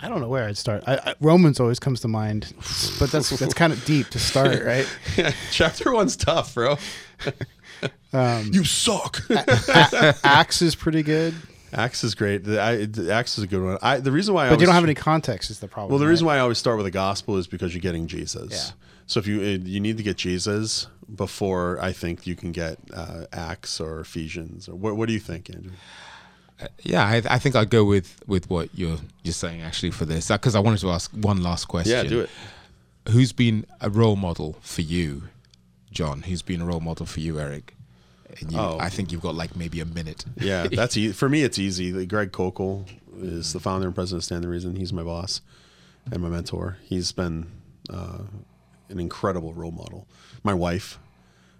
I 0.00 0.08
don't 0.08 0.20
know 0.20 0.28
where 0.28 0.48
I'd 0.48 0.56
start. 0.56 0.82
I, 0.86 0.96
I, 0.96 1.14
Romans 1.20 1.60
always 1.60 1.78
comes 1.78 2.00
to 2.00 2.08
mind, 2.08 2.52
but 2.98 3.10
that's 3.12 3.30
that's 3.30 3.54
kind 3.54 3.72
of 3.72 3.84
deep 3.86 4.08
to 4.10 4.18
start, 4.18 4.64
right? 4.64 4.86
chapter 5.52 5.92
one's 5.92 6.16
tough, 6.16 6.54
bro. 6.54 6.76
Um, 8.12 8.50
you 8.52 8.62
suck. 8.62 9.22
Acts 10.22 10.60
is 10.60 10.74
pretty 10.76 11.02
good, 11.02 11.34
Acts 11.72 12.04
is 12.04 12.14
great. 12.14 12.44
The, 12.44 12.60
I, 12.60 12.84
the 12.84 13.12
Acts 13.12 13.38
is 13.38 13.44
a 13.44 13.46
good 13.46 13.62
one. 13.62 13.78
I, 13.80 13.98
the 13.98 14.12
reason 14.12 14.34
why 14.34 14.46
I 14.46 14.50
but 14.50 14.60
you 14.60 14.66
don't 14.66 14.74
have 14.74 14.84
any 14.84 14.94
context. 14.94 15.50
Is 15.50 15.60
the 15.60 15.68
problem? 15.68 15.90
Well, 15.90 15.98
the 15.98 16.04
right? 16.04 16.10
reason 16.10 16.26
why 16.26 16.36
I 16.36 16.40
always 16.40 16.58
start 16.58 16.76
with 16.76 16.84
the 16.84 16.90
gospel 16.90 17.38
is 17.38 17.46
because 17.46 17.74
you're 17.74 17.80
getting 17.80 18.06
Jesus. 18.06 18.52
Yeah. 18.52 18.74
So 19.06 19.20
if 19.20 19.26
you 19.26 19.40
uh, 19.40 19.64
you 19.64 19.80
need 19.80 19.96
to 19.96 20.02
get 20.02 20.16
Jesus 20.16 20.86
before 21.14 21.78
I 21.80 21.92
think 21.92 22.26
you 22.26 22.36
can 22.36 22.52
get 22.52 22.78
uh, 22.92 23.26
Acts 23.32 23.80
or 23.80 24.00
Ephesians 24.00 24.68
or 24.68 24.74
what? 24.74 24.96
What 24.96 25.06
do 25.06 25.12
you 25.12 25.20
think, 25.20 25.50
Andrew? 25.50 25.72
Yeah, 26.82 27.04
I, 27.04 27.22
I 27.28 27.38
think 27.38 27.56
I'd 27.56 27.70
go 27.70 27.84
with 27.84 28.22
with 28.26 28.48
what 28.50 28.68
you're 28.74 28.98
you're 29.22 29.32
saying 29.32 29.62
actually 29.62 29.90
for 29.90 30.04
this 30.04 30.28
because 30.28 30.54
I 30.54 30.60
wanted 30.60 30.80
to 30.80 30.90
ask 30.90 31.10
one 31.12 31.42
last 31.42 31.66
question. 31.66 31.92
Yeah, 31.92 32.02
do 32.04 32.20
it. 32.20 32.30
Who's 33.08 33.32
been 33.32 33.66
a 33.80 33.90
role 33.90 34.16
model 34.16 34.56
for 34.60 34.82
you, 34.82 35.24
Jon? 35.90 36.22
Who's 36.22 36.42
been 36.42 36.60
a 36.60 36.64
role 36.64 36.80
model 36.80 37.06
for 37.06 37.20
you, 37.20 37.40
Eric? 37.40 37.74
And 38.40 38.50
you, 38.52 38.58
Oh. 38.58 38.78
I 38.80 38.88
think 38.88 39.12
you've 39.12 39.20
got 39.22 39.34
like 39.34 39.56
maybe 39.56 39.80
a 39.80 39.84
minute. 39.84 40.24
Yeah, 40.40 40.66
that's 40.72 40.96
easy. 40.96 41.12
For 41.12 41.28
me, 41.28 41.42
it's 41.42 41.58
easy. 41.58 42.06
Greg 42.06 42.32
Koukl 42.32 42.88
is 43.20 43.52
the 43.52 43.60
founder 43.60 43.86
and 43.86 43.94
president 43.94 44.20
of 44.20 44.24
Stand 44.24 44.42
to 44.42 44.48
Reason. 44.48 44.76
He's 44.76 44.92
my 44.92 45.02
boss 45.02 45.40
and 46.10 46.22
my 46.22 46.28
mentor. 46.28 46.78
He's 46.82 47.12
been 47.12 47.46
uh, 47.90 48.22
an 48.88 48.98
incredible 48.98 49.52
role 49.52 49.70
model. 49.70 50.06
My 50.42 50.54
wife, 50.54 50.98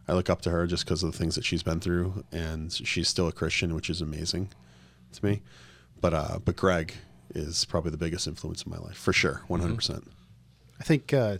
I 0.09 0.14
look 0.14 0.29
up 0.31 0.41
to 0.43 0.51
her 0.51 0.66
just 0.66 0.85
because 0.85 1.03
of 1.03 1.12
the 1.12 1.18
things 1.18 1.35
that 1.37 1.45
she's 1.45 1.62
been 1.62 1.79
through, 1.81 2.25
and 2.33 2.73
she's 2.73 3.09
still 3.09 3.29
a 3.29 3.33
Christian, 3.33 3.75
which 3.75 3.89
is 3.91 4.01
amazing 4.01 4.49
to 5.12 5.25
me. 5.25 5.43
But 6.01 6.14
uh, 6.14 6.39
but 6.45 6.57
Greg 6.57 6.95
is 7.35 7.64
probably 7.66 7.91
the 7.93 7.97
biggest 7.99 8.27
influence 8.27 8.62
in 8.64 8.70
my 8.73 8.79
life 8.79 8.97
for 8.97 9.12
sure, 9.12 9.43
one 9.47 9.61
hundred 9.61 9.77
percent. 9.77 10.11
I 10.81 10.85
think, 10.85 11.14
uh, 11.14 11.37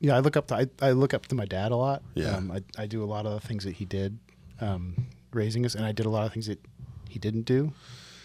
yeah, 0.00 0.16
I 0.16 0.20
look 0.20 0.36
up 0.38 0.46
to 0.48 0.54
I, 0.54 0.66
I 0.80 0.92
look 0.92 1.12
up 1.12 1.26
to 1.26 1.34
my 1.34 1.44
dad 1.44 1.70
a 1.72 1.76
lot. 1.76 2.02
Yeah. 2.14 2.36
um, 2.36 2.50
I, 2.50 2.62
I 2.78 2.86
do 2.86 3.04
a 3.04 3.06
lot 3.06 3.26
of 3.26 3.32
the 3.40 3.46
things 3.46 3.64
that 3.64 3.72
he 3.74 3.84
did, 3.84 4.18
um, 4.60 5.06
raising 5.32 5.64
us, 5.66 5.74
and 5.74 5.84
I 5.84 5.92
did 5.92 6.06
a 6.06 6.10
lot 6.10 6.26
of 6.26 6.32
things 6.32 6.46
that 6.46 6.60
he 7.08 7.18
didn't 7.18 7.42
do. 7.42 7.72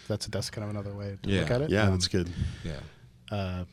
That's 0.08 0.26
that's 0.26 0.50
kind 0.50 0.64
of 0.64 0.70
another 0.70 0.92
way 0.94 1.16
to 1.22 1.28
look 1.28 1.50
at 1.50 1.62
it. 1.62 1.70
Yeah, 1.70 1.84
Um, 1.84 1.92
that's 1.92 2.08
good. 2.08 2.30
Yeah. 2.64 2.80
Uh, 3.30 3.64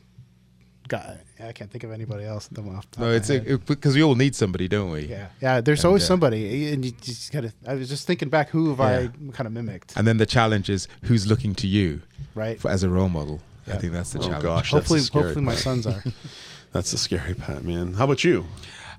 God, 0.88 1.20
I 1.38 1.52
can't 1.52 1.70
think 1.70 1.84
of 1.84 1.92
anybody 1.92 2.24
else. 2.24 2.48
At 2.48 2.54
the 2.54 2.62
off 2.70 2.84
No, 2.98 3.10
it's 3.12 3.28
head. 3.28 3.46
a, 3.48 3.58
because 3.58 3.94
we 3.94 4.02
all 4.02 4.16
need 4.16 4.34
somebody, 4.34 4.66
don't 4.66 4.90
we? 4.90 5.02
yeah, 5.06 5.28
yeah. 5.40 5.60
There's 5.60 5.80
And, 5.80 5.86
always 5.86 6.02
uh, 6.02 6.06
somebody, 6.06 6.72
and 6.72 6.84
you 6.84 6.90
just 7.00 7.30
gotta. 7.32 7.52
I 7.66 7.74
was 7.74 7.88
just 7.88 8.06
thinking 8.08 8.28
back, 8.28 8.48
who 8.50 8.70
have 8.70 8.80
I 8.80 9.06
kind 9.32 9.46
of 9.46 9.52
mimicked, 9.52 9.92
And 9.96 10.04
then 10.06 10.16
the 10.16 10.26
challenge 10.26 10.68
is 10.68 10.88
who's 11.04 11.26
looking 11.28 11.54
to 11.56 11.68
you 11.68 12.02
right? 12.34 12.58
for, 12.58 12.70
as 12.70 12.82
a 12.82 12.88
role 12.88 13.08
model. 13.08 13.40
I 13.68 13.76
think 13.76 13.92
that's 13.92 14.10
the 14.12 14.18
Oh, 14.18 14.22
challenge. 14.22 14.42
gosh. 14.42 14.72
that's 14.72 14.72
Hopefully, 14.72 14.98
the 15.00 15.04
scary 15.06 15.24
hopefully 15.26 15.44
my 15.44 15.52
part. 15.52 15.62
sons 15.62 15.86
are. 15.86 16.02
That's 16.72 16.92
the 16.92 16.98
scary 16.98 17.34
part, 17.34 17.64
man. 17.64 17.94
How 17.94 18.04
about 18.04 18.22
you? 18.22 18.46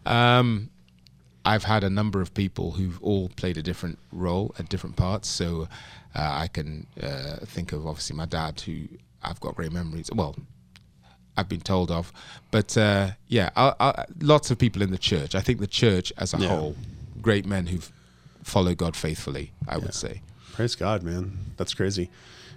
Um, 0.05 0.69
I've 1.45 1.63
had 1.63 1.83
a 1.83 1.89
number 1.89 2.21
of 2.21 2.33
people 2.33 2.71
who've 2.71 3.01
all 3.01 3.29
played 3.29 3.57
a 3.57 3.63
different 3.63 3.97
role 4.11 4.53
at 4.59 4.69
different 4.69 4.95
parts. 4.95 5.27
So 5.27 5.67
uh, 6.15 6.19
I 6.43 6.47
can 6.47 6.85
uh, 7.01 7.37
think 7.45 7.71
of 7.73 7.87
obviously 7.87 8.15
my 8.15 8.25
dad, 8.25 8.61
who 8.61 8.83
I've 9.23 9.39
got 9.39 9.55
great 9.55 9.71
memories. 9.71 10.09
Well, 10.13 10.35
I've 11.37 11.49
been 11.49 11.61
told 11.61 11.89
of, 11.91 12.11
but 12.51 12.77
uh, 12.77 13.11
yeah, 13.27 13.49
I, 13.55 13.73
I, 13.79 14.05
lots 14.19 14.51
of 14.51 14.57
people 14.57 14.81
in 14.81 14.91
the 14.91 14.97
church. 14.97 15.33
I 15.33 15.39
think 15.41 15.59
the 15.59 15.67
church 15.67 16.11
as 16.17 16.33
a 16.33 16.37
Yeah. 16.37 16.49
whole, 16.49 16.75
great 17.21 17.45
men 17.45 17.67
who've 17.67 17.91
followed 18.43 18.77
God 18.77 18.95
faithfully. 18.95 19.51
I 19.67 19.77
would 19.77 19.93
say. 19.93 20.21
Praise 20.53 20.75
God, 20.75 21.01
man. 21.03 21.37
That's 21.57 21.73
crazy. 21.73 22.09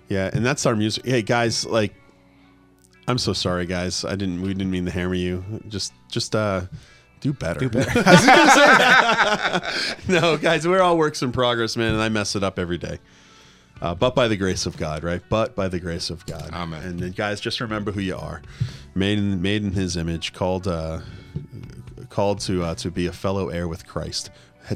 Yeah, 0.09 0.29
and 0.33 0.45
that's 0.45 0.67
our 0.67 0.75
music. 0.77 1.07
Hey 1.07 1.23
guys, 1.23 1.65
like 1.65 1.95
I'm 3.07 3.19
so 3.19 3.33
sorry 3.33 3.65
guys. 3.67 4.05
I 4.05 4.17
didn't 4.17 4.43
we 4.43 4.49
didn't 4.49 4.71
mean 4.71 4.85
to 4.87 4.91
hammer 4.91 5.15
you. 5.15 5.45
Just 5.69 5.93
just 6.11 6.35
uh 6.35 6.63
do 7.25 7.33
better. 7.33 7.59
Do 7.59 7.71
better. 7.71 8.03
no, 10.09 10.37
guys, 10.37 10.69
we're 10.69 10.83
all 10.83 10.99
works 10.99 11.23
in 11.23 11.33
progress, 11.33 11.75
man, 11.75 11.95
and 11.95 12.03
I 12.03 12.11
mess 12.11 12.37
it 12.37 12.45
up 12.45 12.59
every 12.59 12.77
day. 12.77 12.99
Uh, 13.81 13.95
but 13.95 14.15
by 14.15 14.29
the 14.29 14.37
grace 14.37 14.67
of 14.67 14.77
God, 14.77 15.03
right? 15.03 15.23
But 15.31 15.55
by 15.55 15.69
the 15.69 15.81
grace 15.81 16.11
of 16.11 16.27
God. 16.27 16.51
Amen. 16.53 16.83
And 16.83 17.01
then, 17.01 17.13
guys, 17.13 17.41
just 17.41 17.63
remember 17.63 17.93
who 17.93 18.01
you 18.01 18.15
are. 18.15 18.43
Made 18.95 19.17
in 19.19 19.41
made 19.41 19.65
in 19.65 19.73
his 19.73 19.97
image, 19.97 20.35
called 20.35 20.69
uh 20.69 21.01
called 22.11 22.41
to 22.41 22.63
uh, 22.63 22.75
to 22.75 22.91
be 22.91 23.07
a 23.07 23.13
fellow 23.13 23.49
heir 23.49 23.69
with 23.69 23.87
Christ, 23.87 24.31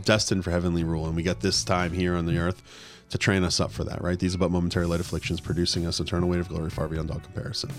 destined 0.04 0.42
for 0.42 0.50
heavenly 0.50 0.84
rule. 0.84 1.04
And 1.04 1.14
we 1.14 1.22
got 1.22 1.40
this 1.40 1.62
time 1.62 1.92
here 1.92 2.16
on 2.16 2.24
the 2.24 2.38
earth 2.38 2.62
to 3.10 3.18
train 3.18 3.44
us 3.44 3.60
up 3.60 3.72
for 3.72 3.84
that, 3.84 4.00
right? 4.00 4.18
These 4.18 4.34
are 4.34 4.38
but 4.38 4.50
momentary 4.50 4.86
light 4.86 5.00
afflictions, 5.00 5.38
producing 5.38 5.86
us 5.86 6.00
eternal 6.00 6.30
weight 6.30 6.40
of 6.40 6.48
glory 6.48 6.70
far 6.70 6.88
beyond 6.88 7.10
all 7.10 7.20
comparison. 7.20 7.70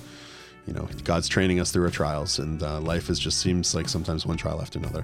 You 0.68 0.74
know, 0.74 0.88
God's 1.03 1.28
training 1.28 1.60
us 1.60 1.72
through 1.72 1.86
our 1.86 1.91
trials, 1.91 2.39
and 2.39 2.62
uh, 2.62 2.80
life 2.80 3.10
is 3.10 3.18
just 3.18 3.39
seems 3.39 3.74
like 3.74 3.89
sometimes 3.89 4.26
one 4.26 4.38
trial 4.38 4.62
after 4.62 4.78
another. 4.78 5.03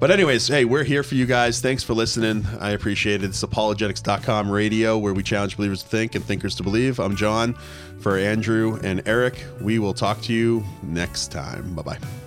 But 0.00 0.10
anyways, 0.10 0.48
hey, 0.48 0.64
we're 0.64 0.84
here 0.84 1.02
for 1.02 1.14
you 1.14 1.26
guys. 1.26 1.60
Thanks 1.60 1.82
for 1.82 1.94
listening. 1.94 2.46
I 2.60 2.70
appreciate 2.70 3.22
it. 3.22 3.26
It's 3.26 3.42
apologetics.com 3.42 4.50
radio 4.50 4.98
where 4.98 5.12
we 5.12 5.22
challenge 5.22 5.56
believers 5.56 5.82
to 5.82 5.88
think 5.88 6.14
and 6.14 6.24
thinkers 6.24 6.54
to 6.56 6.62
believe. 6.62 6.98
I'm 6.98 7.14
Jon 7.14 7.54
for 8.00 8.16
Andrew 8.16 8.78
and 8.82 9.02
Eric. 9.06 9.44
We 9.60 9.78
will 9.78 9.94
talk 9.94 10.20
to 10.22 10.32
you 10.32 10.64
next 10.82 11.30
time. 11.30 11.74
Bye 11.74 11.82
bye. 11.82 12.21